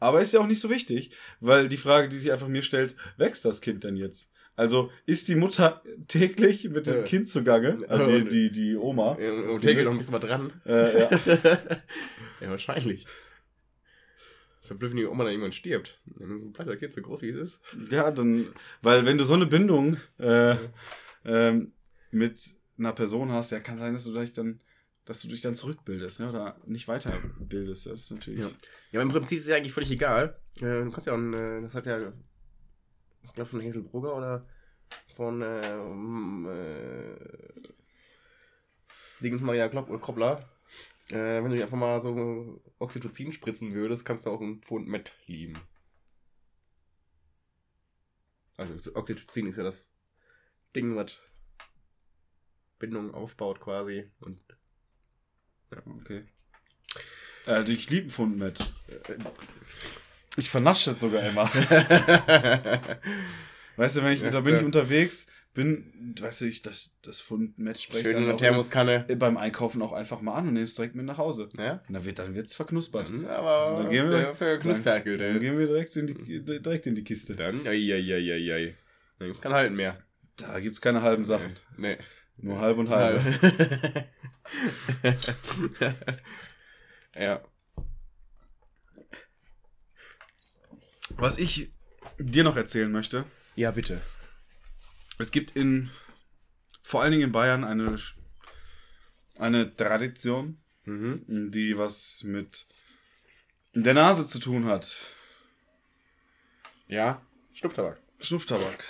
Aber 0.00 0.20
ist 0.20 0.32
ja 0.32 0.40
auch 0.40 0.46
nicht 0.46 0.60
so 0.60 0.70
wichtig, 0.70 1.10
weil 1.40 1.68
die 1.68 1.76
Frage, 1.76 2.08
die 2.08 2.16
sich 2.16 2.32
einfach 2.32 2.48
mir 2.48 2.62
stellt, 2.62 2.96
wächst 3.16 3.44
das 3.44 3.60
Kind 3.60 3.84
denn 3.84 3.96
jetzt? 3.96 4.32
Also 4.56 4.90
ist 5.06 5.28
die 5.28 5.36
Mutter 5.36 5.82
täglich 6.08 6.68
mit 6.68 6.86
diesem 6.86 7.00
Ja. 7.00 7.06
Kind 7.06 7.28
zugange? 7.28 7.78
Also 7.88 8.18
die, 8.18 8.28
die, 8.28 8.50
die 8.52 8.76
Oma. 8.76 9.16
Ja, 9.20 9.30
Und 9.32 9.62
täglich 9.62 9.84
noch 9.84 9.92
ein 9.92 9.98
bisschen 9.98 10.14
was 10.14 10.20
dran. 10.20 10.52
Äh, 10.66 11.00
ja. 11.00 11.10
ja, 12.40 12.50
wahrscheinlich. 12.50 13.06
Ist 14.60 14.70
ja 14.70 14.76
blöd, 14.76 14.90
wenn 14.90 14.96
die 14.98 15.06
Oma 15.06 15.24
dann 15.24 15.32
irgendwann 15.32 15.52
stirbt. 15.52 16.00
Dann 16.06 16.52
bleibt 16.52 16.70
das 16.70 16.78
Kind 16.78 16.92
so 16.92 17.02
groß, 17.02 17.22
wie 17.22 17.28
es 17.28 17.36
ist. 17.36 17.60
ja, 17.90 18.10
dann, 18.10 18.48
weil 18.82 19.06
wenn 19.06 19.16
du 19.18 19.24
so 19.24 19.34
eine 19.34 19.46
Bindung 19.46 19.96
äh, 20.18 20.56
ähm, 21.24 21.72
mit 22.10 22.40
einer 22.78 22.92
Person 22.92 23.30
hast, 23.32 23.52
ja, 23.52 23.60
kann 23.60 23.78
sein, 23.78 23.92
dass 23.94 24.04
du 24.04 24.12
dich 24.12 24.32
dann, 24.32 24.60
dass 25.08 25.22
du 25.22 25.28
dich 25.28 25.40
dann 25.40 25.54
zurückbildest, 25.54 26.20
ne? 26.20 26.28
Oder 26.28 26.60
nicht 26.66 26.86
weiterbildest. 26.86 27.86
Das 27.86 28.00
ist 28.00 28.10
natürlich. 28.10 28.40
Ja. 28.40 28.50
Ja, 28.90 29.00
aber 29.00 29.02
im 29.02 29.08
Prinzip 29.08 29.38
ist 29.38 29.44
es 29.44 29.48
ja 29.48 29.56
eigentlich 29.56 29.72
völlig 29.72 29.90
egal. 29.90 30.38
Äh, 30.58 30.84
du 30.84 30.90
kannst 30.90 31.06
ja 31.06 31.14
auch, 31.14 31.18
ein, 31.18 31.32
äh, 31.32 31.62
das 31.62 31.74
hat 31.74 31.86
ja, 31.86 32.12
ist 33.22 33.34
glaube 33.34 33.48
von 33.48 33.62
Hazel 33.62 33.84
Brugger 33.84 34.14
oder 34.14 34.46
von 35.14 35.40
äh, 35.40 35.78
um, 35.80 36.46
äh, 36.46 37.16
Dingens 39.22 39.40
Maria 39.40 39.70
Klopp, 39.70 39.88
Kroppler. 40.02 40.46
Äh, 41.08 41.42
wenn 41.42 41.50
du 41.50 41.56
dir 41.56 41.64
einfach 41.64 41.78
mal 41.78 41.98
so 42.00 42.62
Oxytocin 42.78 43.32
spritzen 43.32 43.72
würdest, 43.72 44.04
kannst 44.04 44.26
du 44.26 44.30
auch 44.30 44.42
einen 44.42 44.60
Pfund 44.60 44.88
Met 44.88 45.12
lieben. 45.26 45.58
Also 48.58 48.74
Oxytocin 48.94 49.46
ist 49.46 49.56
ja 49.56 49.64
das 49.64 49.90
Ding, 50.76 50.96
was 50.96 51.18
Bindung 52.78 53.14
aufbaut 53.14 53.58
quasi. 53.60 54.10
Und 54.20 54.57
Okay. 56.00 56.22
Also 57.46 57.72
ich 57.72 57.88
liebe 57.90 58.10
Pfund 58.10 58.38
mit. 58.38 58.58
Ich 60.36 60.50
vernasche 60.50 60.90
das 60.92 61.00
sogar 61.00 61.22
immer. 61.28 61.44
Weißt 63.76 63.96
du, 63.96 64.02
wenn 64.04 64.12
ich, 64.12 64.22
Ja, 64.22 64.30
da 64.30 64.40
bin 64.40 64.54
ja. 64.54 64.60
ich 64.60 64.66
unterwegs, 64.66 65.28
bin, 65.54 66.14
weißt 66.20 66.40
du, 66.42 66.46
ich, 66.46 66.62
das, 66.62 66.96
das 67.02 67.20
Pfund 67.20 67.58
Match 67.58 67.84
spreche 67.84 68.02
schön 68.02 68.10
in 68.10 68.16
dann 68.16 68.24
der 68.26 68.34
auch 68.34 68.38
Thermoskanne. 68.40 69.04
immer 69.08 69.18
beim 69.18 69.36
Einkaufen 69.36 69.82
auch 69.82 69.92
einfach 69.92 70.20
mal 70.20 70.34
an 70.34 70.48
und 70.48 70.54
nehme 70.54 70.64
es 70.64 70.74
direkt 70.74 70.94
mit 70.96 71.06
nach 71.06 71.18
Hause. 71.18 71.48
Ja? 71.56 71.80
Und 71.88 71.94
dann 71.94 72.04
wird 72.04 72.18
dann 72.18 72.34
wird's 72.34 72.54
verknuspert. 72.54 73.08
Dann 73.08 73.24
aber 73.26 73.82
Dann 73.82 73.90
gehen 73.90 74.10
wir- 74.10 74.34
für, 74.34 74.36
für 74.54 74.58
Knusperkel, 74.58 75.18
Dann 75.18 75.32
der. 75.32 75.40
gehen 75.40 75.58
wir 75.58 75.66
direkt 75.66 75.94
in 75.96 76.06
die, 76.08 76.44
direkt 76.44 76.86
in 76.86 76.94
die 76.96 77.04
Kiste. 77.04 77.36
Dann, 77.36 77.66
eieieiei. 77.66 78.74
Dann 79.20 79.40
kann 79.40 79.52
halten 79.52 79.76
mehr. 79.76 79.98
Da 80.36 80.58
gibt's 80.60 80.80
keine 80.80 81.02
halben 81.02 81.24
Sachen. 81.24 81.56
Nee. 81.76 81.98
Nur 82.40 82.60
halb 82.60 82.78
und 82.78 82.88
halb. 82.88 83.20
ja. 87.14 87.42
Was 91.16 91.38
ich 91.38 91.72
dir 92.18 92.44
noch 92.44 92.56
erzählen 92.56 92.90
möchte, 92.92 93.24
Ja, 93.56 93.70
bitte. 93.72 94.00
es 95.18 95.30
gibt 95.32 95.52
in, 95.56 95.90
vor 96.82 97.02
allen 97.02 97.12
Dingen 97.12 97.24
in 97.24 97.32
Bayern, 97.32 97.64
eine, 97.64 97.96
eine 99.38 99.74
Tradition, 99.74 100.58
Mhm. 100.84 101.50
die 101.52 101.76
was 101.76 102.22
mit 102.22 102.66
der 103.74 103.92
Nase 103.92 104.26
zu 104.26 104.38
tun 104.38 104.64
hat. 104.64 104.98
Ja. 106.86 107.20
Schnupftabak. 107.52 108.00
Schnupftabak. 108.20 108.84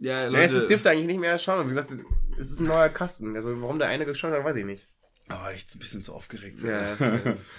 Ja, 0.00 0.28
Ja, 0.30 0.38
es 0.40 0.52
ist- 0.52 0.68
dürfte 0.70 0.90
eigentlich 0.90 1.06
nicht 1.06 1.20
mehr 1.20 1.38
schauen. 1.38 1.64
Wie 1.66 1.68
gesagt, 1.68 1.90
es 2.38 2.50
ist 2.50 2.60
ein 2.60 2.66
neuer 2.66 2.88
Kasten. 2.88 3.36
Also 3.36 3.60
warum 3.62 3.78
der 3.78 3.88
eine 3.88 4.04
geschaut 4.06 4.32
hat, 4.32 4.42
weiß 4.44 4.56
ich 4.56 4.64
nicht. 4.64 4.88
Aber 5.28 5.50
echt 5.52 5.74
ein 5.74 5.78
bisschen 5.78 6.00
zu 6.00 6.14
aufgeregt. 6.14 6.60
Ja, 6.62 6.96
das, 6.98 7.50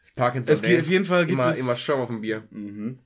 das 0.00 0.12
Parkinson. 0.16 0.52
Es 0.52 0.62
geht, 0.62 0.80
auf 0.80 0.88
jeden 0.88 1.04
Fall 1.04 1.26
gibt 1.26 1.38
immer, 1.38 1.50
es 1.50 1.58
immer 1.60 1.76
Schaum 1.76 2.00
auf 2.00 2.08
dem 2.08 2.20
Bier. 2.22 2.44
Mhm. 2.50 2.98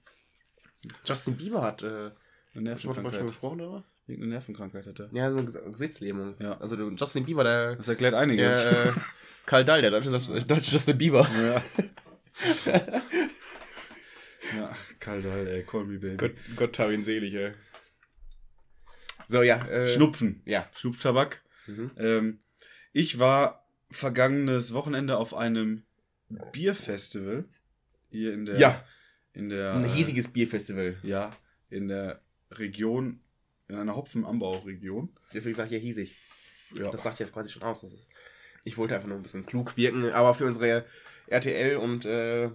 Justin 1.04 1.36
Bieber 1.36 1.60
hat 1.62 1.82
äh, 1.82 1.86
eine 1.86 1.92
schon 1.92 2.14
mal 2.54 2.54
schon 2.54 2.62
Nervenkrankheit. 2.64 3.22
gesprochen, 3.26 3.58
darüber? 3.58 3.84
Irgendeine 4.06 4.32
Nervenkrankheit 4.32 4.86
hat 4.86 4.98
er. 4.98 5.08
Ja, 5.12 5.30
so 5.30 5.38
eine 5.38 5.46
Ges- 5.48 5.70
Gesichtslähmung. 5.72 6.36
Ja. 6.40 6.56
Also 6.58 6.76
Justin 6.90 7.24
Bieber, 7.26 7.44
der, 7.44 7.76
Das 7.76 7.88
erklärt 7.88 8.14
einiges. 8.14 8.62
der 8.62 8.86
äh, 8.86 8.92
Karl 9.46 9.64
Dahl, 9.64 9.82
der 9.82 9.90
deutsche, 9.90 10.08
äh, 10.10 10.40
deutsche 10.42 10.72
Justin 10.72 10.96
Bieber. 10.98 11.28
Ja. 11.42 11.62
ja, 14.56 14.76
kalt 14.98 15.24
halt, 15.26 15.48
ey, 15.48 15.62
call 15.64 15.84
me 15.84 15.98
baby. 15.98 16.16
Gott, 16.16 16.32
Gott 16.56 16.78
hab 16.78 16.90
ihn 16.90 17.02
selig, 17.02 17.34
ey. 17.34 17.52
So, 19.30 19.42
ja. 19.42 19.64
Äh, 19.66 19.88
Schnupfen. 19.88 20.42
Ja. 20.44 20.68
Schnupftabak. 20.74 21.42
Mhm. 21.66 21.90
Ähm, 21.96 22.40
ich 22.92 23.18
war 23.18 23.64
vergangenes 23.90 24.72
Wochenende 24.74 25.16
auf 25.18 25.34
einem 25.34 25.82
Bierfestival 26.52 27.44
hier 28.10 28.32
in 28.34 28.44
der 28.46 28.58
Ja. 28.58 28.84
in 29.32 29.48
der 29.48 29.74
Ein 29.74 29.84
riesiges 29.84 30.28
Bierfestival. 30.32 30.96
ja 31.02 31.30
in 31.68 31.86
der 31.88 32.20
Region 32.50 33.20
in 33.68 33.76
einer 33.76 33.94
Hopfenanbauregion. 33.94 35.10
Deswegen 35.32 35.54
sage 35.54 35.68
ich 35.68 35.72
ja 35.74 35.78
hiesig. 35.78 36.16
Ja. 36.76 36.90
Das 36.90 37.04
sagt 37.04 37.20
ja 37.20 37.26
quasi 37.26 37.48
schon 37.48 37.62
aus. 37.62 37.82
Das 37.82 37.92
ist, 37.92 38.08
ich 38.64 38.76
wollte 38.76 38.96
einfach 38.96 39.06
nur 39.08 39.16
ein 39.16 39.22
bisschen 39.22 39.46
klug 39.46 39.76
wirken, 39.76 40.10
aber 40.10 40.34
für 40.34 40.46
unsere 40.46 40.84
RTL 41.28 41.76
und 41.76 42.04
äh, 42.04 42.50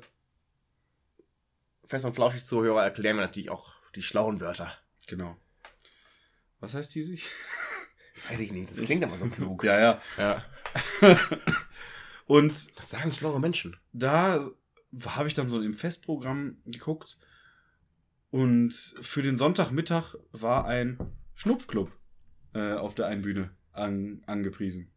Fest 1.85 2.03
und 2.05 2.13
Flauschig 2.15 2.43
Zuhörer 2.45 2.83
erklären 2.83 3.15
wir 3.15 3.21
natürlich 3.25 3.49
auch 3.49 3.73
die 3.95 4.03
schlauen 4.03 4.41
Wörter. 4.41 4.73
Genau. 5.07 5.37
Was 6.59 6.73
heißt 6.73 6.93
die 6.95 7.03
sich? 7.03 7.29
Weiß 8.29 8.39
ich 8.39 8.51
nicht, 8.51 8.71
das 8.71 8.81
klingt 8.81 9.03
aber 9.03 9.17
so 9.17 9.27
klug. 9.27 9.63
Ja, 9.63 9.79
ja. 9.79 10.01
ja. 10.17 10.45
Und 12.27 12.77
Das 12.77 12.89
sagen 12.89 13.11
schlaue 13.11 13.39
Menschen. 13.39 13.77
da 13.93 14.39
habe 15.05 15.27
ich 15.27 15.33
dann 15.33 15.49
so 15.49 15.61
im 15.61 15.73
Festprogramm 15.73 16.57
geguckt 16.65 17.17
und 18.31 18.73
für 19.01 19.21
den 19.21 19.37
Sonntagmittag 19.37 20.15
war 20.31 20.65
ein 20.65 20.97
Schnupfclub 21.35 21.91
äh, 22.53 22.73
auf 22.73 22.95
der 22.95 23.07
einen 23.07 23.21
Bühne 23.21 23.51
an, 23.73 24.23
angepriesen. 24.25 24.91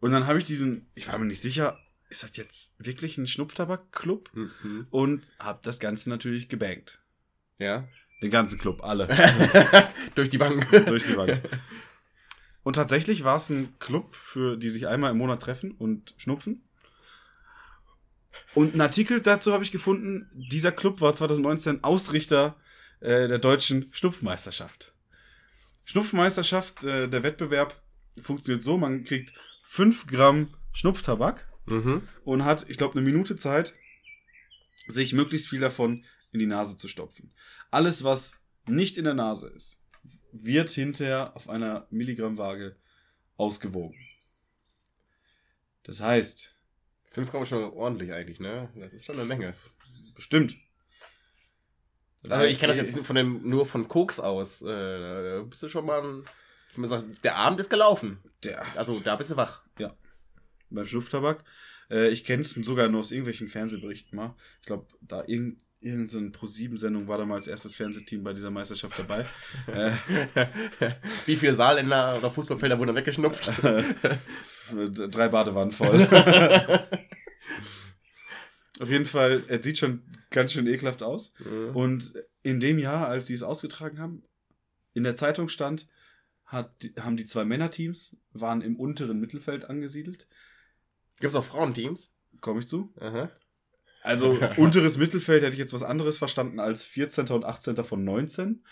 Und 0.00 0.12
dann 0.12 0.26
habe 0.26 0.38
ich 0.38 0.44
diesen, 0.44 0.90
ich 0.94 1.08
war 1.08 1.18
mir 1.18 1.24
nicht 1.24 1.40
sicher, 1.40 1.78
ist 2.08 2.22
das 2.22 2.36
jetzt 2.36 2.76
wirklich 2.78 3.18
ein 3.18 3.26
Schnupftabak-Club? 3.26 4.30
Mhm. 4.34 4.86
Und 4.90 5.26
habe 5.38 5.60
das 5.62 5.80
Ganze 5.80 6.10
natürlich 6.10 6.48
gebankt. 6.48 7.02
Ja. 7.58 7.88
Den 8.22 8.30
ganzen 8.30 8.58
Club, 8.58 8.82
alle. 8.82 9.06
Durch 10.14 10.28
die 10.30 10.38
Bank. 10.38 10.66
durch 10.86 11.04
die 11.06 11.12
Bank. 11.12 11.40
Und 12.62 12.74
tatsächlich 12.76 13.24
war 13.24 13.36
es 13.36 13.50
ein 13.50 13.78
Club, 13.78 14.14
für 14.14 14.56
die 14.56 14.70
sich 14.70 14.86
einmal 14.88 15.10
im 15.12 15.18
Monat 15.18 15.42
treffen 15.42 15.72
und 15.72 16.14
schnupfen. 16.16 16.62
Und 18.54 18.72
einen 18.72 18.80
Artikel 18.80 19.20
dazu 19.20 19.52
habe 19.52 19.64
ich 19.64 19.70
gefunden, 19.70 20.30
dieser 20.32 20.72
Club 20.72 21.00
war 21.00 21.12
2019 21.12 21.84
Ausrichter 21.84 22.56
äh, 23.00 23.28
der 23.28 23.38
deutschen 23.38 23.88
Schnupfmeisterschaft. 23.92 24.94
Schnupfmeisterschaft, 25.84 26.84
äh, 26.84 27.08
der 27.08 27.22
Wettbewerb 27.22 27.80
funktioniert 28.20 28.62
so, 28.62 28.76
man 28.78 29.04
kriegt 29.04 29.34
5 29.64 30.06
Gramm 30.06 30.48
Schnupftabak 30.72 31.46
Mhm. 31.68 32.06
und 32.24 32.44
hat, 32.44 32.64
ich 32.70 32.78
glaube, 32.78 32.94
eine 32.96 33.02
Minute 33.02 33.36
Zeit, 33.36 33.74
sich 34.86 35.12
möglichst 35.12 35.48
viel 35.48 35.58
davon 35.58 36.04
in 36.30 36.38
die 36.38 36.46
Nase 36.46 36.76
zu 36.78 36.86
stopfen. 36.86 37.32
Alles, 37.70 38.04
was 38.04 38.40
nicht 38.66 38.96
in 38.98 39.04
der 39.04 39.14
Nase 39.14 39.48
ist, 39.48 39.82
wird 40.32 40.70
hinterher 40.70 41.34
auf 41.36 41.48
einer 41.48 41.86
Milligrammwaage 41.90 42.76
ausgewogen. 43.36 43.98
Das 45.82 46.00
heißt, 46.00 46.54
5 47.12 47.30
Gramm 47.30 47.42
ist 47.44 47.48
schon 47.48 47.64
ordentlich 47.72 48.12
eigentlich, 48.12 48.40
ne? 48.40 48.68
Das 48.74 48.92
ist 48.92 49.04
schon 49.06 49.16
eine 49.16 49.24
Menge. 49.24 49.54
bestimmt. 50.14 50.56
Also 52.28 52.44
ich 52.46 52.58
kann 52.58 52.68
das 52.68 52.76
jetzt 52.76 52.98
von 52.98 53.14
dem, 53.16 53.48
nur 53.48 53.66
von 53.66 53.86
Koks 53.86 54.18
aus. 54.18 54.62
Äh, 54.62 54.66
da 54.66 55.42
bist 55.42 55.62
du 55.62 55.68
schon 55.68 55.86
mal 55.86 56.02
ein, 56.02 56.24
ich 56.72 56.78
muss 56.78 56.90
sagen, 56.90 57.16
der 57.22 57.36
Abend 57.36 57.60
ist 57.60 57.70
gelaufen. 57.70 58.18
Der, 58.42 58.64
Also 58.76 58.98
da 59.00 59.16
bist 59.16 59.30
du 59.30 59.36
wach. 59.36 59.62
beim 60.70 60.86
Schnupftabak. 60.86 61.44
Äh, 61.90 62.08
ich 62.08 62.24
kenne 62.24 62.40
es 62.40 62.52
sogar 62.52 62.88
nur 62.88 63.00
aus 63.00 63.12
irgendwelchen 63.12 63.48
Fernsehberichten 63.48 64.16
mal. 64.16 64.34
Ich 64.60 64.66
glaube, 64.66 64.86
da 65.00 65.24
irgend, 65.26 65.62
irgendeine 65.80 66.30
Pro-7-Sendung 66.30 67.06
war 67.08 67.18
da 67.18 67.26
mal 67.26 67.36
als 67.36 67.48
erstes 67.48 67.74
Fernsehteam 67.74 68.22
bei 68.22 68.32
dieser 68.32 68.50
Meisterschaft 68.50 68.98
dabei. 68.98 69.26
äh, 69.66 69.92
Wie 71.26 71.36
viele 71.36 71.54
Saarländer 71.54 72.16
oder 72.16 72.30
Fußballfelder 72.30 72.78
wurden 72.78 72.96
weggeschnupft? 72.96 73.50
drei 74.72 75.28
Badewannen 75.28 75.72
voll. 75.72 76.08
Auf 78.78 78.90
jeden 78.90 79.06
Fall, 79.06 79.42
es 79.48 79.64
sieht 79.64 79.78
schon 79.78 80.02
ganz 80.30 80.52
schön 80.52 80.66
ekelhaft 80.66 81.02
aus. 81.02 81.32
Und 81.72 82.12
in 82.42 82.60
dem 82.60 82.78
Jahr, 82.78 83.08
als 83.08 83.26
sie 83.26 83.34
es 83.34 83.42
ausgetragen 83.42 83.98
haben, 83.98 84.22
in 84.92 85.02
der 85.04 85.16
Zeitung 85.16 85.48
stand, 85.48 85.88
hat, 86.44 86.70
haben 87.00 87.16
die 87.16 87.24
zwei 87.24 87.44
Männerteams, 87.44 88.18
waren 88.32 88.60
im 88.60 88.78
unteren 88.78 89.18
Mittelfeld 89.18 89.64
angesiedelt. 89.64 90.28
Gibt 91.20 91.32
es 91.32 91.36
auch 91.36 91.44
Frauenteams? 91.44 92.14
Komme 92.40 92.60
ich 92.60 92.68
zu? 92.68 92.92
Aha. 93.00 93.30
Also 94.06 94.38
unteres 94.56 94.98
Mittelfeld 94.98 95.42
hätte 95.42 95.54
ich 95.54 95.58
jetzt 95.58 95.72
was 95.72 95.82
anderes 95.82 96.16
verstanden 96.16 96.60
als 96.60 96.84
14. 96.84 97.26
und 97.28 97.44
18. 97.44 97.76
von 97.84 98.04
19. 98.04 98.64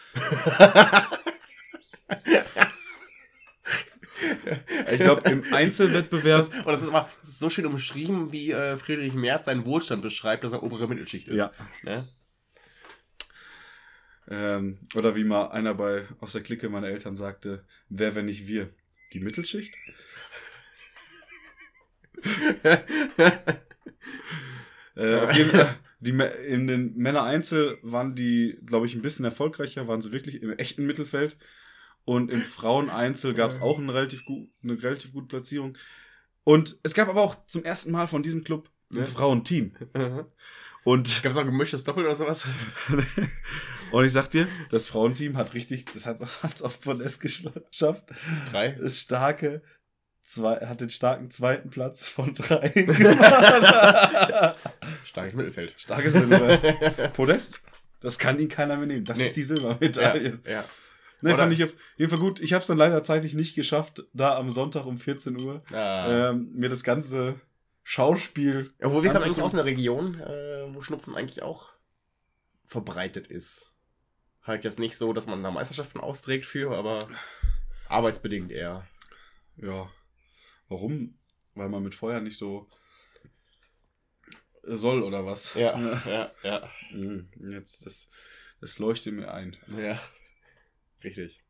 ich 4.93 4.99
glaube, 5.01 5.29
im 5.29 5.43
Einzelwettbewerb 5.53 6.39
Das, 6.39 6.49
und 6.51 6.67
das, 6.67 6.83
ist 6.83 6.93
das 6.93 7.29
ist 7.29 7.39
so 7.41 7.51
schön 7.51 7.67
umschrieben, 7.67 8.31
wie 8.31 8.53
äh, 8.53 8.77
Friedrich 8.77 9.15
Merz 9.15 9.47
seinen 9.47 9.65
Wohlstand 9.65 10.03
beschreibt, 10.03 10.45
dass 10.45 10.53
er 10.53 10.63
obere 10.63 10.87
Mittelschicht 10.87 11.27
ist. 11.27 11.39
Ja. 11.39 11.51
Ne? 11.83 12.09
Ähm, 14.29 14.79
oder 14.95 15.17
wie 15.17 15.25
mal 15.25 15.49
einer 15.49 15.75
bei 15.75 16.07
aus 16.21 16.33
der 16.33 16.43
Clique 16.43 16.69
meiner 16.69 16.87
Eltern 16.89 17.17
sagte, 17.17 17.65
wer, 17.89 18.15
wenn 18.15 18.27
nicht 18.27 18.47
wir? 18.47 18.71
Die 19.13 19.21
Mittelschicht? 19.21 19.75
äh, 24.97 25.21
auf 25.21 25.33
jeden 25.37 25.51
Fall, 25.51 25.75
die, 26.01 26.11
in 26.47 26.67
den 26.67 26.95
Männer-Einzel 26.97 27.79
waren 27.83 28.15
die, 28.15 28.59
glaube 28.65 28.87
ich, 28.87 28.95
ein 28.95 29.03
bisschen 29.03 29.25
erfolgreicher, 29.25 29.89
waren 29.89 30.03
sie 30.03 30.13
wirklich 30.13 30.43
im 30.43 30.53
echten 30.53 30.87
Mittelfeld. 30.87 31.39
Und 32.05 32.31
im 32.31 32.43
Frauen-Einzel 32.43 33.33
gab 33.33 33.51
es 33.51 33.63
auch 33.63 33.79
eine 33.79 33.95
relativ, 33.95 34.27
gut, 34.27 34.51
eine 34.63 34.83
relativ 34.83 35.13
gute 35.13 35.27
Platzierung. 35.27 35.79
Und 36.45 36.77
es 36.83 36.93
gab 36.93 37.09
aber 37.09 37.23
auch 37.23 37.47
zum 37.47 37.65
ersten 37.65 37.93
Mal 37.93 38.07
von 38.07 38.23
diesem 38.23 38.45
Club 38.45 38.69
ein 38.93 38.99
Ja. 38.99 39.07
Frauenteam. 39.07 39.75
Und 40.85 41.23
Gab 41.23 41.33
es 41.33 41.39
auch 41.39 41.45
gemischtes 41.45 41.85
Doppel 41.85 42.05
oder 42.05 42.15
sowas? 42.15 42.47
und 43.91 44.05
ich 44.05 44.13
sag 44.13 44.31
dir, 44.31 44.47
das 44.71 44.87
Frauenteam 44.87 45.39
hat 45.39 45.55
richtig, 45.55 45.87
das 45.95 46.05
hat 46.05 46.21
es 46.55 46.63
auf 46.63 46.79
Podest 46.81 47.23
geschafft. 47.23 48.05
Drei. 48.51 48.69
Ist 48.73 49.01
starke, 49.01 49.63
zwei, 50.25 50.57
hat 50.57 50.81
den 50.81 50.91
starken 50.91 51.31
zweiten 51.31 51.71
Platz 51.71 52.09
von 52.09 52.35
drei. 52.35 52.71
Starkes 55.05 55.35
Mittelfeld. 55.37 55.75
Starkes 55.77 56.15
Mittelfeld. 56.15 57.13
Podest, 57.15 57.63
das 58.01 58.19
kann 58.19 58.39
ihn 58.39 58.49
keiner 58.49 58.77
mehr 58.77 58.87
nehmen. 58.87 59.05
Das 59.05 59.19
Nee. 59.19 59.27
ist 59.27 59.37
die 59.37 59.41
Ja, 59.43 59.47
Silbermedaille. 59.47 60.39
ja. 60.47 60.65
Ne, 61.21 61.31
Oder- 61.31 61.39
fand 61.45 61.53
ich 61.53 61.65
auf 61.65 61.73
jeden 61.97 62.11
Fall 62.11 62.19
gut. 62.21 62.41
Ich 62.41 62.53
habe 62.53 62.61
es 62.63 62.67
dann 62.67 62.77
leider 62.79 63.03
zeitlich 63.03 63.35
nicht 63.35 63.55
geschafft, 63.55 64.05
da 64.13 64.37
am 64.37 64.51
Sonntag 64.51 64.85
um 64.85 64.99
14 64.99 65.41
Uhr 65.41 65.63
Ah. 65.73 66.31
ähm, 66.31 66.51
mir 66.55 66.69
das 66.69 66.83
ganze 66.85 67.41
Schauspiel. 67.83 68.73
Obwohl 68.83 69.03
wir 69.05 69.13
kommen 69.13 69.25
eigentlich 69.25 69.43
aus 69.43 69.55
einer 69.55 69.65
Region, 69.65 70.21
äh, 70.21 70.65
wo 70.75 70.81
Schnupfen 70.83 71.15
eigentlich 71.15 71.43
auch 71.43 71.69
verbreitet 72.67 73.27
ist. 73.29 73.71
Halt 74.43 74.65
jetzt 74.65 74.79
nicht 74.79 74.97
so, 74.99 75.13
dass 75.15 75.27
man 75.27 75.43
da 75.43 75.51
Meisterschaften 75.51 76.01
austrägt 76.01 76.45
für, 76.45 76.77
aber 76.77 77.09
arbeitsbedingt 77.89 78.51
eher. 78.53 78.87
Ja. 79.57 79.89
Warum? 80.69 81.19
Weil 81.55 81.69
man 81.69 81.83
mit 81.83 81.95
Feuer 81.95 82.21
nicht 82.21 82.39
so 82.39 82.69
soll 84.63 85.03
oder 85.03 85.27
was. 85.27 85.55
Ja, 85.55 85.79
ja, 86.07 86.33
ja. 86.43 86.71
Mhm. 86.93 87.29
Jetzt, 87.51 87.87
das, 87.87 88.11
das 88.61 88.79
leuchtet 88.79 89.15
mir 89.15 89.33
ein. 89.33 89.57
Ja. 89.77 90.01
Richtig. 91.03 91.43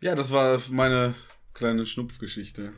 Ja, 0.00 0.14
das 0.14 0.32
war 0.32 0.60
meine 0.70 1.14
kleine 1.52 1.84
Schnupfgeschichte. 1.84 2.72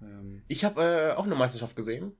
Ähm, 0.00 0.44
Ich 0.46 0.64
habe 0.64 0.82
äh, 0.82 1.12
auch 1.12 1.24
eine 1.24 1.34
Meisterschaft 1.34 1.74
gesehen. 1.74 2.16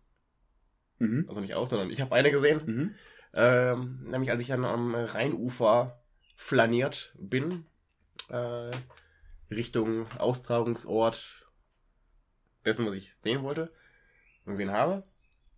mhm. 0.99 1.27
Also 1.29 1.41
nicht 1.41 1.55
auch, 1.55 1.67
sondern 1.67 1.91
ich 1.91 2.01
habe 2.01 2.15
eine 2.15 2.31
gesehen. 2.33 2.63
Mhm. 2.67 2.95
Ähm, 3.35 4.05
nämlich 4.05 4.31
als 4.31 4.41
ich 4.43 4.49
dann 4.49 4.65
am 4.65 4.95
Rheinufer 4.95 6.03
flaniert 6.37 7.15
bin, 7.19 7.67
äh, 8.29 8.71
Richtung 9.51 10.11
Austragungsort 10.19 11.44
dessen, 12.65 12.87
was 12.87 12.95
ich 12.95 13.15
sehen 13.15 13.43
wollte 13.43 13.73
und 14.45 14.53
gesehen 14.53 14.73
habe. 14.73 15.05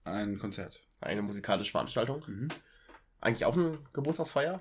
Ein 0.05 0.39
Konzert. 0.39 0.87
Eine 1.01 1.23
musikalische 1.23 1.71
Veranstaltung. 1.73 2.23
Mhm. 2.27 2.49
Eigentlich 3.21 3.45
auch 3.45 3.57
eine 3.57 3.79
Geburtstagsfeier. 3.93 4.61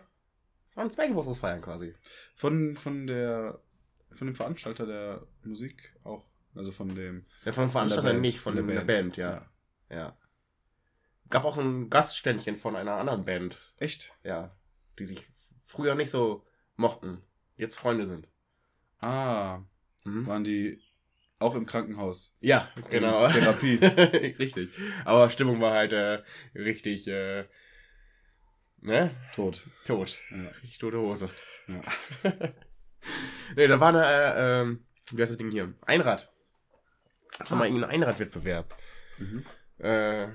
Es 0.71 0.77
waren 0.77 0.89
zwei 0.89 1.07
Geburtstagsfeiern 1.07 1.61
quasi. 1.61 1.93
Von, 2.35 2.75
von 2.75 3.07
der 3.07 3.59
von 4.11 4.27
dem 4.27 4.35
Veranstalter 4.35 4.85
der 4.85 5.27
Musik 5.43 5.93
auch. 6.03 6.25
Also 6.55 6.71
von 6.71 6.95
dem 6.95 7.25
Ja, 7.43 7.51
von 7.51 7.69
Veranstalter 7.69 8.09
Band, 8.11 8.21
nicht, 8.21 8.39
von, 8.39 8.55
der 8.55 8.63
der 8.63 8.81
Band, 8.81 9.17
ja. 9.17 9.45
ja. 9.89 10.17
Gab 11.29 11.43
auch 11.43 11.57
ein 11.57 11.89
Gastständchen 11.89 12.55
von 12.55 12.75
einer 12.77 12.93
anderen 12.93 13.25
Band, 13.25 13.57
Echt? 13.77 14.13
ja, 14.23 14.55
die 14.97 15.05
sich 15.05 15.27
früher 15.65 15.95
nicht 15.95 16.11
so 16.11 16.45
mochten, 16.77 17.21
jetzt 17.57 17.77
Freunde 17.77 18.05
sind. 18.05 18.29
Ah, 18.99 19.61
Mhm. 20.05 20.27
waren 20.27 20.43
die 20.43 20.79
auch 21.39 21.55
im 21.55 21.65
Krankenhaus? 21.65 22.35
Ja, 22.39 22.69
genau. 22.89 23.25
In 23.25 23.31
Therapie. 23.31 23.75
richtig. 24.39 24.69
Aber 25.03 25.29
Stimmung 25.29 25.61
war 25.61 25.73
halt 25.73 25.93
äh, 25.93 26.23
richtig, 26.55 27.07
äh, 27.07 27.45
ne? 28.81 29.11
Tot. 29.33 29.65
Tot. 29.85 30.17
Ja. 30.31 30.47
Richtig 30.61 30.77
tote 30.77 30.97
Hose. 30.97 31.29
Ja. 31.67 31.81
nee, 33.55 33.67
da 33.67 33.79
war 33.79 33.89
eine, 33.89 34.05
äh, 34.05 34.61
ähm, 34.61 34.85
wie 35.11 35.21
heißt 35.21 35.31
das 35.31 35.37
Ding 35.37 35.51
hier? 35.51 35.73
Einrad. 35.81 36.31
Schon 37.45 37.57
mal 37.57 37.67
irgendein 37.67 37.89
Einradwettbewerb. 37.89 38.77
Mhm. 39.17 39.45
Äh, 39.77 40.27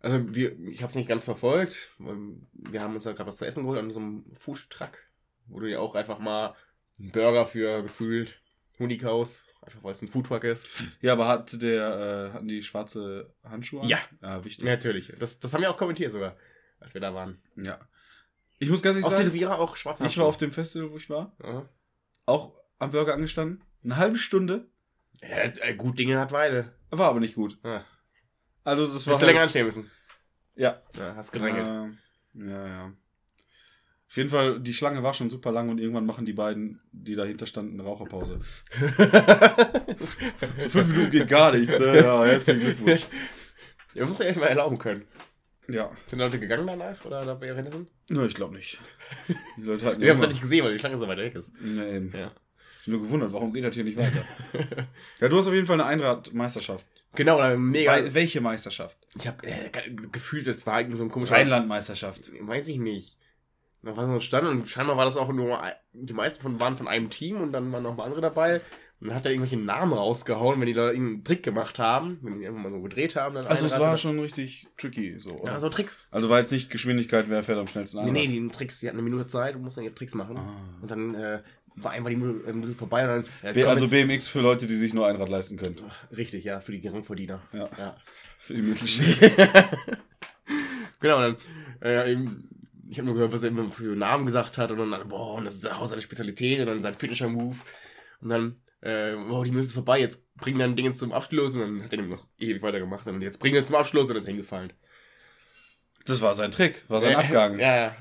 also 0.00 0.34
wir, 0.34 0.56
ich 0.60 0.82
habe 0.82 0.90
es 0.90 0.94
nicht 0.94 1.08
ganz 1.08 1.24
verfolgt. 1.24 1.90
Wir 1.98 2.80
haben 2.80 2.94
uns 2.94 3.04
da 3.04 3.12
gerade 3.12 3.28
was 3.28 3.38
zu 3.38 3.46
essen 3.46 3.64
geholt 3.64 3.80
an 3.80 3.90
so 3.90 3.98
einem 3.98 4.24
Foodtruck, 4.34 4.98
wo 5.46 5.58
du 5.58 5.68
ja 5.68 5.80
auch 5.80 5.96
einfach 5.96 6.20
mal 6.20 6.54
einen 7.00 7.10
Burger 7.10 7.46
für 7.46 7.82
gefühlt 7.82 8.40
Hunikaus, 8.78 9.46
einfach 9.62 9.82
weil 9.82 9.92
es 9.92 10.02
ein 10.02 10.08
Foodtruck 10.08 10.44
ist. 10.44 10.66
Ja, 11.00 11.12
aber 11.12 11.28
hat 11.28 11.60
der, 11.62 12.28
äh, 12.30 12.34
hatten 12.34 12.48
die 12.48 12.62
schwarze 12.62 13.34
Handschuhe 13.44 13.82
an? 13.82 13.88
Ja. 13.88 13.98
Ja, 14.22 14.44
wichtig. 14.44 14.64
Natürlich. 14.64 15.12
Das, 15.18 15.40
das 15.40 15.52
haben 15.54 15.62
wir 15.62 15.70
auch 15.70 15.76
kommentiert 15.76 16.12
sogar, 16.12 16.36
als 16.80 16.94
wir 16.94 17.00
da 17.00 17.14
waren. 17.14 17.42
Ja. 17.56 17.78
Ich 18.58 18.70
muss 18.70 18.82
ganz 18.82 18.94
ehrlich 18.94 19.06
Auch 19.06 19.10
sagen, 19.10 19.22
Tätowierer, 19.24 19.58
auch 19.58 19.76
schwarze 19.76 20.04
ich 20.06 20.18
war 20.18 20.26
auf 20.26 20.36
dem 20.36 20.50
Festival, 20.50 20.90
wo 20.90 20.96
ich 20.96 21.08
war, 21.08 21.32
Aha. 21.42 21.68
auch 22.26 22.54
am 22.78 22.90
Burger 22.90 23.14
angestanden. 23.14 23.62
Eine 23.84 23.96
halbe 23.96 24.18
Stunde, 24.18 24.68
Ja, 25.22 25.28
äh, 25.38 25.74
gut 25.74 25.98
Dinge 25.98 26.18
hat 26.18 26.32
Weile. 26.32 26.74
war 26.90 27.08
aber 27.08 27.20
nicht 27.20 27.34
gut. 27.36 27.58
Ja. 27.64 27.84
Also 28.64 28.86
das 28.86 29.06
war 29.06 29.14
Hättest 29.14 29.22
du 29.22 29.26
länger 29.26 29.42
anstehen 29.42 29.66
müssen. 29.66 29.90
Ja. 30.56 30.82
Ja, 30.98 31.14
hast 31.14 31.30
gedrängelt. 31.32 31.66
Äh, 31.66 32.50
ja, 32.50 32.66
ja. 32.66 32.92
Auf 34.10 34.16
jeden 34.16 34.30
Fall, 34.30 34.58
die 34.60 34.72
Schlange 34.72 35.02
war 35.02 35.12
schon 35.12 35.28
super 35.28 35.52
lang 35.52 35.68
und 35.68 35.78
irgendwann 35.78 36.06
machen 36.06 36.24
die 36.24 36.32
beiden, 36.32 36.80
die 36.92 37.14
dahinter 37.14 37.44
standen, 37.46 37.74
eine 37.78 37.88
Raucherpause. 37.88 38.40
So 40.58 40.68
fünf 40.68 40.88
Minuten 40.88 41.10
geht 41.10 41.28
gar 41.28 41.52
nichts. 41.52 41.78
äh, 41.80 42.02
Ja, 42.02 42.24
herzlichen 42.24 42.60
Glückwunsch. 42.60 43.02
Ihr 43.94 44.06
müsst 44.06 44.20
ja 44.20 44.26
echt 44.26 44.38
mal 44.38 44.46
erlauben 44.46 44.78
können. 44.78 45.04
Ja. 45.68 45.90
Sind 46.06 46.18
Leute 46.20 46.38
gegangen 46.38 46.66
danach 46.66 47.04
oder 47.04 47.24
da 47.24 47.34
bei 47.34 47.52
sind? 47.54 47.88
Nö, 48.08 48.26
ich 48.26 48.34
glaube 48.34 48.56
nicht. 48.56 48.78
Die 49.56 49.62
Leute 49.62 49.86
hatten 49.86 50.00
Wir 50.00 50.08
haben 50.10 50.16
es 50.16 50.22
ja 50.22 50.28
nicht 50.28 50.40
gesehen, 50.40 50.64
weil 50.64 50.72
die 50.72 50.78
Schlange 50.78 50.96
so 50.96 51.06
weit 51.08 51.18
weg 51.18 51.34
ist. 51.34 51.52
Ja, 51.62 51.84
eben. 51.86 52.12
Ja. 52.16 52.32
Ich 52.80 52.84
bin 52.86 52.94
nur 52.94 53.02
gewundert, 53.02 53.32
warum 53.32 53.52
geht 53.52 53.64
das 53.64 53.74
hier 53.74 53.84
nicht 53.84 53.96
weiter? 53.98 54.24
ja, 55.20 55.28
du 55.28 55.36
hast 55.36 55.46
auf 55.48 55.54
jeden 55.54 55.66
Fall 55.66 55.74
eine 55.80 55.84
Einradmeisterschaft. 55.86 56.86
Genau, 57.14 57.36
oder 57.36 57.56
mega. 57.56 57.92
Wei- 57.92 58.14
Welche 58.14 58.40
Meisterschaft? 58.40 58.96
Ich 59.18 59.26
habe 59.26 59.46
äh, 59.46 59.68
ge- 59.70 59.96
gefühlt, 60.12 60.46
das 60.46 60.66
war 60.66 60.80
irgendwie 60.80 60.96
so 60.98 61.04
ein 61.04 61.10
komischer. 61.10 61.34
Rheinlandmeisterschaft. 61.34 62.30
Weiß 62.40 62.68
ich 62.68 62.78
nicht. 62.78 63.16
Da 63.88 63.96
war 63.96 64.06
so 64.06 64.12
ein 64.12 64.20
Stand 64.20 64.46
und 64.46 64.68
scheinbar 64.68 64.96
war 64.96 65.04
das 65.06 65.16
auch 65.16 65.32
nur. 65.32 65.62
ein- 65.62 65.72
Die 65.94 66.12
meisten 66.12 66.42
von 66.42 66.60
waren 66.60 66.76
von 66.76 66.86
einem 66.88 67.08
Team 67.10 67.40
und 67.40 67.52
dann 67.52 67.72
waren 67.72 67.82
noch 67.82 67.96
mal 67.96 68.04
andere 68.04 68.20
dabei. 68.20 68.60
Und 69.00 69.06
dann 69.08 69.16
hat 69.16 69.24
er 69.24 69.30
irgendwelche 69.30 69.56
Namen 69.56 69.92
rausgehauen, 69.92 70.58
wenn 70.60 70.66
die 70.66 70.72
da 70.74 70.88
irgendeinen 70.90 71.22
Trick 71.24 71.42
gemacht 71.44 71.78
haben, 71.78 72.18
wenn 72.22 72.40
die 72.40 72.46
einfach 72.48 72.60
mal 72.60 72.72
so 72.72 72.82
gedreht 72.82 73.14
haben. 73.16 73.36
Dann 73.36 73.46
Also 73.46 73.64
es 73.66 73.78
war 73.78 73.96
schon 73.96 74.18
richtig 74.18 74.66
tricky. 74.76 75.18
So, 75.18 75.30
oder? 75.38 75.52
Ja, 75.52 75.60
so 75.60 75.68
Tricks. 75.68 76.10
also 76.12 76.28
war 76.28 76.40
jetzt 76.40 76.50
nicht 76.52 76.68
Geschwindigkeit, 76.68 77.30
wer 77.30 77.42
fährt 77.44 77.58
am 77.58 77.68
schnellsten 77.68 77.98
Nee, 77.98 78.10
Einrad. 78.10 78.14
nee, 78.14 78.26
die 78.26 78.48
Tricks, 78.48 78.80
die 78.80 78.88
hatten 78.88 78.98
eine 78.98 79.04
Minute 79.08 79.26
Zeit 79.28 79.54
und 79.54 79.62
mussten 79.62 79.82
ihre 79.82 79.94
Tricks 79.94 80.14
machen. 80.14 80.36
Ah. 80.36 80.52
Und 80.82 80.90
dann 80.90 81.14
äh, 81.14 81.42
war 81.76 81.92
einfach 81.92 82.10
die 82.10 82.16
Minute, 82.16 82.50
äh, 82.50 82.74
vorbei 82.74 83.02
und 83.04 83.08
dann. 83.08 83.22
Kommt 83.54 83.66
Also 83.68 83.80
jetzt- 83.84 83.90
BMX 83.90 84.26
für 84.28 84.40
Leute, 84.40 84.66
die 84.66 84.74
sich 84.74 84.92
nur 84.92 85.06
Einrad 85.06 85.28
leisten 85.28 85.56
können. 85.56 85.76
Richtig, 86.16 86.42
ja, 86.44 86.58
für 86.60 86.72
die 86.72 86.80
Geringverdiener. 86.80 87.40
Ja. 87.52 87.68
ja. 87.78 87.96
Für 88.38 88.54
die 88.54 88.62
Mittelschicht. 88.62 89.18
Genau, 91.00 91.20
dann, 91.20 91.36
äh, 91.80 92.10
eben, 92.12 92.48
ich 92.88 92.98
habe 92.98 93.06
nur 93.06 93.14
gehört, 93.14 93.32
was 93.32 93.42
er 93.42 93.50
immer 93.50 93.70
für 93.70 93.96
Namen 93.96 94.26
gesagt 94.26 94.58
hat 94.58 94.70
und 94.70 94.90
dann, 94.90 95.08
boah, 95.08 95.34
und 95.34 95.44
das 95.44 95.56
ist 95.56 95.70
auch 95.70 95.86
seine 95.86 96.02
Spezialität 96.02 96.60
und 96.60 96.66
dann 96.66 96.82
sein 96.82 96.94
Finisher-Move. 96.94 97.56
Und 98.20 98.28
dann, 98.28 98.60
äh, 98.80 99.14
oh, 99.14 99.42
die 99.44 99.50
Minute 99.50 99.66
ist 99.68 99.74
vorbei, 99.74 100.00
jetzt 100.00 100.34
bringen 100.36 100.58
dann 100.58 100.76
Ding 100.76 100.86
jetzt 100.86 100.98
zum 100.98 101.12
Abschluss 101.12 101.54
und 101.54 101.60
dann 101.60 101.82
hat 101.84 101.92
er 101.92 102.02
noch 102.02 102.26
ewig 102.38 102.62
weitergemacht 102.62 103.06
und 103.06 103.20
jetzt 103.22 103.38
bringen 103.38 103.54
wir 103.54 103.64
zum 103.64 103.74
Abschluss 103.74 104.10
und 104.10 104.16
ist 104.16 104.26
hingefallen. 104.26 104.72
Das 106.06 106.20
war 106.20 106.34
sein 106.34 106.50
Trick, 106.50 106.84
war 106.88 107.00
sein 107.00 107.12
Äh, 107.12 107.16
Abgang. 107.16 107.58
Ja, 107.58 107.76
ja, 107.76 107.96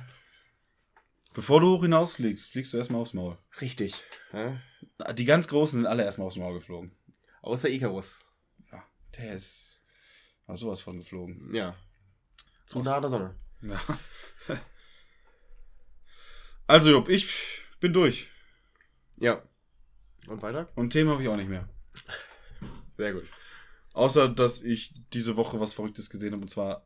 Bevor 1.34 1.60
du 1.60 1.78
hoch 1.78 1.82
hinausfliegst, 1.84 2.50
fliegst 2.50 2.74
du 2.74 2.78
erstmal 2.78 3.02
aufs 3.02 3.14
Maul. 3.14 3.38
richtig. 3.62 3.94
Ja? 4.34 4.60
Die 5.14 5.26
ganz 5.26 5.48
Großen 5.48 5.80
sind 5.80 5.86
alle 5.86 6.04
erstmal 6.04 6.28
aufs 6.28 6.38
Maul 6.38 6.54
geflogen. 6.56 6.92
Außer 7.42 7.70
Icarus. 7.70 8.22
Ja, 8.72 8.84
der 9.18 9.36
ist 9.36 9.78
war 10.48 10.58
sowas 10.58 10.82
von 10.82 10.98
geflogen. 10.98 11.54
Ja. 11.54 11.76
Zu 12.66 12.82
nah 12.82 12.96
an 12.96 13.02
der 13.02 13.10
Sonne. 13.10 13.36
Ja. 13.62 13.80
Also, 16.68 16.92
Jupp, 16.92 17.10
ich 17.10 17.28
bin 17.80 17.94
durch. 17.94 18.30
Ja. 19.18 19.42
Und 20.28 20.42
weiter? 20.42 20.70
Und 20.76 20.92
Themen 20.92 21.10
habe 21.10 21.24
ich 21.24 21.30
auch 21.30 21.38
nicht 21.38 21.50
mehr. 21.50 21.68
Sehr 22.98 23.14
gut. 23.14 23.26
Außer, 23.94 24.30
dass 24.30 24.62
ich 24.62 24.94
diese 25.14 25.38
Woche 25.38 25.60
was 25.60 25.74
Verrücktes 25.74 26.10
gesehen 26.10 26.34
habe, 26.34 26.42
und 26.42 26.50
zwar 26.50 26.86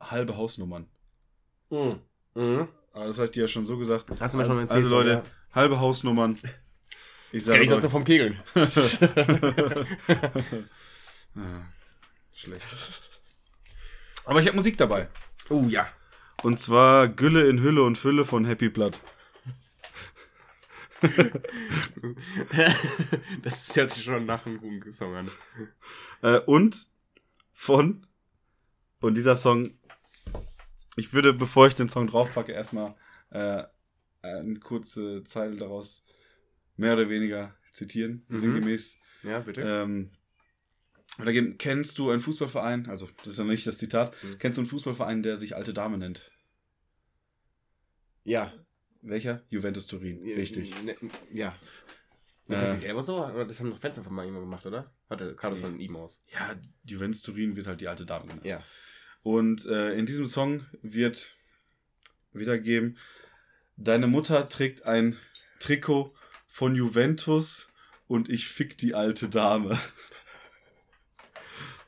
halbe 0.00 0.36
Hausnummern. 0.36 0.88
Mhm. 1.70 2.00
Mhm. 2.34 2.68
Aber 2.92 3.06
das 3.06 3.18
ich 3.18 3.30
dir 3.30 3.42
ja 3.42 3.48
schon 3.48 3.64
so 3.64 3.78
gesagt. 3.78 4.10
Hast 4.20 4.34
du 4.34 4.38
mir 4.38 4.44
also, 4.44 4.54
schon 4.54 4.62
erzählt, 4.62 4.84
Also, 4.84 4.88
Leute, 4.88 5.10
ja. 5.10 5.22
halbe 5.54 5.80
Hausnummern. 5.80 6.38
Ich 7.30 7.44
Das 7.44 7.52
kenn 7.52 7.62
ich 7.62 7.68
das 7.68 7.84
vom 7.84 8.04
Kegeln. 8.04 8.42
Ja, 8.54 8.66
schlecht. 12.34 12.62
Aber 14.24 14.40
ich 14.40 14.46
habe 14.46 14.56
Musik 14.56 14.78
dabei. 14.78 15.08
Oh 15.50 15.64
ja. 15.68 15.92
Und 16.42 16.58
zwar 16.60 17.08
Gülle 17.08 17.48
in 17.48 17.60
Hülle 17.62 17.82
und 17.82 17.98
Fülle 17.98 18.24
von 18.24 18.44
Happy 18.44 18.68
Blood. 18.68 19.00
das 23.42 23.74
hört 23.76 23.90
sich 23.90 24.04
schon 24.04 24.26
nach 24.26 24.46
einem 24.46 24.58
guten 24.58 24.92
Song 24.92 25.14
an. 25.14 25.30
Äh, 26.22 26.38
und 26.40 26.88
von, 27.52 28.06
und 29.00 29.14
dieser 29.14 29.36
Song, 29.36 29.70
ich 30.96 31.12
würde, 31.12 31.32
bevor 31.32 31.66
ich 31.68 31.74
den 31.74 31.88
Song 31.88 32.08
draufpacke, 32.08 32.52
erstmal 32.52 32.94
äh, 33.30 33.62
eine 34.22 34.58
kurze 34.58 35.22
Zeile 35.24 35.56
daraus 35.56 36.04
mehr 36.76 36.94
oder 36.94 37.08
weniger 37.08 37.54
zitieren, 37.72 38.24
Mhm. 38.28 38.36
sinngemäß. 38.36 38.98
Ja, 39.22 39.40
bitte. 39.40 39.62
Ähm, 39.62 40.10
geht- 41.24 41.58
kennst 41.58 41.98
du 41.98 42.10
einen 42.10 42.20
Fußballverein, 42.20 42.88
also 42.88 43.08
das 43.24 43.34
ist 43.34 43.38
ja 43.38 43.44
nicht 43.44 43.66
das 43.66 43.78
Zitat, 43.78 44.12
Mhm. 44.22 44.38
kennst 44.38 44.56
du 44.58 44.62
einen 44.62 44.68
Fußballverein, 44.70 45.22
der 45.22 45.36
sich 45.36 45.54
Alte 45.56 45.72
Dame 45.74 45.98
nennt? 45.98 46.30
ja. 48.24 48.52
Welcher? 49.00 49.44
Juventus 49.48 49.86
Turin, 49.86 50.20
richtig. 50.24 50.74
Ne, 50.82 50.96
Ja. 51.32 51.50
Äh. 52.48 52.52
das 52.52 52.72
sich 52.72 52.80
selber 52.80 53.00
so? 53.00 53.24
Oder 53.24 53.44
das 53.46 53.60
haben 53.60 53.70
doch 53.70 53.78
Fans 53.78 53.96
einfach 53.96 54.10
mal 54.10 54.26
immer 54.26 54.40
gemacht, 54.40 54.66
oder? 54.66 54.92
Hatte 55.08 55.36
gerade 55.36 55.54
von 55.54 55.78
ihm 55.78 55.94
aus. 55.94 56.20
Ja, 56.32 56.56
Juventus 56.84 57.22
Turin 57.22 57.54
wird 57.54 57.68
halt 57.68 57.80
die 57.80 57.86
Alte 57.86 58.04
Dame 58.04 58.26
genannt. 58.26 58.44
Ja. 58.44 58.60
Und 59.22 59.66
äh, 59.66 59.92
in 59.94 60.04
diesem 60.04 60.26
Song 60.26 60.66
wird 60.82 61.36
wiedergeben, 62.32 62.98
deine 63.76 64.08
Mutter 64.08 64.48
trägt 64.48 64.84
ein 64.84 65.16
Trikot 65.60 66.12
von 66.48 66.74
Juventus 66.74 67.68
und 68.08 68.28
ich 68.28 68.48
fick 68.48 68.76
die 68.78 68.94
alte 68.96 69.28
Dame. 69.28 69.78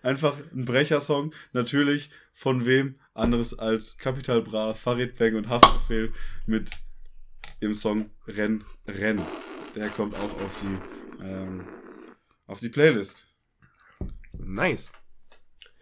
Einfach 0.03 0.37
ein 0.53 0.65
Brechersong, 0.65 1.35
natürlich 1.53 2.11
von 2.33 2.65
wem 2.65 2.99
anderes 3.13 3.59
als 3.59 3.99
Capital 3.99 4.43
Bra, 4.43 4.73
Farid 4.73 5.17
Bang 5.17 5.35
und 5.35 5.49
Haftbefehl 5.49 6.13
mit 6.47 6.71
im 7.61 7.75
Song 7.75 8.11
Renn, 8.27 8.65
Renn. 8.87 9.21
Der 9.75 9.89
kommt 9.91 10.15
auch 10.15 10.41
auf 10.41 10.57
die, 10.63 11.23
ähm, 11.23 11.67
auf 12.47 12.61
die 12.61 12.71
Playlist. 12.71 13.29
Nice. 14.33 14.91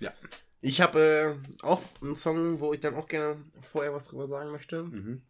Ja. 0.01 0.13
Ich 0.61 0.81
habe 0.81 1.41
äh, 1.61 1.65
auch 1.65 1.83
einen 2.03 2.17
Song, 2.17 2.61
wo 2.61 2.73
ich 2.73 2.81
dann 2.81 2.97
auch 2.97 3.07
gerne 3.07 3.39
vorher 3.63 3.95
was 3.95 4.09
drüber 4.09 4.27
sagen 4.27 4.51
möchte. 4.51 4.83
Mhm. 4.83 5.23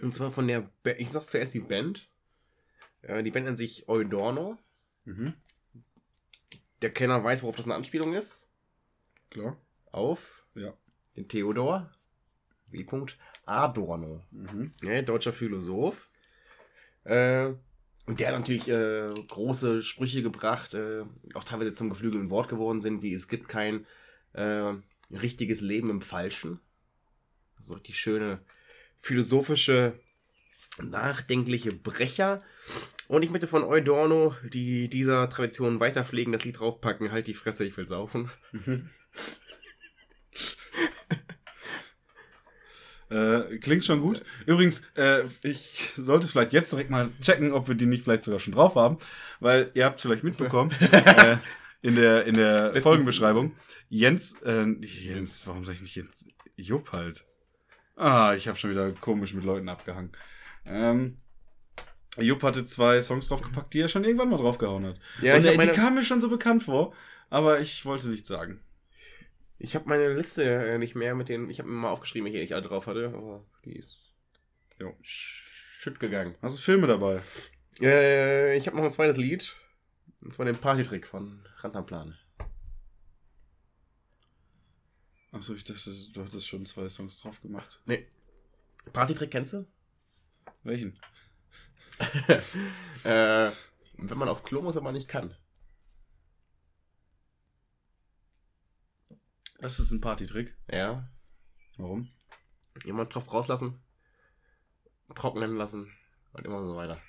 Und 0.00 0.14
zwar 0.14 0.30
von 0.30 0.48
der, 0.48 0.70
ba 0.82 0.92
ich 0.96 1.10
sag's 1.10 1.26
zuerst 1.26 1.52
die 1.52 1.60
Band. 1.60 2.08
Äh, 3.02 3.22
die 3.22 3.30
Band 3.30 3.46
nennt 3.46 3.58
sich 3.58 3.88
Eudorno. 3.88 4.58
Mhm. 5.04 5.34
Der 6.82 6.90
Kenner 6.92 7.22
weiß, 7.22 7.42
worauf 7.42 7.56
das 7.56 7.66
eine 7.66 7.74
Anspielung 7.74 8.14
ist. 8.14 8.48
Klar. 9.30 9.56
Auf 9.92 10.46
Ja. 10.54 10.72
den 11.16 11.28
Theodor. 11.28 11.90
W. 12.68 12.86
Adorno. 13.46 14.22
Mhm. 14.30 14.72
ne, 14.82 15.02
deutscher 15.02 15.32
Philosoph. 15.32 16.08
Äh, 17.04 17.52
und 18.06 18.18
der 18.20 18.28
hat 18.28 18.38
natürlich 18.38 18.68
äh, 18.68 19.12
große 19.28 19.82
Sprüche 19.82 20.22
gebracht, 20.22 20.74
äh, 20.74 21.04
auch 21.34 21.44
teilweise 21.44 21.74
zum 21.74 21.90
geflügelten 21.90 22.30
Wort 22.30 22.48
geworden 22.48 22.80
sind, 22.80 23.02
wie 23.02 23.14
es 23.14 23.28
gibt 23.28 23.48
kein 23.48 23.86
äh, 24.32 24.74
richtiges 25.10 25.60
Leben 25.60 25.90
im 25.90 26.00
Falschen. 26.02 26.60
So 27.58 27.74
richtig 27.74 27.98
schöne 27.98 28.40
philosophische, 28.98 29.98
nachdenkliche 30.80 31.72
Brecher. 31.72 32.42
Und 33.10 33.24
ich 33.24 33.30
möchte 33.30 33.48
von 33.48 33.64
Eudorno, 33.64 34.36
die 34.52 34.88
dieser 34.88 35.28
Tradition 35.28 35.80
weiterpflegen, 35.80 36.32
das 36.32 36.44
Lied 36.44 36.60
draufpacken, 36.60 37.10
halt 37.10 37.26
die 37.26 37.34
Fresse, 37.34 37.64
ich 37.64 37.76
will 37.76 37.86
saufen. 37.88 38.30
Äh, 43.10 43.58
klingt 43.58 43.84
schon 43.84 44.00
gut. 44.02 44.22
Übrigens, 44.46 44.84
äh, 44.94 45.24
ich 45.42 45.90
sollte 45.96 46.26
es 46.26 46.30
vielleicht 46.32 46.52
jetzt 46.52 46.70
direkt 46.70 46.90
mal 46.90 47.10
checken, 47.20 47.50
ob 47.52 47.66
wir 47.66 47.74
die 47.74 47.86
nicht 47.86 48.04
vielleicht 48.04 48.22
sogar 48.22 48.38
schon 48.38 48.54
drauf 48.54 48.76
haben, 48.76 48.98
weil 49.40 49.72
ihr 49.74 49.84
habt 49.84 50.00
vielleicht 50.00 50.22
mitbekommen 50.22 50.70
äh, 50.92 51.36
in 51.82 51.96
der 51.96 52.24
in 52.26 52.34
der 52.34 52.66
Letzten- 52.66 52.82
Folgenbeschreibung. 52.82 53.56
Jens, 53.88 54.40
äh, 54.42 54.64
Jens, 54.82 55.44
warum 55.48 55.64
sag 55.64 55.74
ich 55.74 55.80
nicht 55.80 55.96
Jens? 55.96 56.24
Jupp 56.54 56.92
halt. 56.92 57.24
Ah, 57.96 58.34
ich 58.36 58.46
habe 58.46 58.56
schon 58.56 58.70
wieder 58.70 58.92
komisch 58.92 59.34
mit 59.34 59.42
Leuten 59.42 59.68
abgehangen. 59.68 60.12
Ähm, 60.64 61.16
Jupp 62.18 62.42
hatte 62.42 62.66
zwei 62.66 63.00
Songs 63.00 63.28
draufgepackt, 63.28 63.72
die 63.72 63.80
er 63.80 63.88
schon 63.88 64.04
irgendwann 64.04 64.28
mal 64.30 64.36
draufgehauen 64.38 64.84
hat. 64.86 65.00
Ja, 65.22 65.36
Und 65.36 65.44
äh, 65.44 65.56
meine- 65.56 65.70
die 65.72 65.76
kamen 65.78 65.94
mir 65.96 66.04
schon 66.04 66.20
so 66.20 66.28
bekannt 66.28 66.64
vor, 66.64 66.92
aber 67.30 67.60
ich 67.60 67.84
wollte 67.84 68.08
nichts 68.08 68.28
sagen. 68.28 68.60
Ich 69.58 69.74
habe 69.74 69.88
meine 69.88 70.12
Liste 70.14 70.42
äh, 70.44 70.78
nicht 70.78 70.94
mehr 70.94 71.14
mit 71.14 71.28
den. 71.28 71.50
Ich 71.50 71.58
habe 71.60 71.68
mir 71.68 71.76
mal 71.76 71.90
aufgeschrieben, 71.90 72.24
welche 72.32 72.42
ich 72.42 72.54
alle 72.54 72.62
drauf 72.66 72.86
hatte, 72.86 73.08
aber 73.14 73.44
die 73.64 73.76
ist 73.76 73.98
Jo. 74.78 74.96
shit 75.02 76.00
gegangen. 76.00 76.34
Hast 76.42 76.58
du 76.58 76.62
Filme 76.62 76.86
dabei? 76.86 77.20
Äh, 77.80 78.56
ich 78.56 78.66
habe 78.66 78.76
noch 78.76 78.84
ein 78.84 78.90
zweites 78.92 79.16
Lied. 79.18 79.54
Und 80.24 80.34
zwar 80.34 80.46
den 80.46 80.56
Partytrick 80.56 81.06
von 81.06 81.42
Rantanplan. 81.58 82.16
Achso, 85.32 85.54
ich 85.54 85.64
dachte, 85.64 85.90
du 86.12 86.24
hattest 86.24 86.48
schon 86.48 86.66
zwei 86.66 86.88
Songs 86.88 87.20
drauf 87.20 87.40
gemacht. 87.40 87.80
Nee. 87.86 88.06
Partytrick 88.92 89.30
kennst 89.30 89.52
du? 89.52 89.66
Welchen? 90.64 90.98
äh, 93.04 93.50
wenn 93.98 94.18
man 94.18 94.28
auf 94.28 94.42
Klo 94.42 94.62
muss, 94.62 94.76
aber 94.76 94.92
nicht 94.92 95.08
kann. 95.08 95.34
Das 99.58 99.78
ist 99.78 99.90
ein 99.92 100.00
Partytrick. 100.00 100.56
Ja. 100.70 101.08
Warum? 101.76 102.10
Jemand 102.84 103.14
drauf 103.14 103.30
rauslassen, 103.32 103.82
trocknen 105.14 105.56
lassen 105.56 105.92
und 106.32 106.46
immer 106.46 106.64
so 106.64 106.76
weiter. 106.76 107.00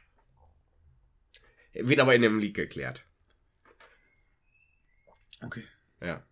Wird 1.73 1.99
aber 1.99 2.15
in 2.15 2.21
dem 2.21 2.39
Lied 2.39 2.55
geklärt. 2.55 3.05
Okay. 5.41 5.65
Ja. 6.01 6.23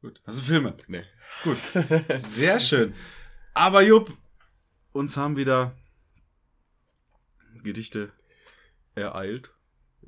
Gut. 0.00 0.22
Also 0.24 0.40
Filme. 0.40 0.76
Nee. 0.86 1.04
Gut. 1.42 1.58
Sehr 2.18 2.60
schön. 2.60 2.94
Aber 3.52 3.82
Jupp, 3.82 4.16
uns 4.96 5.16
haben 5.16 5.36
wieder 5.36 5.76
Gedichte 7.62 8.12
ereilt. 8.94 9.52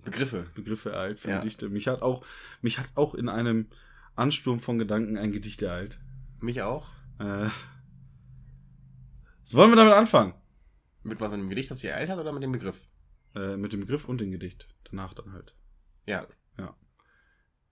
Begriffe. 0.04 0.46
Begriffe 0.54 0.90
ereilt 0.92 1.20
für 1.20 1.30
Ja. 1.30 1.38
Gedichte. 1.38 1.68
Mich 1.68 1.88
hat 1.88 2.02
auch, 2.02 2.24
mich 2.62 2.78
hat 2.78 2.88
auch 2.94 3.14
in 3.14 3.28
einem 3.28 3.68
Ansturm 4.14 4.60
von 4.60 4.78
Gedanken 4.78 5.16
ein 5.16 5.32
Gedicht 5.32 5.62
ereilt. 5.62 6.00
Mich 6.40 6.62
auch. 6.62 6.88
Äh, 7.18 7.48
so 9.44 9.58
wollen 9.58 9.70
wir 9.70 9.76
damit 9.76 9.94
anfangen? 9.94 10.34
Mit 11.02 11.20
was 11.20 11.30
mit 11.30 11.40
dem 11.40 11.48
Gedicht, 11.48 11.70
das 11.70 11.80
sie 11.80 11.88
ereilt 11.88 12.10
hat 12.10 12.18
oder 12.18 12.32
mit 12.32 12.42
dem 12.42 12.52
Begriff? 12.52 12.80
Äh, 13.34 13.56
mit 13.56 13.72
dem 13.72 13.80
Begriff 13.80 14.04
und 14.06 14.20
dem 14.20 14.30
Gedicht. 14.30 14.68
Danach 14.84 15.14
dann 15.14 15.32
halt. 15.32 15.54
Ja, 16.06 16.26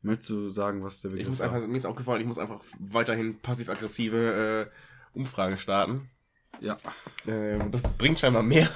Möchtest 0.03 0.31
du 0.31 0.49
sagen, 0.51 0.85
was 0.85 1.01
der 1.01 1.11
ich 1.15 1.25
Begriff 1.25 1.41
war? 1.41 1.53
einfach, 1.53 1.67
mir 1.67 1.77
ist 1.77 1.85
aufgefallen, 1.85 2.21
ich 2.21 2.27
muss 2.29 2.39
einfach 2.39 2.63
weiterhin 2.79 3.41
passiv-aggressive 3.41 4.71
äh, 4.73 5.19
Umfragen 5.19 5.59
starten. 5.59 6.11
Ja. 6.61 6.79
Ähm, 7.27 7.71
das 7.71 7.83
bringt 7.97 8.21
scheinbar 8.21 8.43
mehr 8.43 8.69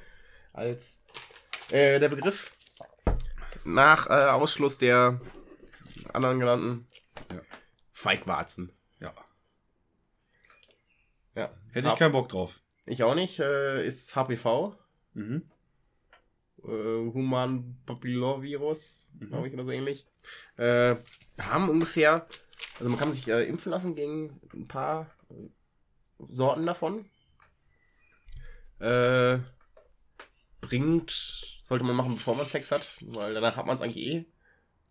als 0.52 1.02
äh, 1.70 1.98
der 1.98 2.08
Begriff. 2.08 2.52
Nach 3.64 4.06
äh, 4.08 4.28
Ausschluss 4.30 4.78
der 4.78 5.20
anderen 6.12 6.40
genannten 6.40 6.88
Ja. 7.30 7.40
Feigwarzen. 7.92 8.72
Ja. 9.00 9.12
Ja. 11.34 11.50
Hätte 11.72 11.88
ich 11.88 11.96
keinen 11.96 12.12
Bock 12.12 12.28
drauf. 12.28 12.60
Ich 12.86 13.02
auch 13.02 13.14
nicht. 13.14 13.38
Äh, 13.40 13.86
ist 13.86 14.14
HPV. 14.16 14.74
Mhm. 15.14 15.42
Äh, 16.64 16.66
Human 16.66 17.78
Papillovirus, 17.86 19.12
Mhm. 19.18 19.28
glaube 19.28 19.48
ich, 19.48 19.54
oder 19.54 19.64
so 19.64 19.70
ähnlich. 19.70 20.06
Äh, 20.56 20.96
haben 21.38 21.68
ungefähr, 21.68 22.26
also 22.78 22.90
man 22.90 22.98
kann 22.98 23.12
sich 23.12 23.28
äh, 23.28 23.44
impfen 23.44 23.70
lassen 23.70 23.94
gegen 23.94 24.40
ein 24.54 24.66
paar 24.66 25.10
Sorten 26.26 26.66
davon. 26.66 27.08
Äh, 28.80 29.38
bringt, 30.60 31.10
sollte 31.62 31.84
man 31.84 31.96
machen, 31.96 32.14
bevor 32.16 32.34
man 32.36 32.46
Sex 32.46 32.70
hat, 32.70 32.88
weil 33.00 33.34
danach 33.34 33.56
hat 33.56 33.66
man 33.66 33.76
es 33.76 33.82
eigentlich 33.82 34.06
eh. 34.06 34.24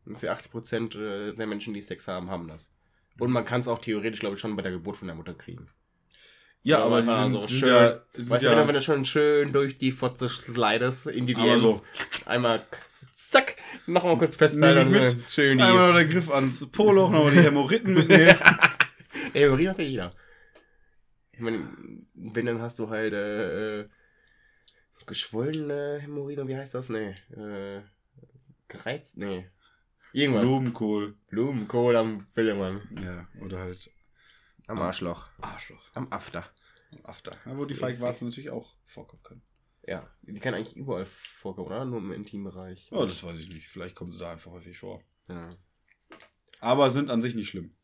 Ungefähr 0.06 0.36
80% 0.38 0.98
äh, 0.98 1.34
der 1.36 1.48
Menschen, 1.48 1.74
die 1.74 1.82
Sex 1.82 2.08
haben, 2.08 2.30
haben 2.32 2.48
das. 2.48 2.72
Und 3.20 3.32
man 3.32 3.44
kann 3.46 3.60
es 3.60 3.68
auch 3.68 3.80
theoretisch, 3.80 4.20
glaube 4.20 4.36
ich, 4.36 4.42
schon 4.42 4.56
bei 4.56 4.62
der 4.62 4.72
Geburt 4.72 4.98
von 4.98 5.08
der 5.08 5.16
Mutter 5.16 5.34
kriegen. 5.34 5.68
Ja, 6.64 6.80
aber 6.80 7.02
man 7.02 7.06
die 7.08 7.14
sind, 7.14 7.34
so 7.34 7.44
sind 7.44 7.60
schön- 7.60 7.70
ja, 7.70 8.02
sind 8.14 8.30
Weißt 8.30 8.44
ja 8.46 8.52
du, 8.52 8.58
wenn 8.58 8.64
du- 8.64 8.68
wenn 8.70 8.76
du 8.76 8.82
schon 8.82 9.06
schön 9.06 9.52
durch 9.54 9.78
die 9.78 9.92
Fotze 9.92 10.28
slidest 10.30 11.08
in 11.08 11.26
die 11.28 11.36
Aber 11.36 11.46
DMs, 11.46 11.62
so. 11.62 11.82
einmal 12.26 12.62
zack, 13.12 13.56
nochmal 13.86 14.18
kurz 14.18 14.36
festhalten 14.36 14.88
und 14.88 14.92
mit- 14.92 15.02
dann 15.08 15.24
schön 15.28 15.62
Einmal 15.62 15.92
noch 15.94 16.00
die. 16.00 16.06
der 16.06 16.14
Griff 16.14 16.30
ans 16.32 16.66
Poloch, 16.72 17.10
nochmal 17.10 17.32
die 17.32 17.40
Hämorrhoiden 17.42 17.94
mitnehmen. 17.94 18.36
Urin 19.36 19.70
hat 19.70 19.80
ja 19.80 19.84
jeder. 19.86 20.12
Ich 21.38 21.44
meine, 21.44 21.70
wenn 22.16 22.48
dann 22.48 22.62
hast 22.62 22.80
du 22.80 22.90
halt 22.90 23.14
äh, 23.14 23.82
äh, 23.82 23.90
geschwollene 25.06 26.00
Hämorrhoiden, 26.00 26.48
wie 26.48 26.56
heißt 26.58 26.74
das? 26.74 26.90
Nee. 26.90 27.12
Äh, 27.30 27.84
gereizt? 28.68 29.20
Nee. 29.20 29.48
Irgendwas. 30.14 30.44
Blumenkohl. 30.44 31.16
Blumenkohl 31.30 31.96
am 31.96 32.26
Willemann. 32.34 32.82
Ja, 33.04 33.28
oder 33.40 33.60
halt 33.60 33.92
Am 34.66 34.80
Arschloch. 34.80 35.30
Arschloch. 35.40 35.92
Am 35.94 36.12
After. 36.12 36.44
After. 37.04 37.34
Ja, 37.46 37.56
wo 37.56 37.66
die 37.66 37.76
Feigwarzen 37.76 38.30
natürlich 38.30 38.50
auch 38.50 38.74
vorkommen 38.88 39.22
können. 39.22 39.44
Ja. 39.84 40.10
Die 40.24 40.40
kann 40.40 40.56
eigentlich 40.56 40.76
überall 40.76 41.06
vorkommen, 41.06 41.68
oder? 41.68 41.86
Nur 41.86 42.00
im 42.00 42.14
Intimbereich. 42.14 42.90
Oh, 42.92 43.06
das 43.06 43.24
weiß 43.24 43.40
ich 43.40 43.50
nicht. 43.50 43.68
Vielleicht 43.68 43.96
kommen 43.96 44.10
sie 44.10 44.20
da 44.20 44.32
einfach 44.32 44.50
häufig 44.52 44.80
vor. 44.80 45.04
Ja. 45.30 45.52
Aber 46.62 46.90
sind 46.90 47.12
an 47.12 47.22
sich 47.22 47.36
nicht 47.36 47.50
schlimm. 47.50 47.76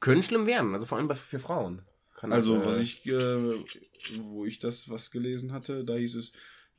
Können 0.00 0.22
schlimm 0.22 0.46
werden, 0.46 0.72
also 0.72 0.86
vor 0.86 0.96
allem 0.96 1.14
für 1.14 1.38
Frauen. 1.38 1.82
Kann 2.16 2.30
das, 2.30 2.38
Also, 2.38 2.56
äh, 2.56 2.66
was 2.66 2.78
ich, 2.78 3.06
äh, 3.06 3.64
wo 4.20 4.44
ich 4.44 4.58
das 4.58 4.88
was 4.88 5.10
gelesen 5.10 5.52
hatte, 5.52 5.84
da 5.84 5.94
hieß 5.94 6.14
es, 6.16 6.32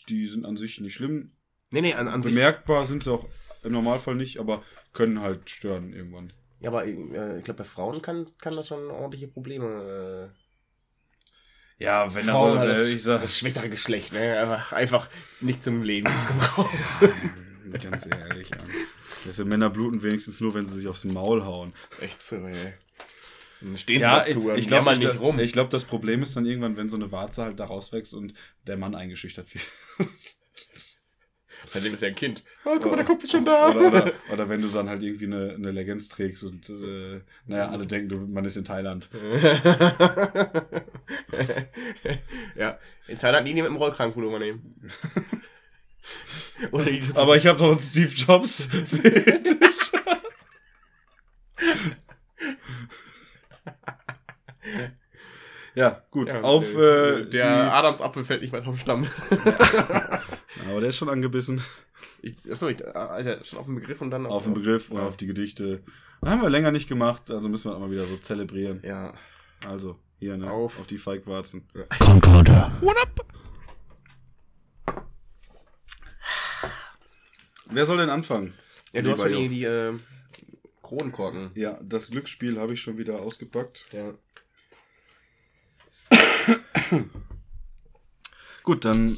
die 0.10 0.26
sind 0.26 0.46
an 0.46 0.58
sich 0.58 0.82
nicht 0.82 0.96
schlimm. 0.96 1.32
Nee, 1.70 1.82
nee, 1.82 1.94
an, 1.94 2.08
an 2.08 2.22
sich. 2.22 2.34
Bemerkbar 2.34 2.86
sind 2.86 3.04
sie 3.04 3.12
auch 3.12 3.28
im 3.64 3.74
Normalfall 3.74 4.16
nicht, 4.16 4.40
aber 4.40 4.64
können 4.94 5.22
halt 5.22 5.50
stören 5.50 5.94
irgendwann. 5.94 6.30
Ja, 6.60 6.70
aber 6.70 6.86
äh, 6.86 7.38
ich 7.38 7.44
glaube, 7.44 7.60
bei 7.60 7.64
Frauen 7.66 8.02
kann, 8.02 8.28
kann 8.40 8.56
das 8.56 8.68
schon 8.68 8.90
ordentliche 8.90 9.28
Probleme. 9.28 10.34
Ja, 11.78 12.14
wenn 12.16 12.28
Äh, 12.28 12.32
Frauen 12.32 12.56
das, 12.56 12.60
halt 12.60 12.78
so, 12.78 12.84
das, 12.84 12.90
ich 12.90 13.04
sag, 13.04 13.22
das 13.22 13.38
schwächere 13.38 13.70
Geschlecht, 13.70 14.14
ne? 14.14 14.40
Einfach, 14.40 14.72
einfach 14.74 15.10
nicht 15.42 15.64
zum 15.64 15.84
Leben 15.84 16.08
zu 16.08 16.26
gebrauchen. 16.26 16.80
ganz 17.84 18.08
ehrlich, 18.08 18.50
ja. 18.50 18.58
Diese 19.26 19.46
Männer 19.46 19.70
bluten 19.70 20.02
wenigstens 20.02 20.42
nur, 20.42 20.56
wenn 20.56 20.66
sie 20.66 20.74
sich 20.76 20.88
aufs 20.88 21.04
Maul 21.04 21.46
hauen. 21.46 21.74
Echt 22.02 22.22
so, 22.24 22.38
ey. 22.38 22.74
Stehen 23.76 24.02
Ja, 24.02 24.24
sie 24.24 24.30
ich, 24.30 24.36
dazu, 24.36 24.52
ich 24.52 24.70
jammern 24.70 25.00
glaube, 25.00 25.08
ich, 25.08 25.14
nicht 25.14 25.22
rum. 25.22 25.40
ich 25.40 25.54
glaube, 25.54 25.70
das 25.70 25.86
Problem 25.86 26.22
ist 26.22 26.36
dann 26.36 26.46
irgendwann, 26.46 26.78
wenn 26.78 26.90
so 26.90 26.98
eine 26.98 27.12
Warze 27.12 27.44
halt 27.44 27.60
da 27.60 27.66
rauswächst 27.66 28.14
und 28.14 28.34
der 28.68 28.78
Mann 28.78 28.94
eingeschüchtert 28.96 29.54
wird. 29.54 29.66
Bei 31.74 31.80
dem 31.80 31.94
ist 31.94 32.02
ja 32.02 32.08
ein 32.08 32.16
Kind. 32.16 32.44
Oh, 32.66 32.78
guck 32.80 32.92
mal, 32.92 32.96
der 32.98 33.06
Kopf 33.06 33.24
ist 33.24 33.32
schon 33.32 33.46
da. 33.46 33.70
Oder, 33.70 33.88
oder, 33.88 34.12
oder 34.32 34.50
wenn 34.50 34.62
du 34.62 34.68
dann 34.68 34.90
halt 34.90 35.02
irgendwie 35.04 35.26
eine, 35.26 35.56
eine 35.56 35.72
Leggings 35.72 36.08
trägst 36.08 36.44
und 36.44 36.70
äh, 36.70 37.22
naja, 37.46 37.70
alle 37.70 37.86
denken, 37.86 38.10
du, 38.10 38.18
man 38.18 38.46
ist 38.46 38.58
in 38.58 38.64
Thailand. 38.64 39.10
ja, 42.56 42.78
in 43.08 43.20
Thailand 43.20 43.48
nie 43.48 43.56
mit 43.56 43.66
dem 43.66 43.76
Rollkragenpullover 43.76 44.40
nehmen. 44.40 44.80
Aber 47.16 47.36
ich 47.36 47.46
habe 47.46 47.60
doch 47.60 47.70
einen 47.72 47.80
Steve 47.80 48.14
Jobs. 48.14 48.70
Ja, 55.78 56.02
gut. 56.10 56.28
Ja, 56.28 56.42
auf 56.42 56.74
äh, 56.74 57.24
der 57.26 57.28
die, 57.28 57.42
Adamsapfel 57.42 58.24
fällt 58.24 58.42
nicht 58.42 58.52
weit 58.52 58.64
vom 58.64 58.80
Stamm. 58.80 59.06
aber 60.68 60.80
der 60.80 60.90
ist 60.90 60.98
schon 60.98 61.08
angebissen. 61.08 61.62
Ich, 62.24 62.34
achso, 62.50 62.68
ich, 62.68 62.84
Alter, 62.96 63.44
schon 63.44 63.60
auf 63.60 63.66
den 63.68 63.76
Begriff 63.76 64.02
und 64.02 64.10
dann 64.10 64.26
Auf 64.26 64.46
den 64.46 64.56
Begriff 64.56 64.90
und 64.90 64.98
Ja. 64.98 65.06
auf 65.06 65.18
die 65.18 65.28
Gedichte. 65.28 65.84
Das 66.22 66.32
haben 66.32 66.42
wir 66.42 66.50
länger 66.50 66.72
nicht 66.72 66.90
gemacht, 66.90 67.30
also 67.30 67.48
müssen 67.48 67.70
wir 67.70 67.76
auch 67.76 67.80
mal 67.80 67.92
wieder 67.92 68.06
so 68.06 68.18
zelebrieren. 68.18 68.82
Ja. 68.84 69.14
Also, 69.68 70.00
hier, 70.18 70.36
ne? 70.36 70.50
Auf. 70.50 70.80
auf 70.80 70.88
die 70.88 70.98
Feigwarzen. 70.98 71.68
Wer 77.70 77.86
soll 77.86 77.98
denn 77.98 78.10
anfangen? 78.10 78.56
Ja, 78.94 79.04
du 79.04 79.12
hast 79.12 79.24
Lieber 79.24 79.36
schon 79.36 79.50
die, 79.50 79.64
äh, 79.64 79.94
Kronenkorken. 80.82 81.52
Ja, 81.54 81.80
das 81.84 82.10
Glücksspiel 82.10 82.58
habe 82.60 82.74
ich 82.74 82.82
schon 82.82 82.98
wieder 82.98 83.20
ausgepackt. 83.20 83.86
Ja. 83.92 84.16
Gut, 88.64 88.86
dann 88.86 89.18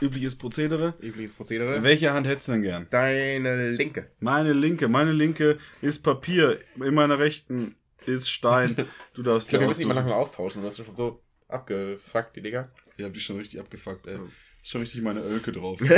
übliches 0.00 0.36
Prozedere. 0.36 0.94
Übliches 1.00 1.32
Prozedere. 1.32 1.82
Welche 1.82 2.12
Hand 2.12 2.26
hättest 2.26 2.48
du 2.48 2.52
denn 2.52 2.62
gern? 2.62 2.86
Deine 2.90 3.70
linke. 3.70 4.10
Meine 4.20 4.52
linke, 4.52 4.88
meine 4.88 5.12
linke 5.12 5.58
ist 5.82 6.02
Papier, 6.02 6.58
in 6.76 6.94
meiner 6.94 7.18
rechten 7.18 7.76
ist 8.06 8.30
Stein. 8.30 8.74
Du 9.14 9.22
darfst 9.22 9.48
Ich 9.48 9.50
glaube, 9.50 9.64
wir 9.64 9.68
müssen 9.68 9.80
die 9.80 9.86
mal 9.86 9.94
langsam 9.94 10.14
austauschen. 10.14 10.62
Du 10.62 10.68
hast 10.68 10.78
schon 10.78 10.96
so 10.96 11.22
abgefuckt, 11.48 12.36
die 12.36 12.42
Dinger. 12.42 12.70
Ihr 12.96 13.04
habt 13.06 13.16
die 13.16 13.20
schon 13.20 13.36
richtig 13.38 13.60
abgefuckt, 13.60 14.06
ey. 14.06 14.18
Ist 14.62 14.70
schon 14.70 14.80
richtig 14.80 15.02
meine 15.02 15.20
Ölke 15.20 15.52
drauf. 15.52 15.80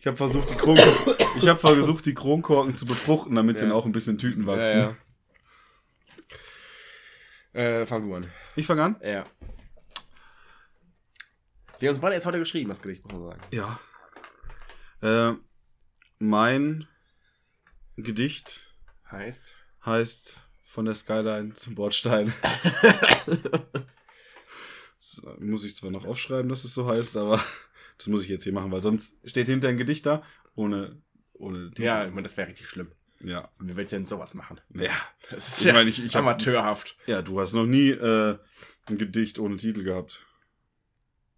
ich 0.00 0.06
habe 0.06 0.16
versucht, 0.16 0.50
die 0.50 0.54
Kronkorken, 0.54 1.14
ich 1.38 1.48
habe 1.48 1.58
versucht, 1.58 2.06
die 2.06 2.14
Kronkorken 2.14 2.74
zu 2.74 2.86
befruchten, 2.86 3.34
damit 3.34 3.56
Ja. 3.56 3.62
denen 3.62 3.72
auch 3.72 3.84
ein 3.86 3.92
bisschen 3.92 4.18
Tüten 4.18 4.46
wachsen. 4.46 4.78
Ja, 4.78 4.84
ja. 4.86 4.96
Äh, 7.58 7.86
fang 7.86 8.06
du 8.08 8.14
an. 8.14 8.30
Ich 8.54 8.66
fange 8.66 8.84
an? 8.84 9.00
Ja. 9.02 9.26
Die 11.80 11.88
haben 11.88 11.94
uns 11.94 12.00
beide 12.00 12.14
jetzt 12.14 12.24
heute 12.24 12.38
geschrieben, 12.38 12.68
das 12.68 12.80
Gedicht, 12.80 13.02
muss 13.02 13.12
man 13.14 13.30
sagen. 13.30 13.40
Ja. 13.50 13.80
Äh, 15.02 15.34
mein 16.20 16.86
Gedicht 17.96 18.72
Heißt. 19.10 19.56
heißt 19.84 20.40
von 20.62 20.84
der 20.84 20.94
Skyline 20.94 21.54
zum 21.54 21.74
Bordstein. 21.74 22.32
das 24.96 25.22
muss 25.40 25.64
ich 25.64 25.74
zwar 25.74 25.90
noch 25.90 26.04
aufschreiben, 26.04 26.48
dass 26.48 26.62
es 26.62 26.74
so 26.74 26.86
heißt, 26.86 27.16
aber 27.16 27.42
das 27.96 28.06
muss 28.06 28.22
ich 28.22 28.28
jetzt 28.28 28.44
hier 28.44 28.52
machen, 28.52 28.70
weil 28.70 28.82
sonst 28.82 29.18
steht 29.28 29.48
hinter 29.48 29.66
ein 29.66 29.78
Gedicht 29.78 30.06
da 30.06 30.22
ohne 30.54 31.02
ohne 31.32 31.70
Titel. 31.70 31.82
Ja, 31.82 32.04
ich 32.04 32.10
meine, 32.10 32.22
das 32.22 32.36
wäre 32.36 32.46
richtig 32.46 32.68
schlimm. 32.68 32.92
Ja. 33.20 33.50
Wie 33.58 33.74
will 33.76 33.84
ich 33.84 33.90
denn 33.90 34.04
sowas 34.04 34.34
machen? 34.34 34.60
Ja. 34.74 34.92
Das 35.30 35.48
ist 35.48 35.60
Ich 35.60 35.64
ja 35.66 35.72
meine, 35.72 35.90
ich- 35.90 36.04
ich 36.04 36.14
hab- 36.14 36.22
amateurhaft. 36.22 36.96
Ja, 37.06 37.22
du 37.22 37.40
hast 37.40 37.52
noch 37.54 37.66
nie 37.66 37.90
äh, 37.90 38.38
ein 38.86 38.98
Gedicht 38.98 39.38
ohne 39.38 39.56
Titel 39.56 39.82
gehabt. 39.82 40.24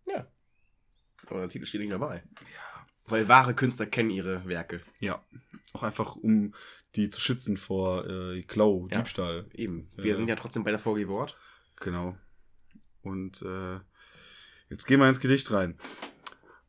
Ja. 0.06 0.26
Aber 1.26 1.40
der 1.40 1.48
Titel 1.48 1.66
steht 1.66 1.80
nicht 1.80 1.92
dabei. 1.92 2.22
Ja. 2.40 2.86
Weil 3.06 3.28
wahre 3.28 3.54
Künstler 3.54 3.86
kennen 3.86 4.10
ihre 4.10 4.46
Werke. 4.46 4.82
Ja. 5.00 5.24
Auch 5.72 5.82
einfach 5.82 6.16
um 6.16 6.54
die 6.96 7.08
zu 7.08 7.20
schützen 7.20 7.56
vor 7.56 8.04
äh, 8.08 8.42
Klau, 8.42 8.88
Ja. 8.90 8.98
Diebstahl. 8.98 9.48
Eben. 9.52 9.90
Wir 9.96 10.16
sind 10.16 10.28
ja 10.28 10.36
trotzdem 10.36 10.64
bei 10.64 10.70
der 10.70 10.80
VG 10.80 11.06
Wort. 11.08 11.36
Genau. 11.76 12.16
Und 13.02 13.42
äh, 13.42 13.78
jetzt 14.68 14.86
gehen 14.86 15.00
wir 15.00 15.08
ins 15.08 15.20
Gedicht 15.20 15.50
rein. 15.52 15.78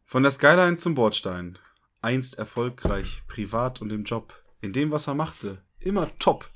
Von 0.05 0.23
der 0.23 0.31
Skyline 0.31 0.77
zum 0.77 0.95
Bordstein. 0.95 1.57
Einst 2.01 2.37
erfolgreich, 2.39 3.23
privat 3.27 3.81
und 3.81 3.91
im 3.91 4.03
Job. 4.03 4.40
In 4.61 4.73
dem, 4.73 4.91
was 4.91 5.07
er 5.07 5.15
machte. 5.15 5.63
Immer 5.79 6.17
top. 6.19 6.49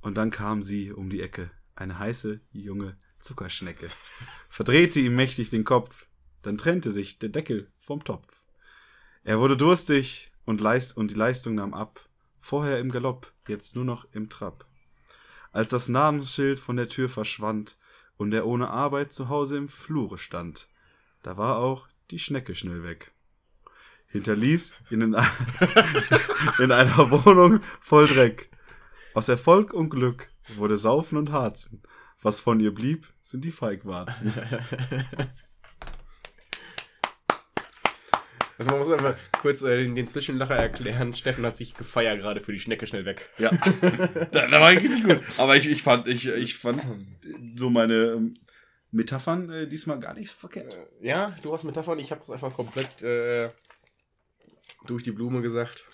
Und 0.00 0.16
dann 0.16 0.30
kam 0.30 0.62
sie 0.62 0.92
um 0.92 1.10
die 1.10 1.20
Ecke. 1.20 1.50
Eine 1.74 1.98
heiße, 1.98 2.40
junge 2.52 2.96
Zuckerschnecke. 3.20 3.90
Verdrehte 4.48 5.00
ihm 5.00 5.16
mächtig 5.16 5.50
den 5.50 5.64
Kopf. 5.64 6.06
Dann 6.42 6.56
trennte 6.56 6.92
sich 6.92 7.18
der 7.18 7.28
Deckel 7.28 7.70
vom 7.80 8.04
Topf. 8.04 8.42
Er 9.24 9.38
wurde 9.38 9.56
durstig 9.56 10.32
und, 10.44 10.60
leist 10.60 10.96
und 10.96 11.10
die 11.10 11.16
Leistung 11.16 11.56
nahm 11.56 11.74
ab. 11.74 12.08
Vorher 12.40 12.78
im 12.78 12.90
Galopp, 12.90 13.32
jetzt 13.46 13.76
nur 13.76 13.84
noch 13.84 14.06
im 14.12 14.30
Trab. 14.30 14.66
Als 15.52 15.68
das 15.68 15.88
Namensschild 15.88 16.60
von 16.60 16.76
der 16.76 16.88
Tür 16.88 17.08
verschwand 17.08 17.76
und 18.16 18.32
er 18.32 18.46
ohne 18.46 18.70
Arbeit 18.70 19.12
zu 19.12 19.28
Hause 19.28 19.58
im 19.58 19.68
Flure 19.68 20.16
stand, 20.16 20.68
da 21.22 21.36
war 21.36 21.58
auch 21.58 21.88
die 22.10 22.18
Schnecke 22.18 22.54
schnell 22.54 22.82
weg. 22.82 23.12
Hinterließ 24.10 24.74
ihn 24.90 25.02
in, 25.02 25.16
in 26.58 26.72
einer 26.72 27.10
Wohnung 27.10 27.60
voll 27.80 28.06
Dreck. 28.06 28.50
Aus 29.14 29.28
Erfolg 29.28 29.72
und 29.72 29.90
Glück 29.90 30.28
wurde 30.56 30.78
Saufen 30.78 31.16
und 31.16 31.32
Harzen. 31.32 31.82
Was 32.22 32.40
von 32.40 32.60
ihr 32.60 32.74
blieb, 32.74 33.06
sind 33.22 33.44
die 33.44 33.52
Feigwarzen. 33.52 34.32
Also 38.58 38.72
man 38.72 38.80
muss 38.80 38.90
einfach 38.90 39.16
kurz 39.40 39.62
äh, 39.62 39.84
den, 39.84 39.94
den 39.94 40.06
Zwischenlacher 40.06 40.54
erklären. 40.54 41.14
Steffen 41.14 41.46
hat 41.46 41.56
sich 41.56 41.74
gefeiert 41.74 42.20
gerade 42.20 42.42
für 42.42 42.52
die 42.52 42.58
Schnecke 42.58 42.86
schnell 42.86 43.06
weg. 43.06 43.30
Ja, 43.38 43.50
da, 44.32 44.48
da 44.48 44.60
war 44.60 44.74
ich 44.74 44.80
richtig 44.80 45.02
gut. 45.02 45.20
Aber 45.38 45.56
ich, 45.56 45.66
ich 45.66 45.82
fand, 45.82 46.06
ich, 46.06 46.28
ich 46.28 46.58
fand 46.58 46.82
so 47.56 47.70
meine 47.70 47.94
ähm, 47.94 48.34
Metaphern 48.90 49.50
äh, 49.50 49.66
diesmal 49.66 49.98
gar 49.98 50.12
nicht 50.12 50.30
verkehrt. 50.30 50.76
Ja, 51.00 51.34
du 51.40 51.54
hast 51.54 51.64
Metaphern. 51.64 51.98
Ich 52.00 52.10
habe 52.10 52.20
das 52.20 52.30
einfach 52.30 52.52
komplett 52.52 53.02
äh, 53.02 53.48
durch 54.90 55.02
die 55.04 55.12
Blume 55.12 55.40
gesagt. 55.40 55.84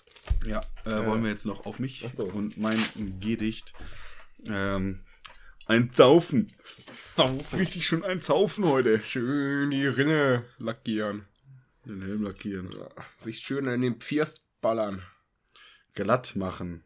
Ja, 0.45 0.61
äh, 0.85 1.05
wollen 1.05 1.23
wir 1.23 1.29
jetzt 1.29 1.45
noch 1.45 1.65
auf 1.65 1.79
mich 1.79 2.03
Ach 2.05 2.11
so. 2.11 2.25
und 2.25 2.57
mein 2.57 2.79
Gedicht. 3.19 3.73
Ähm, 4.45 5.05
ein 5.67 5.93
Zaufen. 5.93 6.51
Saufen. 6.99 7.59
Richtig 7.59 7.85
schon 7.85 8.03
ein 8.03 8.21
Zaufen 8.21 8.65
heute. 8.65 9.01
Schön 9.03 9.69
die 9.71 9.85
Rinne 9.85 10.45
lackieren. 10.57 11.25
Den 11.85 12.01
Helm 12.01 12.23
lackieren. 12.23 12.71
Ja, 12.71 12.89
sich 13.19 13.39
schön 13.39 13.67
in 13.67 13.81
den 13.81 13.95
Pfirst 13.97 14.41
ballern. 14.61 15.03
Glatt 15.93 16.35
machen. 16.35 16.83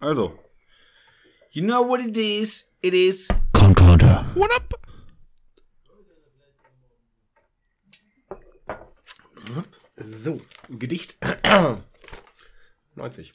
Also. 0.00 0.38
You 1.52 1.62
know 1.62 1.86
what 1.86 2.00
it 2.00 2.16
is? 2.16 2.72
It 2.82 2.94
is. 2.94 3.28
What 4.34 4.50
up? 4.56 4.91
So, 9.96 10.40
Gedicht 10.68 11.18
90. 12.94 13.34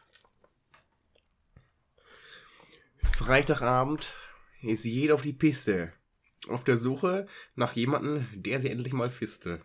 Freitagabend 3.03 4.15
ist 4.61 4.85
jeder 4.85 5.13
auf 5.15 5.21
die 5.21 5.33
Piste. 5.33 5.93
Auf 6.47 6.63
der 6.63 6.77
Suche 6.77 7.27
nach 7.55 7.73
jemandem, 7.73 8.27
der 8.33 8.59
sie 8.59 8.69
endlich 8.69 8.93
mal 8.93 9.09
fiste. 9.09 9.61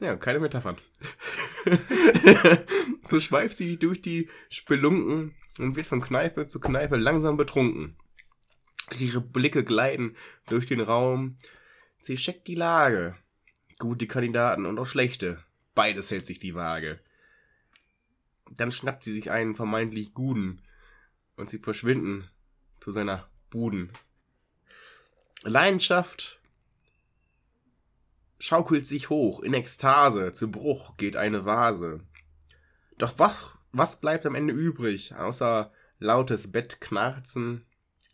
Ja, 0.00 0.16
keine 0.16 0.40
Metaphern. 0.40 0.78
so 3.04 3.20
schweift 3.20 3.58
sie 3.58 3.76
durch 3.76 4.00
die 4.00 4.30
Spelunken 4.48 5.34
und 5.58 5.76
wird 5.76 5.86
von 5.86 6.00
Kneipe 6.00 6.48
zu 6.48 6.60
Kneipe 6.60 6.96
langsam 6.96 7.36
betrunken. 7.36 7.96
Ihre 8.98 9.20
Blicke 9.20 9.64
gleiten 9.64 10.16
durch 10.46 10.66
den 10.66 10.80
Raum. 10.80 11.38
Sie 12.00 12.16
checkt 12.16 12.46
die 12.46 12.54
Lage. 12.54 13.16
Gute 13.78 14.06
Kandidaten 14.06 14.66
und 14.66 14.78
auch 14.78 14.86
schlechte. 14.86 15.42
Beides 15.74 16.10
hält 16.10 16.26
sich 16.26 16.38
die 16.38 16.54
Waage. 16.54 17.00
Dann 18.50 18.72
schnappt 18.72 19.04
sie 19.04 19.12
sich 19.12 19.30
einen 19.30 19.54
vermeintlich 19.54 20.12
Guten 20.12 20.60
und 21.36 21.48
sie 21.48 21.58
verschwinden 21.58 22.28
zu 22.80 22.90
seiner 22.92 23.28
Buden. 23.48 23.92
Leidenschaft 25.42 26.40
schaukelt 28.38 28.86
sich 28.86 29.10
hoch, 29.10 29.40
in 29.40 29.54
Ekstase, 29.54 30.32
zu 30.32 30.50
Bruch 30.50 30.96
geht 30.96 31.16
eine 31.16 31.44
Vase. 31.44 32.00
Doch 32.98 33.18
was, 33.18 33.54
was 33.72 34.00
bleibt 34.00 34.26
am 34.26 34.34
Ende 34.34 34.52
übrig, 34.52 35.14
außer 35.14 35.70
lautes 35.98 36.50
Bettknarzen, 36.50 37.64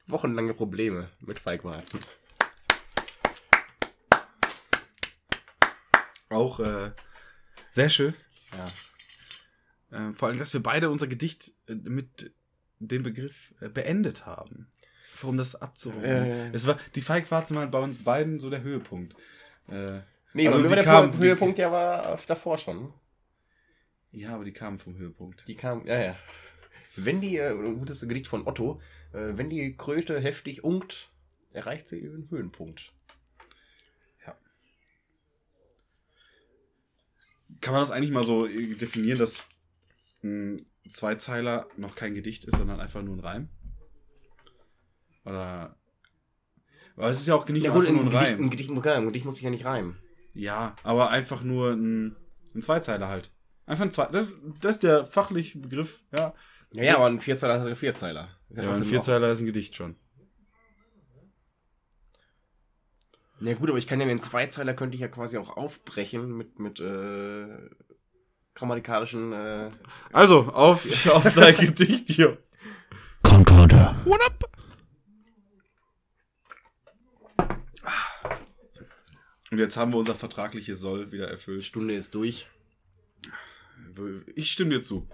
wochenlange 0.07 0.55
Probleme 0.55 1.09
mit 1.21 1.39
Feigwarzen. 1.39 2.01
Auch 6.29 6.59
äh, 6.61 6.91
sehr 7.71 7.89
schön. 7.91 8.15
Ja. 9.91 10.09
Äh, 10.11 10.13
vor 10.15 10.29
allem, 10.29 10.39
dass 10.39 10.53
wir 10.53 10.63
beide 10.63 10.91
unser 10.91 11.07
Gedicht 11.07 11.53
äh, 11.69 11.75
mit 11.75 12.33
dem 12.79 13.03
Begriff 13.05 13.55
äh, 13.61 13.69
beendet 13.69 14.27
haben. 14.27 14.69
Um 15.23 15.39
das 15.39 15.55
abzurunden. 15.57 16.05
Äh. 16.11 16.51
Es 16.53 16.67
war, 16.67 16.79
die 16.95 17.01
Feigwarzen 17.01 17.57
waren 17.57 17.71
bei 17.71 17.79
uns 17.79 18.03
beiden 18.05 18.39
so 18.41 18.51
der 18.51 18.63
Höhepunkt. 18.63 19.15
Äh, 19.69 20.01
Nee, 20.35 20.49
Also 20.49 20.59
aber 20.59 20.69
die 20.69 20.75
der 20.75 20.85
kamen- 20.85 21.19
Höhepunkt, 21.19 21.57
ja 21.57 21.73
war 21.73 22.13
auf- 22.13 22.27
davor 22.27 22.59
schon. 22.59 22.93
Ja, 24.13 24.35
aber 24.35 24.45
die 24.45 24.53
kamen 24.53 24.79
vom 24.79 24.97
Höhepunkt. 24.97 25.47
Die 25.49 25.55
kam, 25.55 25.87
ja, 25.87 26.01
ja. 26.01 26.17
Wenn 26.97 27.21
die, 27.21 27.37
äh, 27.37 27.51
ein 27.51 27.79
gutes 27.79 28.01
Gedicht 28.01 28.27
von 28.27 28.47
Otto, 28.47 28.81
äh, 29.13 29.33
wenn 29.37 29.51
die 29.51 29.77
Kröte 29.77 30.21
heftig 30.21 30.65
unkt, 30.65 31.11
erreicht 31.53 31.89
sie 31.89 31.99
ihren 31.99 32.29
Höhenpunkt. 32.31 32.93
Kann 37.61 37.73
man 37.73 37.83
das 37.83 37.91
eigentlich 37.91 38.11
mal 38.11 38.25
so 38.25 38.47
äh, 38.47 38.75
definieren, 38.75 39.19
dass 39.19 39.49
ein 40.23 40.67
Zweizeiler 40.91 41.69
noch 41.77 41.95
kein 41.95 42.15
Gedicht 42.15 42.45
ist, 42.45 42.57
sondern 42.57 42.81
einfach 42.81 43.03
nur 43.03 43.17
ein 43.17 43.21
Reim? 43.21 43.49
Oder. 45.25 45.77
Aber 46.97 47.11
es 47.11 47.21
ist 47.21 47.27
ja 47.27 47.35
auch 47.35 47.47
nicht 47.49 47.65
Ja 47.65 47.73
gut, 47.73 47.87
einfach 47.87 47.93
nur 47.93 48.03
ein 48.03 48.09
ein 48.09 48.11
Gedicht, 48.11 48.31
Reim. 48.33 48.41
ein, 48.41 48.51
Gedicht, 48.51 48.71
ein 48.71 49.07
Gedicht 49.07 49.25
muss 49.25 49.37
sich 49.37 49.45
ja 49.45 49.51
nicht 49.51 49.65
reimen. 49.65 49.97
Ja, 50.35 50.77
aber 50.83 51.11
einfach 51.11 51.43
nur 51.43 51.73
ein, 51.73 52.17
ein 52.55 52.63
Zweizeiler 52.63 53.09
halt. 53.09 53.31
Einfach 53.67 53.85
ein 53.85 53.93
Zwei. 53.93 54.07
Das, 54.07 54.35
das 54.61 54.77
ist 54.77 54.83
der 54.83 55.05
fachliche 55.07 55.59
Begriff, 55.59 56.01
ja. 56.17 56.35
Ja, 56.73 56.83
ja, 56.83 56.97
aber 56.97 57.07
ein 57.07 57.21
Vierzeiler 57.21 57.61
ist 57.61 57.67
ein 57.67 57.77
Vierzeiler. 57.77 58.29
Ja, 58.51 58.71
ein 58.71 58.85
Vierzeiler 58.85 59.31
ist 59.31 59.41
ein 59.41 59.47
Gedicht 59.47 59.77
schon. 59.77 59.97
Na 63.39 63.53
gut, 63.55 63.69
aber 63.69 63.79
ich 63.79 63.87
kann 63.87 64.01
ja 64.01 64.07
den 64.07 64.21
Zweizeiler 64.21 64.73
könnte 64.73 64.95
ich 64.95 65.01
ja 65.01 65.09
quasi 65.09 65.37
auch 65.37 65.57
aufbrechen 65.57 66.37
mit, 66.37 66.59
mit 66.59 66.81
äh, 66.81 67.47
grammatikalischen. 68.55 69.33
Äh, 69.33 69.71
Also, 70.13 70.53
auf, 70.53 71.07
auf 71.13 71.35
dein 71.35 71.57
Gedicht 71.57 72.09
hier. 72.09 72.39
Concorder. 73.23 73.97
What 74.05 74.21
up? 74.25 74.51
Und 79.51 79.59
jetzt 79.59 79.77
haben 79.77 79.93
wir 79.93 79.99
unser 79.99 80.15
vertragliches 80.15 80.81
Soll 80.81 81.13
wieder 81.13 81.29
erfüllt. 81.29 81.65
Stunde 81.65 81.95
ist 81.95 82.15
durch. 82.15 82.49
Ich 84.35 84.53
stimme 84.53 84.71
dir 84.71 84.81
zu. 84.81 85.09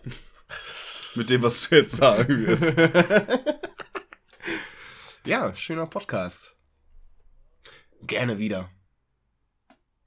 Mit 1.15 1.31
dem, 1.31 1.43
was 1.43 1.69
du 1.69 1.77
jetzt 1.77 1.97
sagen 1.97 2.47
wirst. 2.47 2.65
Ja, 5.25 5.55
schöner 5.55 5.87
Podcast. 5.87 6.57
Gerne 8.01 8.39
wieder. 8.39 8.69